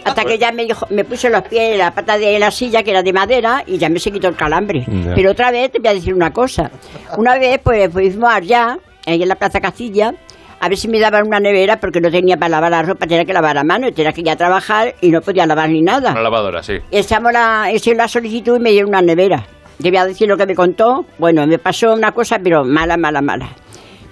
Hasta 0.03 0.25
que 0.25 0.39
ya 0.39 0.51
me, 0.51 0.65
dijo, 0.65 0.87
me 0.89 1.03
puse 1.03 1.29
los 1.29 1.43
pies 1.43 1.73
en 1.73 1.77
la 1.77 1.91
pata 1.91 2.17
de 2.17 2.39
la 2.39 2.49
silla, 2.49 2.81
que 2.81 2.89
era 2.89 3.03
de 3.03 3.13
madera, 3.13 3.63
y 3.67 3.77
ya 3.77 3.87
me 3.87 3.99
se 3.99 4.11
quitó 4.11 4.29
el 4.29 4.35
calambre. 4.35 4.83
Ya. 4.87 5.13
Pero 5.13 5.31
otra 5.31 5.51
vez 5.51 5.71
te 5.71 5.77
voy 5.77 5.89
a 5.89 5.93
decir 5.93 6.13
una 6.15 6.33
cosa. 6.33 6.71
Una 7.15 7.37
vez, 7.37 7.59
pues, 7.63 7.91
fuimos 7.93 8.31
allá, 8.31 8.79
ahí 9.05 9.21
en 9.21 9.29
la 9.29 9.35
Plaza 9.35 9.61
Castilla, 9.61 10.11
a 10.59 10.69
ver 10.69 10.77
si 10.77 10.87
me 10.87 10.99
daban 10.99 11.27
una 11.27 11.39
nevera 11.39 11.79
porque 11.79 12.01
no 12.01 12.09
tenía 12.09 12.37
para 12.37 12.49
lavar 12.49 12.71
la 12.71 12.81
ropa, 12.81 13.05
tenía 13.05 13.25
que 13.25 13.33
lavar 13.33 13.57
a 13.57 13.63
mano 13.63 13.87
y 13.87 13.91
tenía 13.91 14.11
que 14.11 14.21
ir 14.21 14.29
a 14.29 14.35
trabajar 14.35 14.95
y 15.01 15.09
no 15.09 15.21
podía 15.21 15.45
lavar 15.45 15.69
ni 15.69 15.81
nada. 15.81 16.11
Una 16.11 16.21
lavadora, 16.21 16.63
sí. 16.63 16.73
Echamos 16.89 17.31
la, 17.31 17.71
hice 17.71 17.93
la 17.93 18.07
solicitud 18.07 18.57
y 18.57 18.59
me 18.59 18.71
dieron 18.71 18.89
una 18.89 19.01
nevera. 19.01 19.45
Te 19.81 19.89
voy 19.89 19.97
a 19.97 20.05
decir 20.05 20.27
lo 20.27 20.37
que 20.37 20.45
me 20.45 20.55
contó. 20.55 21.05
Bueno, 21.17 21.45
me 21.47 21.59
pasó 21.59 21.93
una 21.93 22.11
cosa, 22.11 22.39
pero 22.43 22.63
mala, 22.63 22.97
mala, 22.97 23.21
mala. 23.21 23.49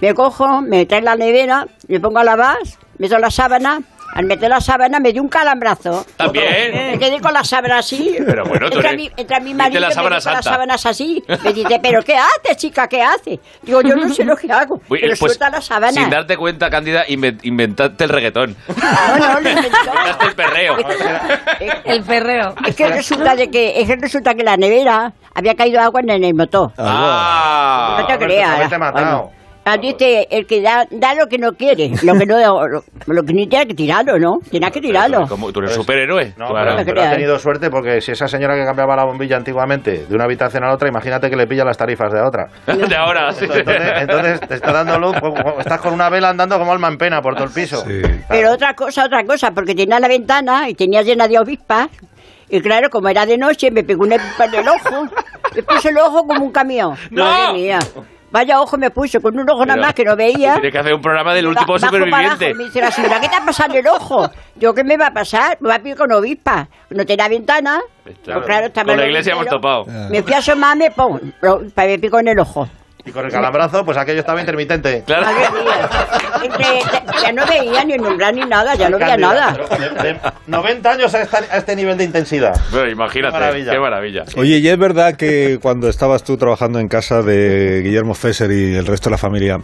Me 0.01 0.13
cojo, 0.13 0.61
me 0.61 0.85
trae 0.85 1.01
la 1.01 1.15
nevera, 1.15 1.65
me 1.87 1.99
pongo 1.99 2.19
a 2.19 2.23
lavar, 2.23 2.57
meto 2.97 3.17
la 3.17 3.31
sábana. 3.31 3.79
Al 4.13 4.23
meter 4.27 4.49
la 4.49 4.61
sábana 4.61 5.01
me 5.01 5.11
dio 5.11 5.21
un 5.21 5.27
calambrazo. 5.27 6.05
También. 6.15 6.91
Me 6.91 6.99
quedé 6.99 7.19
con 7.19 7.33
la 7.33 7.43
sábana 7.43 7.79
así. 7.79 8.15
Pero 8.25 8.45
bueno, 8.45 8.69
tú 8.69 8.77
entra, 8.77 8.91
eres- 8.91 8.97
mi, 8.97 9.11
entra 9.17 9.39
mi 9.41 9.53
marido 9.53 9.81
la 9.81 9.89
me 9.89 9.93
sábana 9.93 10.19
con 10.21 10.33
las 10.33 10.45
sábanas 10.45 10.85
así. 10.85 11.21
Me 11.43 11.51
dice, 11.51 11.79
¿pero 11.83 12.01
qué 12.01 12.15
haces, 12.15 12.55
chica? 12.55 12.87
¿Qué 12.87 13.01
haces? 13.01 13.39
Digo, 13.63 13.81
yo 13.81 13.93
no 13.97 14.07
sé 14.07 14.23
lo 14.23 14.37
que 14.37 14.49
hago. 14.49 14.75
Uy, 14.87 14.99
pero 15.01 15.15
pues, 15.19 15.33
suelta 15.33 15.49
la 15.49 15.59
sábana. 15.61 15.91
Sin 15.91 16.09
darte 16.09 16.37
cuenta, 16.37 16.69
Cándida, 16.69 17.05
inven- 17.07 17.39
inventaste 17.43 18.05
el 18.05 18.09
reggaetón. 18.09 18.55
No, 18.69 19.17
no, 19.17 19.39
lo. 19.41 19.49
Inventaste 19.49 20.25
el 20.27 20.35
perreo. 20.35 20.77
El 21.83 22.03
perreo. 22.03 22.55
Es 22.65 22.75
que 22.75 22.87
resulta 22.87 23.35
de 23.35 23.49
que, 23.49 23.81
es 23.81 23.87
que 23.87 23.95
resulta 23.97 24.33
que 24.33 24.43
la 24.43 24.55
nevera 24.55 25.11
había 25.35 25.53
caído 25.53 25.79
agua 25.81 26.01
en 26.01 26.23
el 26.23 26.33
motor. 26.33 26.71
Ah. 26.77 27.97
No 28.01 28.07
te 28.07 28.17
creas. 28.25 28.69
Bueno, 28.93 29.31
ah, 29.65 29.77
dice, 29.77 30.27
el 30.29 30.45
que 30.45 30.61
da, 30.61 30.85
da 30.91 31.15
lo 31.15 31.25
que 31.27 31.37
no 31.39 31.51
quiere, 31.53 31.89
lo 32.03 32.13
que 32.13 32.25
no, 32.25 32.37
lo, 32.67 32.83
lo 33.07 33.23
que 33.23 33.33
ni 33.33 33.47
tiene 33.47 33.65
que 33.67 33.73
tirarlo, 33.73 34.17
¿no? 34.19 34.37
Tiene 34.49 34.69
que 34.71 34.79
tirarlo. 34.79 35.25
Como 35.27 35.51
tú 35.51 35.59
eres 35.59 35.73
superhéroe. 35.73 36.33
No, 36.37 36.49
Claro. 36.49 36.73
pero, 36.77 36.85
pero 36.85 37.01
ha 37.01 37.09
tenido 37.11 37.39
suerte 37.39 37.69
porque 37.69 37.99
si 37.99 38.11
esa 38.11 38.27
señora 38.27 38.55
que 38.55 38.63
cambiaba 38.63 38.95
la 38.95 39.05
bombilla 39.05 39.37
antiguamente 39.37 40.05
de 40.07 40.15
una 40.15 40.25
habitación 40.25 40.63
a 40.63 40.67
la 40.67 40.75
otra, 40.75 40.87
imagínate 40.87 41.29
que 41.29 41.35
le 41.35 41.47
pilla 41.47 41.65
las 41.65 41.77
tarifas 41.77 42.11
de 42.13 42.21
otra. 42.21 42.45
De 42.87 42.95
ahora, 42.95 43.31
sí. 43.31 43.45
Entonces, 43.45 43.91
entonces 44.01 44.39
te 44.41 44.53
está 44.55 44.71
dando 44.71 44.99
luz, 44.99 45.15
pues, 45.19 45.33
estás 45.59 45.81
con 45.81 45.93
una 45.93 46.09
vela 46.09 46.29
andando 46.29 46.57
como 46.59 46.71
alma 46.71 46.87
en 46.87 46.97
pena 46.97 47.21
por 47.21 47.33
todo 47.35 47.45
el 47.45 47.51
piso. 47.53 47.83
Pero 48.29 48.51
otra 48.53 48.73
cosa, 48.75 49.05
otra 49.05 49.23
cosa, 49.25 49.49
porque 49.51 49.73
tenía 49.73 49.99
la 49.99 50.07
ventana 50.07 50.69
y 50.69 50.75
tenía 50.75 51.01
llena 51.01 51.27
de 51.27 51.37
avispas. 51.37 51.87
Y 52.49 52.61
claro, 52.61 52.89
como 52.89 53.09
era 53.09 53.25
de 53.25 53.37
noche, 53.37 53.71
me 53.71 53.83
pegó 53.83 54.03
una 54.03 54.15
avispa 54.15 54.45
en 54.45 54.55
el 54.55 54.67
ojo. 54.67 55.07
Me 55.55 55.63
puso 55.63 55.89
el 55.89 55.97
ojo 55.97 56.27
como 56.27 56.45
un 56.45 56.51
camión. 56.51 56.95
¡No! 57.09 57.23
Madre 57.25 57.53
mía. 57.53 57.79
Vaya 58.31 58.59
ojo 58.59 58.77
me 58.77 58.89
puso, 58.91 59.21
con 59.21 59.39
un 59.39 59.49
ojo 59.49 59.65
nada 59.65 59.79
más 59.81 59.93
que 59.93 60.03
no 60.03 60.13
veía. 60.15 60.55
Tienes 60.55 60.73
que 60.73 60.77
hacer 60.77 60.93
un 60.93 61.01
programa 61.01 61.33
del 61.33 61.47
último 61.47 61.67
bajo 61.73 61.79
superviviente. 61.79 62.45
abajo, 62.47 62.57
Me 62.57 62.63
dice 62.65 62.81
la 62.81 62.91
señora, 62.91 63.21
¿qué 63.21 63.29
te 63.29 63.35
ha 63.37 63.45
pasado 63.45 63.71
en 63.71 63.79
el 63.79 63.87
ojo? 63.87 64.29
Yo, 64.55 64.73
¿qué 64.73 64.83
me 64.83 64.97
va 64.97 65.07
a 65.07 65.13
pasar? 65.13 65.57
Me 65.61 65.69
va 65.69 65.75
a 65.75 65.79
pillar 65.79 65.97
con 65.97 66.11
avispa. 66.11 66.67
No 66.89 67.05
tenía 67.05 67.29
ventana. 67.29 67.79
Pues 68.03 68.17
claro, 68.23 68.41
Con 68.73 68.97
la 68.97 69.05
iglesia 69.05 69.33
hemos 69.33 69.45
topado. 69.45 69.85
Me 70.09 70.21
fui 70.21 70.33
a 70.33 70.39
asomarme, 70.39 70.91
pum, 70.91 71.17
me 71.77 71.99
picó 71.99 72.19
en 72.19 72.27
el 72.27 72.39
ojo. 72.39 72.67
Y 73.05 73.11
con 73.11 73.23
el 73.25 73.31
calambrazo, 73.31 73.85
pues 73.85 73.97
aquello 73.97 74.19
estaba 74.21 74.39
intermitente. 74.39 75.03
Claro. 75.05 75.25
Madre 75.27 75.63
mía. 75.63 75.89
Entre- 76.43 77.21
ya, 77.21 77.31
no 77.31 77.45
veía 77.45 77.83
ni 77.83 77.93
el 77.93 78.01
umbral 78.01 78.35
ni 78.35 78.45
nada, 78.45 78.73
ya 78.75 78.89
no 78.89 78.97
veía 78.97 79.15
nada. 79.17 79.53
de- 79.53 80.13
de 80.13 80.19
90 80.47 80.91
años 80.91 81.13
a, 81.13 81.21
esta- 81.21 81.37
a 81.51 81.57
este 81.57 81.75
nivel 81.75 81.97
de 81.97 82.03
intensidad. 82.05 82.55
Imagínate, 82.91 83.33
Qué 83.33 83.39
maravilla. 83.39 83.71
qué 83.71 83.79
maravilla. 83.79 84.23
Oye, 84.37 84.57
¿y 84.57 84.67
es 84.67 84.77
verdad 84.77 85.15
que 85.15 85.59
cuando 85.61 85.87
estabas 85.87 86.23
tú 86.23 86.35
trabajando 86.37 86.79
en 86.79 86.87
casa 86.87 87.21
de 87.21 87.81
Guillermo 87.83 88.15
Fesser 88.15 88.51
y 88.51 88.75
el 88.75 88.87
resto 88.87 89.09
de 89.09 89.11
la 89.11 89.17
familia, 89.19 89.57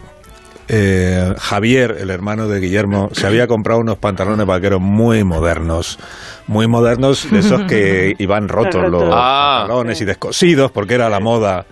eh, 0.68 1.34
Javier, 1.38 1.96
el 1.98 2.10
hermano 2.10 2.46
de 2.46 2.60
Guillermo, 2.60 3.08
se 3.12 3.26
había 3.26 3.46
comprado 3.48 3.80
unos 3.80 3.98
pantalones 3.98 4.46
vaqueros 4.46 4.80
muy 4.80 5.24
modernos, 5.24 5.98
muy 6.46 6.68
modernos, 6.68 7.28
de 7.30 7.40
esos 7.40 7.62
que 7.62 8.14
iban 8.18 8.48
rotos 8.48 8.88
los 8.88 9.02
Ah. 9.12 9.58
pantalones 9.66 10.00
y 10.00 10.04
descosidos 10.04 10.70
porque 10.70 10.94
era 10.94 11.08
la 11.08 11.18
moda. 11.20 11.66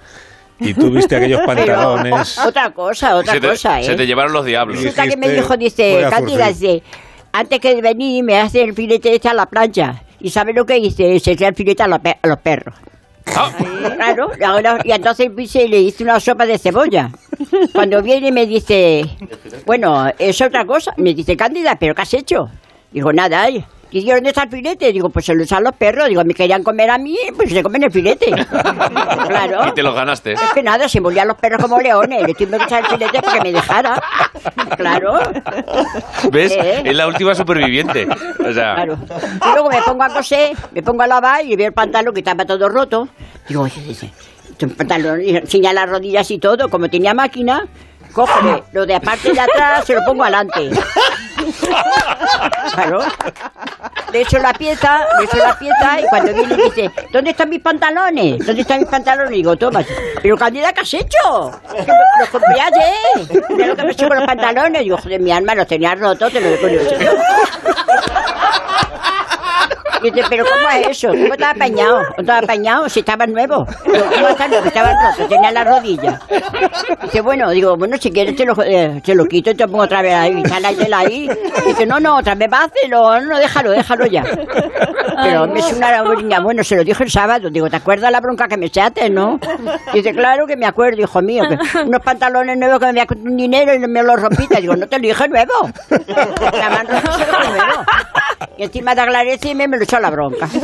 Y 0.60 0.74
tú 0.74 0.90
viste 0.90 1.16
aquellos 1.16 1.40
Pero, 1.46 1.56
pantalones. 1.56 2.38
otra 2.38 2.70
cosa, 2.70 3.16
otra 3.16 3.32
se, 3.34 3.40
te, 3.40 3.48
cosa, 3.48 3.80
¿eh? 3.80 3.84
se 3.84 3.94
te 3.94 4.06
llevaron 4.06 4.32
los 4.32 4.44
diablos. 4.44 4.76
Resulta 4.78 5.06
que 5.08 5.16
me 5.16 5.28
dijo, 5.30 5.56
dice, 5.56 6.06
Cándida, 6.10 6.48
dice, 6.48 6.82
antes 7.32 7.58
que 7.60 7.74
de 7.74 7.80
venir 7.82 8.22
me 8.24 8.38
hace 8.38 8.62
el 8.62 8.74
filete 8.74 9.14
este 9.14 9.28
a 9.28 9.34
la 9.34 9.46
plancha. 9.46 10.02
¿Y 10.20 10.30
sabe 10.30 10.52
lo 10.52 10.66
que 10.66 10.76
hice? 10.76 11.18
Se 11.18 11.32
echa 11.32 11.48
el 11.48 11.54
filete 11.54 11.82
a 11.82 11.88
los, 11.88 11.98
pe- 12.00 12.18
a 12.22 12.26
los 12.28 12.38
perros. 12.38 12.74
Ah. 13.34 13.50
Claro, 13.96 14.32
y, 14.38 14.42
ahora- 14.44 14.78
y 14.84 14.90
entonces 14.92 15.30
y 15.36 15.68
le 15.68 15.78
hice 15.80 16.02
una 16.04 16.20
sopa 16.20 16.44
de 16.46 16.58
cebolla. 16.58 17.10
Cuando 17.72 18.02
viene 18.02 18.30
me 18.32 18.46
dice, 18.46 19.04
bueno, 19.64 20.10
es 20.18 20.40
otra 20.42 20.64
cosa. 20.66 20.92
Me 20.96 21.14
dice, 21.14 21.36
Cándida, 21.36 21.76
¿pero 21.78 21.94
qué 21.94 22.02
has 22.02 22.12
hecho? 22.14 22.50
Digo, 22.92 23.12
nada. 23.12 23.48
Y 23.48 23.64
y 23.90 24.00
digo, 24.00 24.14
¿dónde 24.14 24.30
está 24.30 24.44
el 24.44 24.50
filete? 24.50 24.92
Digo, 24.92 25.10
pues 25.10 25.24
se 25.26 25.34
lo 25.34 25.42
usan 25.42 25.64
los 25.64 25.74
perros. 25.74 26.08
Digo, 26.08 26.24
me 26.24 26.34
querían 26.34 26.62
comer 26.62 26.90
a 26.90 26.98
mí, 26.98 27.16
pues 27.36 27.50
se 27.50 27.62
comen 27.62 27.82
el 27.84 27.90
filete. 27.90 28.30
Claro. 29.30 29.68
Y 29.68 29.72
te 29.72 29.82
los 29.82 29.94
ganaste. 29.94 30.32
Es 30.32 30.52
que 30.54 30.62
nada, 30.62 30.88
se 30.88 30.98
volvían 31.00 31.28
los 31.28 31.36
perros 31.36 31.62
como 31.62 31.78
leones. 31.78 32.22
Le 32.26 32.34
tuve 32.34 32.58
que 32.58 32.64
echar 32.64 32.82
el 32.82 32.86
filete 32.90 33.22
para 33.22 33.38
que 33.38 33.44
me 33.44 33.52
dejara. 33.52 34.02
Claro. 34.76 35.18
¿Ves? 36.32 36.52
¿Eh? 36.52 36.82
Es 36.84 36.96
la 36.96 37.06
última 37.06 37.34
superviviente. 37.34 38.08
O 38.38 38.52
sea, 38.52 38.74
Claro. 38.74 38.98
Y 39.46 39.52
luego 39.52 39.70
me 39.70 39.82
pongo 39.82 40.02
a 40.02 40.08
coser, 40.08 40.56
me 40.72 40.82
pongo 40.82 41.02
a 41.02 41.06
lavar 41.06 41.44
y 41.44 41.54
veo 41.56 41.68
el 41.68 41.72
pantalón 41.72 42.12
que 42.14 42.20
estaba 42.20 42.44
todo 42.44 42.68
roto. 42.68 43.08
Digo, 43.48 43.62
oye, 43.62 43.80
dice, 43.82 44.10
pantalón, 44.76 45.20
y 45.22 45.36
enseña 45.36 45.72
las 45.72 45.88
rodillas 45.88 46.30
y 46.30 46.38
todo, 46.38 46.68
como 46.68 46.88
tenía 46.88 47.14
máquina, 47.14 47.66
coge 48.12 48.62
lo 48.72 48.86
de 48.86 48.94
aparte 48.94 49.32
de 49.32 49.40
atrás, 49.40 49.84
se 49.84 49.94
lo 49.94 50.04
pongo 50.04 50.22
adelante. 50.22 50.70
Claro. 52.74 53.00
Le 54.12 54.22
echo 54.22 54.38
la 54.38 54.52
pieza, 54.52 55.06
le 55.18 55.24
echo 55.24 55.36
la 55.36 55.58
pieza 55.58 56.00
y 56.00 56.04
cuando 56.08 56.34
viene 56.34 56.56
dice, 56.56 56.90
¿dónde 57.12 57.30
están 57.30 57.48
mis 57.48 57.60
pantalones? 57.60 58.44
¿Dónde 58.44 58.62
están 58.62 58.80
mis 58.80 58.88
pantalones? 58.88 59.32
Y 59.32 59.36
digo, 59.36 59.56
toma. 59.56 59.84
Pero 60.22 60.36
Candida, 60.36 60.72
¿qué 60.72 60.80
has 60.80 60.94
hecho? 60.94 61.52
Los 62.18 62.28
compré 62.28 62.60
ayer. 62.60 63.44
Mira 63.50 63.66
lo 63.68 63.76
que 63.76 63.84
me 63.84 63.92
he 63.92 63.96
con 63.96 64.16
los 64.16 64.26
pantalones. 64.26 64.82
Digo, 64.82 64.96
joder, 64.98 65.20
mi 65.20 65.30
alma 65.30 65.54
los 65.54 65.66
tenía 65.66 65.94
rotos, 65.94 66.32
te 66.32 66.40
lo 66.40 66.50
dejo 66.50 66.66
Y 70.02 70.10
dice, 70.10 70.26
¿pero 70.28 70.44
cómo 70.44 70.68
es 70.70 70.88
eso? 70.88 71.08
¿Cómo 71.08 71.32
estaba 71.34 71.52
apañado? 71.52 71.98
¿Cómo 72.16 72.20
estaba 72.20 72.38
apañado? 72.38 72.88
Si 72.88 73.00
estaban 73.00 73.32
nuevos. 73.32 73.68
Digo, 73.84 74.04
¿Cómo 74.10 74.28
están 74.28 74.50
nuevos? 74.50 74.66
Estaban 74.66 74.94
rotos, 75.04 75.28
tenía 75.28 75.50
la 75.50 75.64
rodilla. 75.64 76.20
Dice, 77.02 77.20
bueno, 77.20 77.50
digo, 77.50 77.76
bueno, 77.76 77.96
si 77.98 78.10
quieres 78.10 78.36
te 78.36 78.44
lo, 78.44 78.54
eh, 78.62 79.00
te 79.04 79.14
lo 79.14 79.24
quito 79.24 79.50
y 79.50 79.54
te 79.54 79.66
pongo 79.66 79.84
otra 79.84 80.02
vez 80.02 80.14
ahí. 80.14 80.42
Está 80.42 80.56
tela 80.74 80.98
ahí. 80.98 81.28
Dice, 81.66 81.86
no, 81.86 82.00
no, 82.00 82.18
otra 82.18 82.34
vez 82.34 82.48
va 82.52 82.60
a 82.60 82.64
hacerlo. 82.64 83.20
No, 83.20 83.38
déjalo, 83.38 83.70
déjalo 83.70 84.06
ya. 84.06 84.22
Pero 85.22 85.46
me 85.46 85.60
suena 85.60 86.02
una 86.02 86.14
niña, 86.14 86.40
bueno, 86.40 86.64
se 86.64 86.76
lo 86.76 86.84
dije 86.84 87.04
el 87.04 87.10
sábado. 87.10 87.50
Digo, 87.50 87.68
¿te 87.68 87.76
acuerdas 87.76 88.10
la 88.10 88.20
bronca 88.20 88.46
que 88.48 88.56
me 88.56 88.66
echaste, 88.66 89.10
no? 89.10 89.38
Dice, 89.92 90.12
claro 90.12 90.46
que 90.46 90.56
me 90.56 90.66
acuerdo, 90.66 91.02
hijo 91.02 91.20
mío. 91.20 91.42
Que 91.48 91.78
unos 91.78 92.02
pantalones 92.02 92.56
nuevos 92.58 92.78
que 92.78 92.84
me 92.86 92.90
había 92.90 93.06
costado 93.06 93.28
un 93.28 93.36
dinero 93.36 93.74
y 93.74 93.78
me 93.78 94.02
los 94.02 94.20
rompiste. 94.20 94.60
Digo, 94.60 94.76
no 94.76 94.86
te 94.86 94.96
lo 94.98 95.02
dije 95.02 95.28
nuevo. 95.28 95.52
La 96.52 96.70
mano 96.70 96.90
no 96.92 97.12
se 97.12 97.26
lo 97.26 97.38
nuevo. 97.50 97.84
Y 98.56 98.64
encima 98.64 98.94
de 98.94 99.00
agradecirme 99.02 99.68
me 99.68 99.78
lo 99.78 99.84
echó 99.90 100.00
la 100.00 100.10
bronca. 100.10 100.48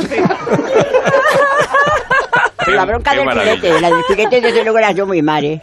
La 2.67 2.83
bronca 2.83 3.11
Qué 3.11 3.17
del 3.17 3.25
maravilla. 3.25 3.55
filete, 3.55 3.81
la 3.81 3.89
del 3.89 4.03
filete 4.03 4.41
desde 4.41 4.63
luego 4.63 4.77
era 4.77 4.91
yo 4.91 5.07
muy 5.07 5.21
madre. 5.21 5.61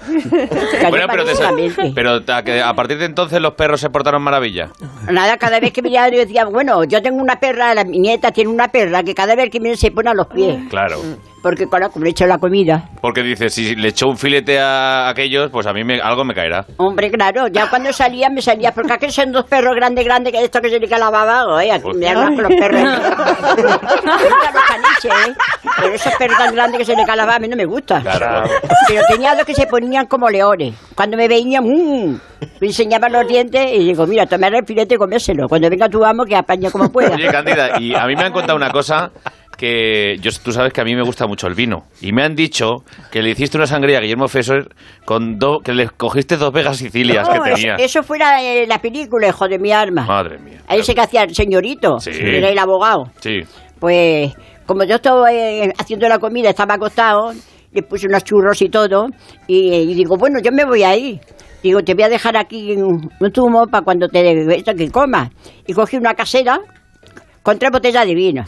bueno, 0.88 1.06
pero, 1.10 1.24
te- 1.26 1.92
pero 1.94 2.20
a, 2.34 2.42
que 2.42 2.62
a 2.62 2.72
partir 2.74 2.96
de 2.96 3.04
entonces 3.04 3.42
los 3.42 3.52
perros 3.54 3.78
se 3.78 3.90
portaron 3.90 4.22
maravilla. 4.22 4.70
Nada, 5.10 5.36
cada 5.36 5.60
vez 5.60 5.70
que 5.74 5.82
venía 5.82 6.08
yo 6.08 6.16
decía, 6.18 6.46
bueno, 6.46 6.82
yo 6.84 7.02
tengo 7.02 7.20
una 7.20 7.38
perra, 7.38 7.74
la, 7.74 7.84
mi 7.84 7.98
nieta 7.98 8.32
tiene 8.32 8.48
una 8.48 8.68
perra 8.68 9.02
que 9.02 9.14
cada 9.14 9.34
vez 9.34 9.50
que 9.50 9.58
viene 9.60 9.76
se 9.76 9.90
pone 9.90 10.08
a 10.08 10.14
los 10.14 10.28
pies. 10.28 10.56
Claro. 10.70 10.96
Porque 11.44 11.68
claro, 11.68 11.90
como 11.90 12.04
le 12.06 12.10
echo 12.12 12.26
la 12.26 12.38
comida. 12.38 12.88
Porque 13.02 13.22
dice, 13.22 13.50
si 13.50 13.76
le 13.76 13.88
echó 13.88 14.08
un 14.08 14.16
filete 14.16 14.58
a 14.58 15.10
aquellos, 15.10 15.50
pues 15.50 15.66
a 15.66 15.74
mí 15.74 15.84
me- 15.84 16.00
algo 16.00 16.24
me 16.24 16.32
caerá. 16.32 16.64
Hombre, 16.78 17.10
claro, 17.10 17.48
ya 17.48 17.68
cuando 17.68 17.92
salía 17.92 18.30
me 18.30 18.40
salía, 18.40 18.72
porque 18.72 18.94
aquellos 18.94 19.14
son 19.14 19.30
dos 19.30 19.44
perros 19.44 19.74
grandes, 19.76 20.06
grandes, 20.06 20.32
que 20.32 20.42
esto 20.42 20.62
que 20.62 20.70
se 20.70 20.80
le 20.80 20.88
cae 20.88 20.98
la 20.98 21.10
baba, 21.10 21.62
¿eh? 21.62 21.70
Aquí 21.70 21.86
me 21.94 22.08
hagan 22.08 22.34
con 22.34 22.44
los 22.44 22.54
perros. 22.58 22.80
Los 23.54 24.62
caniches, 24.64 25.28
¿eh? 25.28 25.34
Pero 25.80 25.94
esos 25.94 26.14
perros 26.14 26.38
tan 26.38 26.54
grandes 26.54 26.78
que 26.78 26.84
se 26.86 26.96
le 26.96 27.04
cae 27.04 27.16
la 27.16 27.24
baba 27.24 27.36
a 27.36 27.38
mí 27.40 27.48
no 27.48 27.56
me 27.56 27.64
gusta. 27.66 28.00
Claro. 28.00 28.48
Pero 28.88 29.02
tenía 29.08 29.34
dos 29.34 29.44
que 29.44 29.54
se 29.54 29.66
ponían 29.66 30.06
como 30.06 30.30
leones. 30.30 30.74
Cuando 30.94 31.16
me 31.16 31.28
veían, 31.28 31.64
mmm, 31.64 32.18
me 32.60 32.66
enseñaban 32.66 33.12
los 33.12 33.26
dientes 33.28 33.70
y 33.74 33.84
digo, 33.84 34.06
mira, 34.06 34.26
tomar 34.26 34.54
el 34.54 34.64
filete 34.64 34.94
y 34.94 34.98
comérselo. 34.98 35.48
Cuando 35.48 35.68
venga 35.68 35.88
tu 35.88 36.04
amo, 36.04 36.24
que 36.24 36.36
apañe 36.36 36.70
como 36.70 36.90
pueda. 36.90 37.14
Oye, 37.14 37.28
Cándida, 37.28 37.78
y 37.80 37.94
a 37.94 38.06
mí 38.06 38.14
me 38.16 38.24
han 38.24 38.32
contado 38.32 38.56
una 38.56 38.70
cosa 38.70 39.10
que 39.64 40.16
yo, 40.20 40.30
tú 40.42 40.52
sabes 40.52 40.72
que 40.72 40.80
a 40.80 40.84
mí 40.84 40.94
me 40.94 41.02
gusta 41.02 41.26
mucho 41.26 41.46
el 41.46 41.54
vino. 41.54 41.84
Y 42.00 42.12
me 42.12 42.22
han 42.22 42.34
dicho 42.34 42.84
que 43.10 43.22
le 43.22 43.30
hiciste 43.30 43.56
una 43.56 43.66
sangría 43.66 43.98
a 43.98 44.00
Guillermo 44.02 44.28
Fesser 44.28 44.68
con 45.04 45.38
do- 45.38 45.60
que 45.64 45.72
le 45.72 45.88
cogiste 45.88 46.36
dos 46.36 46.52
Vegas 46.52 46.76
Sicilias 46.76 47.28
que 47.28 47.38
No, 47.38 47.44
tenía. 47.44 47.74
eso 47.76 48.02
fuera 48.02 48.42
eh, 48.42 48.66
la 48.66 48.78
película, 48.78 49.28
hijo 49.28 49.48
de 49.48 49.58
mi 49.58 49.72
arma. 49.72 50.04
Madre 50.06 50.38
mía. 50.38 50.58
Ahí 50.68 50.80
ese 50.80 50.94
que 50.94 51.00
hacía 51.00 51.22
el 51.22 51.34
señorito, 51.34 51.98
Sí. 51.98 52.10
que 52.10 52.38
era 52.38 52.50
el 52.50 52.58
abogado. 52.58 53.04
Sí. 53.20 53.40
Pues 53.80 54.32
como 54.66 54.84
yo 54.84 54.96
estaba 54.96 55.32
eh, 55.32 55.72
haciendo 55.78 56.08
la 56.08 56.18
comida, 56.18 56.50
estaba 56.50 56.74
acostado, 56.74 57.32
le 57.72 57.82
puse 57.82 58.06
unos 58.06 58.22
churros 58.24 58.60
y 58.62 58.68
todo, 58.68 59.06
y, 59.46 59.72
y 59.74 59.94
digo, 59.94 60.16
bueno, 60.16 60.38
yo 60.42 60.52
me 60.52 60.64
voy 60.64 60.82
ahí. 60.82 61.20
Digo, 61.62 61.80
te 61.82 61.94
voy 61.94 62.02
a 62.04 62.08
dejar 62.10 62.36
aquí 62.36 62.72
un, 62.72 63.10
un 63.20 63.32
zumo 63.34 63.66
para 63.66 63.82
cuando 63.82 64.06
te 64.08 64.54
esto 64.56 64.72
que 64.74 64.90
comas. 64.90 65.30
Y 65.66 65.72
cogí 65.72 65.96
una 65.96 66.12
casera 66.14 66.58
con 67.42 67.58
tres 67.58 67.70
botellas 67.72 68.06
de 68.06 68.14
vino. 68.14 68.44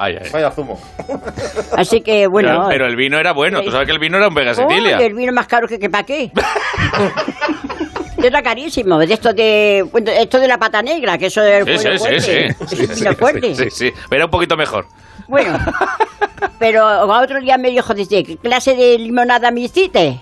Ay, 0.00 0.16
ay. 0.22 0.30
Vaya 0.32 0.50
zumo. 0.52 0.80
Así 1.76 2.00
que, 2.02 2.28
bueno... 2.28 2.48
pero, 2.50 2.68
pero 2.68 2.86
el 2.86 2.94
vino 2.94 3.18
era 3.18 3.32
bueno. 3.32 3.62
Tú 3.62 3.72
sabes 3.72 3.86
que 3.86 3.92
el 3.92 3.98
vino 3.98 4.16
era 4.16 4.28
un 4.28 4.34
Vegas 4.34 4.58
Oh, 4.58 4.70
el 4.70 5.14
vino 5.14 5.32
más 5.32 5.48
caro 5.48 5.66
que, 5.66 5.78
que 5.78 5.90
para 5.90 6.04
qué. 6.06 6.30
Era 8.22 8.42
carísimo, 8.42 8.98
de 8.98 9.14
esto 9.14 9.32
de 9.32 9.88
esto 10.18 10.40
de 10.40 10.48
la 10.48 10.58
pata 10.58 10.82
negra, 10.82 11.16
que 11.18 11.26
eso 11.26 11.40
es 11.42 11.64
Sí, 11.64 11.78
sí, 11.78 11.86
sí, 11.88 11.98
fuerte. 11.98 12.56
sí. 12.66 12.86
Fino 12.88 13.12
fuerte. 13.14 13.54
Sí, 13.54 13.70
sí. 13.70 13.92
Era 14.10 14.24
un 14.24 14.30
poquito 14.30 14.56
mejor. 14.56 14.86
Bueno, 15.28 15.56
pero 16.58 16.84
a 16.84 17.20
otro 17.22 17.40
día 17.40 17.56
me 17.58 17.70
dijo, 17.70 17.94
dice, 17.94 18.24
¿qué 18.24 18.36
clase 18.36 18.74
de 18.74 18.98
limonada 18.98 19.50
me 19.52 19.60
hiciste? 19.60 20.20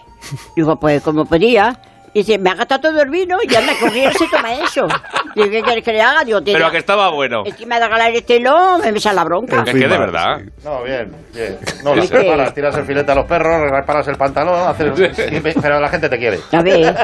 Digo, 0.54 0.78
pues 0.78 1.02
como 1.02 1.24
podía. 1.24 1.80
Dice, 2.16 2.38
me 2.38 2.48
ha 2.48 2.54
gastado 2.54 2.80
todo 2.80 3.02
el 3.02 3.10
vino 3.10 3.36
y 3.46 3.54
anda, 3.54 3.74
corriendo 3.78 4.18
se 4.18 4.26
toma 4.28 4.54
eso. 4.54 4.88
Digo, 5.34 5.50
¿qué 5.50 5.60
quieres 5.60 5.84
que 5.84 5.92
le 5.92 6.00
haga? 6.00 6.24
Digo, 6.24 6.40
Pero 6.42 6.70
que 6.70 6.78
estaba 6.78 7.10
bueno. 7.10 7.42
Encima 7.44 7.78
de 7.78 7.84
regalar 7.84 8.10
este 8.12 8.40
no, 8.40 8.78
me 8.78 8.90
besa 8.90 9.12
la 9.12 9.22
bronca. 9.22 9.62
Es 9.66 9.74
que 9.74 9.86
de 9.86 9.98
verdad. 9.98 10.40
No, 10.64 10.82
bien, 10.82 11.12
bien. 11.34 11.58
No, 11.84 11.94
sí. 11.94 12.08
reparas, 12.08 12.54
tiras 12.54 12.74
el 12.78 12.86
filete 12.86 13.12
a 13.12 13.16
los 13.16 13.26
perros, 13.26 13.70
reparas 13.70 14.08
el 14.08 14.16
pantalón, 14.16 14.66
haces... 14.66 15.54
pero 15.60 15.78
la 15.78 15.88
gente 15.90 16.08
te 16.08 16.16
quiere. 16.16 16.38
A 16.52 16.62
ver. 16.62 16.96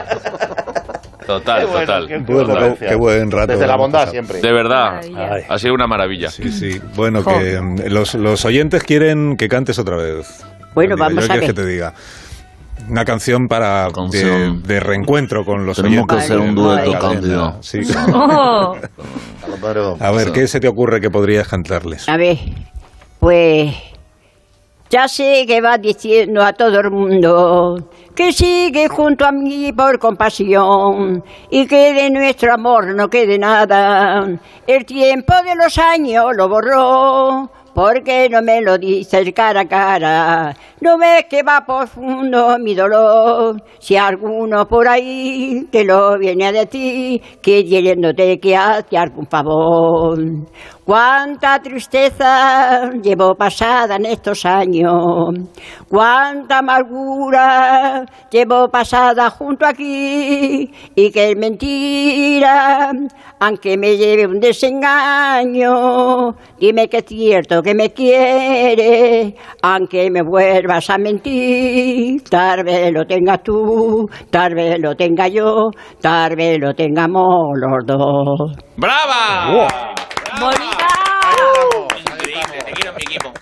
Total, 1.26 1.60
Qué 1.60 1.66
bueno, 1.66 1.80
total. 1.80 2.08
qué 2.08 2.18
Bueno, 2.18 2.76
qué, 2.78 2.86
qué 2.86 2.94
buen 2.94 3.30
rato. 3.30 3.52
Desde 3.52 3.66
la 3.66 3.76
bondad 3.76 4.08
siempre. 4.08 4.40
De 4.40 4.50
verdad. 4.50 5.02
Ay. 5.14 5.42
Ha 5.46 5.58
sido 5.58 5.74
una 5.74 5.86
maravilla. 5.86 6.30
Sí, 6.30 6.50
sí. 6.50 6.80
Bueno, 6.96 7.22
que 7.22 7.60
mm, 7.60 7.92
los, 7.92 8.14
los 8.14 8.46
oyentes 8.46 8.82
quieren 8.82 9.36
que 9.36 9.46
cantes 9.48 9.78
otra 9.78 9.96
vez. 9.96 10.42
Bueno, 10.74 10.96
vamos 10.96 11.26
yo 11.26 11.32
a 11.34 11.36
ver. 11.36 11.46
que 11.46 11.52
te 11.52 11.66
diga. 11.66 11.92
Una 12.88 13.04
canción 13.04 13.46
para 13.48 13.86
de, 13.86 13.92
Canción. 13.92 14.62
de 14.62 14.80
reencuentro 14.80 15.44
con 15.44 15.64
los 15.64 15.76
Tenemos 15.76 15.98
oyentes. 15.98 16.16
que 16.16 16.22
hacer 16.24 16.38
un 16.38 16.54
de 16.54 16.62
dueto. 16.62 16.98
Cándido. 16.98 17.56
Sí. 17.60 17.80
Oh. 19.64 19.96
A 20.00 20.10
ver, 20.10 20.32
¿qué 20.32 20.48
se 20.48 20.58
te 20.58 20.66
ocurre 20.66 21.00
que 21.00 21.08
podrías 21.10 21.46
cantarles? 21.46 22.08
A 22.08 22.16
ver, 22.16 22.36
pues 23.20 23.72
ya 24.90 25.06
sé 25.06 25.44
que 25.46 25.60
vas 25.60 25.80
diciendo 25.80 26.42
a 26.42 26.52
todo 26.52 26.80
el 26.80 26.90
mundo 26.90 27.88
que 28.14 28.32
sigue 28.32 28.88
junto 28.88 29.24
a 29.24 29.32
mí 29.32 29.72
por 29.72 29.98
compasión 29.98 31.22
y 31.50 31.66
que 31.66 31.92
de 31.94 32.10
nuestro 32.10 32.54
amor 32.54 32.94
no 32.94 33.08
quede 33.08 33.38
nada. 33.38 34.26
El 34.66 34.84
tiempo 34.84 35.34
de 35.44 35.54
los 35.54 35.78
años 35.78 36.24
lo 36.36 36.48
borró. 36.48 37.50
Porque 37.74 38.28
no 38.28 38.42
me 38.42 38.60
lo 38.60 38.76
dices 38.76 39.32
cara 39.34 39.62
a 39.62 39.66
cara? 39.66 40.56
No 40.84 40.98
ves 40.98 41.26
que 41.30 41.44
va 41.44 41.64
profundo 41.64 42.58
mi 42.58 42.74
dolor. 42.74 43.62
Si 43.78 43.96
alguno 43.96 44.66
por 44.66 44.88
ahí 44.88 45.68
te 45.70 45.84
lo 45.84 46.18
viene 46.18 46.46
a 46.46 46.52
decir, 46.52 47.22
queriéndote 47.40 48.40
que 48.40 48.56
hace 48.56 48.98
algún 48.98 49.26
favor. 49.26 50.18
Cuánta 50.84 51.60
tristeza 51.60 52.90
llevo 53.00 53.36
pasada 53.36 53.94
en 53.94 54.06
estos 54.06 54.44
años, 54.44 55.30
cuánta 55.88 56.58
amargura 56.58 58.04
llevo 58.28 58.68
pasada 58.68 59.30
junto 59.30 59.64
aquí, 59.64 60.68
y 60.96 61.12
que 61.12 61.30
es 61.30 61.36
mentira, 61.36 62.90
aunque 63.38 63.78
me 63.78 63.96
lleve 63.96 64.26
un 64.26 64.40
desengaño, 64.40 66.34
dime 66.58 66.88
que 66.88 66.96
es 66.96 67.06
cierto 67.06 67.62
que 67.62 67.76
me 67.76 67.92
quiere, 67.92 69.36
aunque 69.62 70.10
me 70.10 70.22
vuelvas 70.72 70.90
a 70.90 70.98
mentir, 70.98 72.22
tal 72.30 72.64
vez 72.64 72.90
lo 72.92 73.04
tengas 73.04 73.42
tú, 73.42 74.08
tal 74.30 74.54
vez 74.54 74.78
lo 74.80 74.94
tenga 74.94 75.28
yo, 75.28 75.70
tal 76.00 76.34
vez 76.34 76.58
lo 76.58 76.72
tengamos 76.72 77.50
los 77.56 77.86
dos. 77.86 78.52
¡Brava! 78.76 79.68
¡Bonita! 80.40 80.88
Increíble, 81.98 82.64
te 82.64 82.72
quiero 82.72 82.90
en 82.90 82.96
mi 82.96 83.02
equipo. 83.02 83.32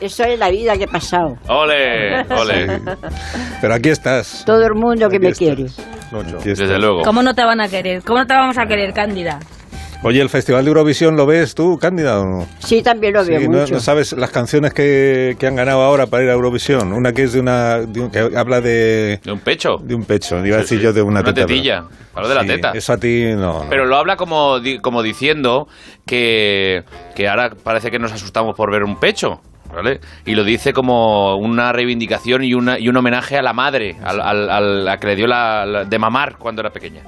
Eso 0.00 0.24
es 0.24 0.38
la 0.38 0.48
vida 0.48 0.76
que 0.76 0.84
he 0.84 0.88
pasado. 0.88 1.34
Ole, 1.48 2.22
ole. 2.30 2.80
Pero 3.60 3.74
aquí 3.74 3.88
estás. 3.90 4.44
Todo 4.46 4.64
el 4.64 4.74
mundo 4.74 5.08
que 5.08 5.18
me 5.18 5.32
quiere. 5.32 5.64
Aquí 5.64 6.50
estás. 6.50 6.58
Desde 6.58 6.78
luego. 6.78 7.02
¿Cómo 7.02 7.22
no 7.22 7.34
te 7.34 7.44
van 7.44 7.60
a 7.60 7.68
querer? 7.68 8.02
¿Cómo 8.04 8.20
no 8.20 8.26
te 8.26 8.34
vamos 8.34 8.56
a 8.56 8.64
querer, 8.66 8.92
Cándida? 8.94 9.40
Oye, 10.04 10.20
¿el 10.20 10.28
Festival 10.28 10.64
de 10.64 10.68
Eurovisión 10.68 11.16
lo 11.16 11.26
ves 11.26 11.56
tú, 11.56 11.76
Cándida, 11.76 12.20
o 12.20 12.24
no? 12.24 12.46
Sí, 12.60 12.82
también 12.82 13.14
lo 13.14 13.24
veo 13.24 13.40
Sí, 13.40 13.48
¿no, 13.48 13.58
mucho. 13.58 13.74
no 13.74 13.80
sabes 13.80 14.12
las 14.12 14.30
canciones 14.30 14.72
que, 14.72 15.34
que 15.40 15.46
han 15.48 15.56
ganado 15.56 15.82
ahora 15.82 16.06
para 16.06 16.22
ir 16.22 16.30
a 16.30 16.34
Eurovisión? 16.34 16.92
Una 16.92 17.12
que 17.12 17.24
es 17.24 17.32
de 17.32 17.40
una... 17.40 17.78
de 17.80 18.00
un- 18.02 18.10
que 18.10 18.20
habla 18.36 18.60
de... 18.60 19.18
¿De 19.24 19.32
un 19.32 19.40
pecho? 19.40 19.76
De 19.82 19.96
un 19.96 20.04
pecho, 20.04 20.36
iba 20.46 20.56
a 20.56 20.60
decir 20.60 20.78
sí. 20.78 20.84
yo 20.84 20.92
de 20.92 21.02
una, 21.02 21.20
Una 21.20 21.24
teta, 21.24 21.34
pero- 21.34 21.46
tetilla. 21.48 21.84
Hablo 22.14 22.28
de 22.28 22.34
la 22.36 22.42
Sí, 22.42 22.46
teta. 22.46 22.70
Eso 22.74 22.92
a 22.92 22.96
ti 22.98 23.24
no... 23.34 23.64
no. 23.64 23.66
Pero 23.68 23.86
lo 23.86 23.96
habla 23.96 24.16
como, 24.16 24.60
di- 24.60 24.78
como 24.78 25.02
diciendo 25.02 25.66
que, 26.06 26.84
que 27.16 27.28
ahora 27.28 27.50
parece 27.62 27.90
que 27.90 27.98
nos 27.98 28.12
asustamos 28.12 28.56
por 28.56 28.70
ver 28.70 28.84
un 28.84 29.00
pecho. 29.00 29.40
¿Vale? 29.74 30.00
Y 30.24 30.34
lo 30.34 30.44
dice 30.44 30.72
como 30.72 31.36
una 31.36 31.72
reivindicación 31.72 32.42
y, 32.42 32.54
una, 32.54 32.78
y 32.78 32.88
un 32.88 32.96
homenaje 32.96 33.36
a 33.36 33.42
la 33.42 33.52
madre, 33.52 33.96
al, 34.02 34.18
al- 34.22 34.48
al- 34.48 34.88
a 34.88 34.96
que 34.96 35.08
le 35.08 35.16
dio 35.16 35.26
la, 35.26 35.66
la- 35.66 35.84
de 35.84 35.98
mamar 35.98 36.36
cuando 36.38 36.62
era 36.62 36.70
pequeña. 36.70 37.02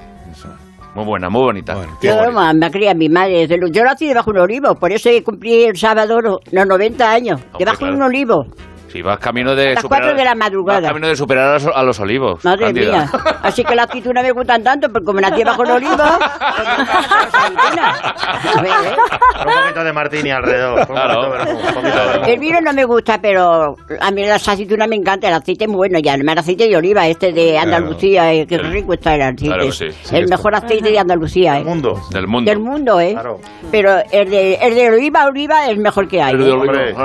Muy 0.93 1.05
buena, 1.05 1.29
muy 1.29 1.41
bonita. 1.41 1.75
Yo 2.01 2.31
ma- 2.33 2.53
me 2.53 2.69
cría 2.69 2.93
mi 2.93 3.07
madre. 3.07 3.39
desde 3.47 3.57
lo- 3.57 3.67
Yo 3.67 3.83
nací 3.83 4.07
debajo 4.07 4.31
de 4.33 4.39
un 4.39 4.43
olivo, 4.43 4.75
por 4.75 4.91
eso 4.91 5.09
cumplí 5.23 5.63
el 5.63 5.77
sábado 5.77 6.19
lo- 6.21 6.39
los 6.51 6.67
90 6.67 7.09
años. 7.11 7.39
debajo 7.57 7.77
claro. 7.79 7.93
de 7.93 7.97
un 7.97 8.03
olivo. 8.03 8.45
Si 8.91 9.01
vas 9.01 9.19
camino 9.19 9.55
de 9.55 9.69
A 9.69 9.73
las 9.73 9.81
superar, 9.81 10.03
cuatro 10.03 10.17
de 10.17 10.25
la 10.25 10.35
madrugada. 10.35 10.81
vas 10.81 10.89
camino 10.89 11.07
de 11.07 11.15
superar 11.15 11.47
a 11.49 11.53
los, 11.53 11.67
a 11.67 11.83
los 11.83 11.99
olivos. 11.99 12.43
Madre 12.43 12.65
Cándida. 12.65 12.91
mía. 12.91 13.11
Así 13.41 13.63
que 13.63 13.75
las 13.75 13.87
aceitunas 13.87 14.23
me 14.23 14.31
gustan 14.31 14.63
tanto, 14.63 14.89
porque 14.89 15.05
como 15.05 15.21
nací 15.21 15.43
bajo 15.43 15.63
el 15.63 15.71
olivo, 15.71 15.95
pues 15.95 16.67
¿eh? 18.65 18.95
Un 19.39 19.53
poquito 19.61 19.83
de 19.83 19.93
martini 19.93 20.29
alrededor. 20.31 20.79
Un 20.79 20.85
Claro. 20.85 21.31
un 21.31 21.73
poquito 21.73 22.21
de. 22.25 22.33
El 22.33 22.39
vino 22.39 22.59
no 22.61 22.73
me 22.73 22.83
gusta, 22.85 23.19
pero 23.21 23.75
a 23.99 24.11
mí 24.11 24.25
las 24.25 24.47
aceitunas 24.47 24.87
me 24.87 24.95
encanta. 24.95 25.27
El 25.29 25.35
aceite 25.35 25.65
es 25.65 25.71
bueno, 25.71 25.97
y 26.01 26.07
además 26.09 26.33
el 26.33 26.39
aceite 26.39 26.67
de 26.67 26.77
oliva, 26.77 27.07
este 27.07 27.31
de 27.31 27.57
Andalucía, 27.57 28.33
eh, 28.33 28.45
qué 28.47 28.57
rico 28.57 28.93
está 28.93 29.15
el 29.15 29.21
aceite. 29.21 29.45
Claro 29.45 29.65
que 29.65 29.71
sí, 29.71 29.85
sí 30.03 30.15
el 30.15 30.25
que 30.25 30.29
mejor 30.31 30.55
aceite 30.55 30.91
de 30.91 30.99
Andalucía, 30.99 31.59
¿eh? 31.59 31.63
Mundo. 31.63 31.99
Del 32.11 32.27
mundo. 32.27 32.49
Del 32.51 32.59
mundo, 32.59 32.99
¿eh? 32.99 33.15
Pero 33.71 33.97
el 34.11 34.29
de, 34.29 34.55
el 34.55 34.75
de 34.75 34.89
oliva, 34.89 35.25
oliva 35.25 35.63
es 35.65 35.69
el 35.71 35.77
mejor 35.79 36.07
que 36.07 36.21
hay. 36.21 36.33
El 36.33 36.41
¿eh? 36.41 36.45
de 36.45 36.51
olivo. 36.51 36.97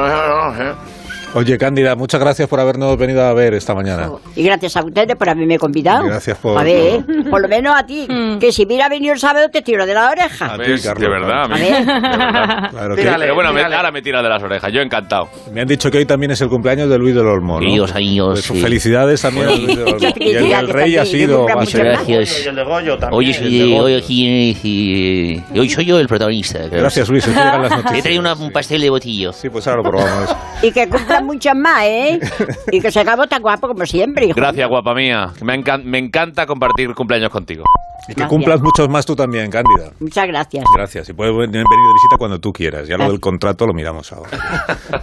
Oye, 1.36 1.58
Cándida, 1.58 1.94
muchas 1.96 2.18
gracias 2.18 2.48
por 2.48 2.58
habernos 2.60 2.96
venido 2.96 3.22
a 3.22 3.34
ver 3.34 3.52
esta 3.52 3.74
mañana. 3.74 4.10
Y 4.34 4.42
gracias 4.42 4.74
a 4.76 4.82
ustedes 4.82 5.14
por 5.16 5.28
haberme 5.28 5.58
convidado. 5.58 6.06
Y 6.06 6.08
gracias 6.08 6.38
por- 6.38 6.58
A 6.58 6.62
ver, 6.64 6.76
¿eh? 6.94 7.04
por 7.30 7.42
lo 7.42 7.46
menos 7.48 7.74
a 7.76 7.84
ti, 7.84 8.08
que 8.40 8.52
si 8.52 8.64
hubiera 8.64 8.88
venido 8.88 9.12
el 9.12 9.20
sábado 9.20 9.48
te 9.50 9.60
tiro 9.60 9.84
de 9.84 9.92
la 9.92 10.08
oreja. 10.10 10.56
¿Ves? 10.56 10.82
de 10.82 11.08
verdad, 11.08 11.44
a 11.44 11.48
mí. 11.48 11.54
A 11.54 11.58
ver. 11.58 11.84
De 11.84 11.92
verdad. 11.92 12.70
Claro 12.70 12.96
que- 12.96 13.02
Pero 13.02 13.34
bueno, 13.34 13.52
me- 13.52 13.62
ahora 13.62 13.90
me 13.92 14.00
tira 14.00 14.22
de 14.22 14.28
las 14.30 14.42
orejas. 14.42 14.72
Yo 14.72 14.80
encantado. 14.80 15.28
Me 15.52 15.60
han 15.60 15.68
dicho 15.68 15.90
que 15.90 15.98
hoy 15.98 16.06
también 16.06 16.30
es 16.30 16.40
el 16.40 16.48
cumpleaños 16.48 16.88
de 16.88 16.96
Luis 16.98 17.14
del 17.14 17.26
Olmo, 17.26 17.60
¿no? 17.60 17.66
Amigos, 17.66 17.92
Pues 17.92 18.44
sí. 18.44 18.60
Felicidades 18.62 19.20
también 19.20 19.48
a 19.48 19.50
Luis 19.50 19.66
del 19.66 19.82
Olmo. 19.88 19.96
Y 20.16 20.30
el 20.32 20.48
del 20.48 20.68
rey 20.68 20.96
ha 20.96 21.04
sido... 21.04 21.46
muchas 21.46 21.74
a 21.74 21.84
gracias. 21.84 22.44
Y 22.44 22.48
el 22.48 22.56
de 22.56 22.64
Goyo 22.64 22.96
también. 22.96 23.18
Oye, 23.18 23.36
el 23.36 23.44
de 23.44 23.50
sí, 23.50 23.70
Goyo. 23.72 23.82
hoy 23.84 23.94
aquí 23.94 25.42
hoy 25.60 25.68
soy 25.68 25.84
yo 25.84 25.98
el 26.00 26.06
protagonista. 26.08 26.60
creo. 26.68 26.80
Gracias, 26.80 27.08
Luis, 27.10 27.26
hoy 27.28 27.34
te 27.34 27.40
llegan 27.40 27.62
las 27.62 27.70
noticias. 27.72 27.98
He 27.98 28.02
traído 28.02 28.20
una- 28.20 28.34
un 28.34 28.50
pastel 28.50 28.80
de 28.80 28.88
botillo. 28.90 29.32
Sí, 29.32 29.50
pues 29.50 29.66
ahora 29.66 29.82
lo 29.82 29.90
probamos. 29.90 30.34
Y 30.62 30.72
que 30.72 30.88
cumplan 30.88 31.25
muchas 31.26 31.54
más, 31.56 31.82
¿eh? 31.84 32.20
Y 32.72 32.80
que 32.80 32.90
se 32.90 33.00
acabó 33.00 33.26
tan 33.26 33.42
guapo 33.42 33.68
como 33.68 33.84
siempre, 33.84 34.26
hijo. 34.26 34.34
Gracias, 34.36 34.68
guapa 34.68 34.94
mía. 34.94 35.32
Me, 35.42 35.54
encan- 35.58 35.84
me 35.84 35.98
encanta 35.98 36.46
compartir 36.46 36.94
cumpleaños 36.94 37.30
contigo. 37.30 37.64
Y 38.08 38.14
que 38.14 38.24
cumplas 38.26 38.60
muchos 38.62 38.88
más 38.88 39.04
tú 39.04 39.16
también, 39.16 39.50
Cándida. 39.50 39.90
Muchas 39.98 40.28
gracias. 40.28 40.64
Gracias. 40.76 41.08
Y 41.08 41.12
puedes 41.12 41.34
venir 41.36 41.54
de 41.64 41.92
visita 41.94 42.16
cuando 42.18 42.38
tú 42.38 42.52
quieras. 42.52 42.86
Ya 42.86 42.96
lo 42.96 43.08
del 43.10 43.18
contrato 43.18 43.66
lo 43.66 43.72
miramos 43.74 44.12
ahora. 44.12 44.30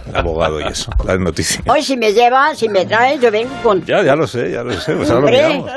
El 0.08 0.16
abogado 0.16 0.58
y 0.58 0.64
eso. 0.64 0.90
Las 1.04 1.18
noticias. 1.18 1.62
Hoy 1.68 1.82
si 1.82 1.98
me 1.98 2.14
llevan, 2.14 2.56
si 2.56 2.66
me 2.68 2.86
traen, 2.86 3.20
yo 3.20 3.30
vengo 3.30 3.52
con... 3.62 3.84
Ya, 3.84 4.02
ya 4.02 4.16
lo 4.16 4.26
sé, 4.26 4.50
ya 4.50 4.62
lo 4.62 4.72
sé. 4.72 4.94
Pues 4.96 5.10
ahora 5.10 5.26
lo 5.26 5.30
miramos. 5.30 5.70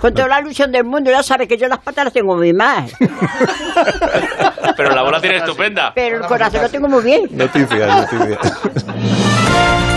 con 0.00 0.14
toda 0.14 0.28
la 0.28 0.40
ilusión 0.40 0.72
del 0.72 0.84
mundo, 0.84 1.10
ya 1.10 1.22
sabes 1.22 1.48
que 1.48 1.58
yo 1.58 1.68
las 1.68 1.80
patas 1.80 2.04
las 2.04 2.14
tengo 2.14 2.34
muy 2.34 2.54
mal, 2.54 2.86
Pero 4.76 4.94
la 4.94 5.02
bola 5.02 5.20
tiene 5.20 5.36
estupenda. 5.36 5.92
pero 5.94 6.16
el 6.16 6.22
corazón 6.26 6.62
lo 6.62 6.68
tengo 6.70 6.88
muy 6.88 7.02
bien. 7.04 7.28
Noticias, 7.32 8.10
noticias. 8.10 8.60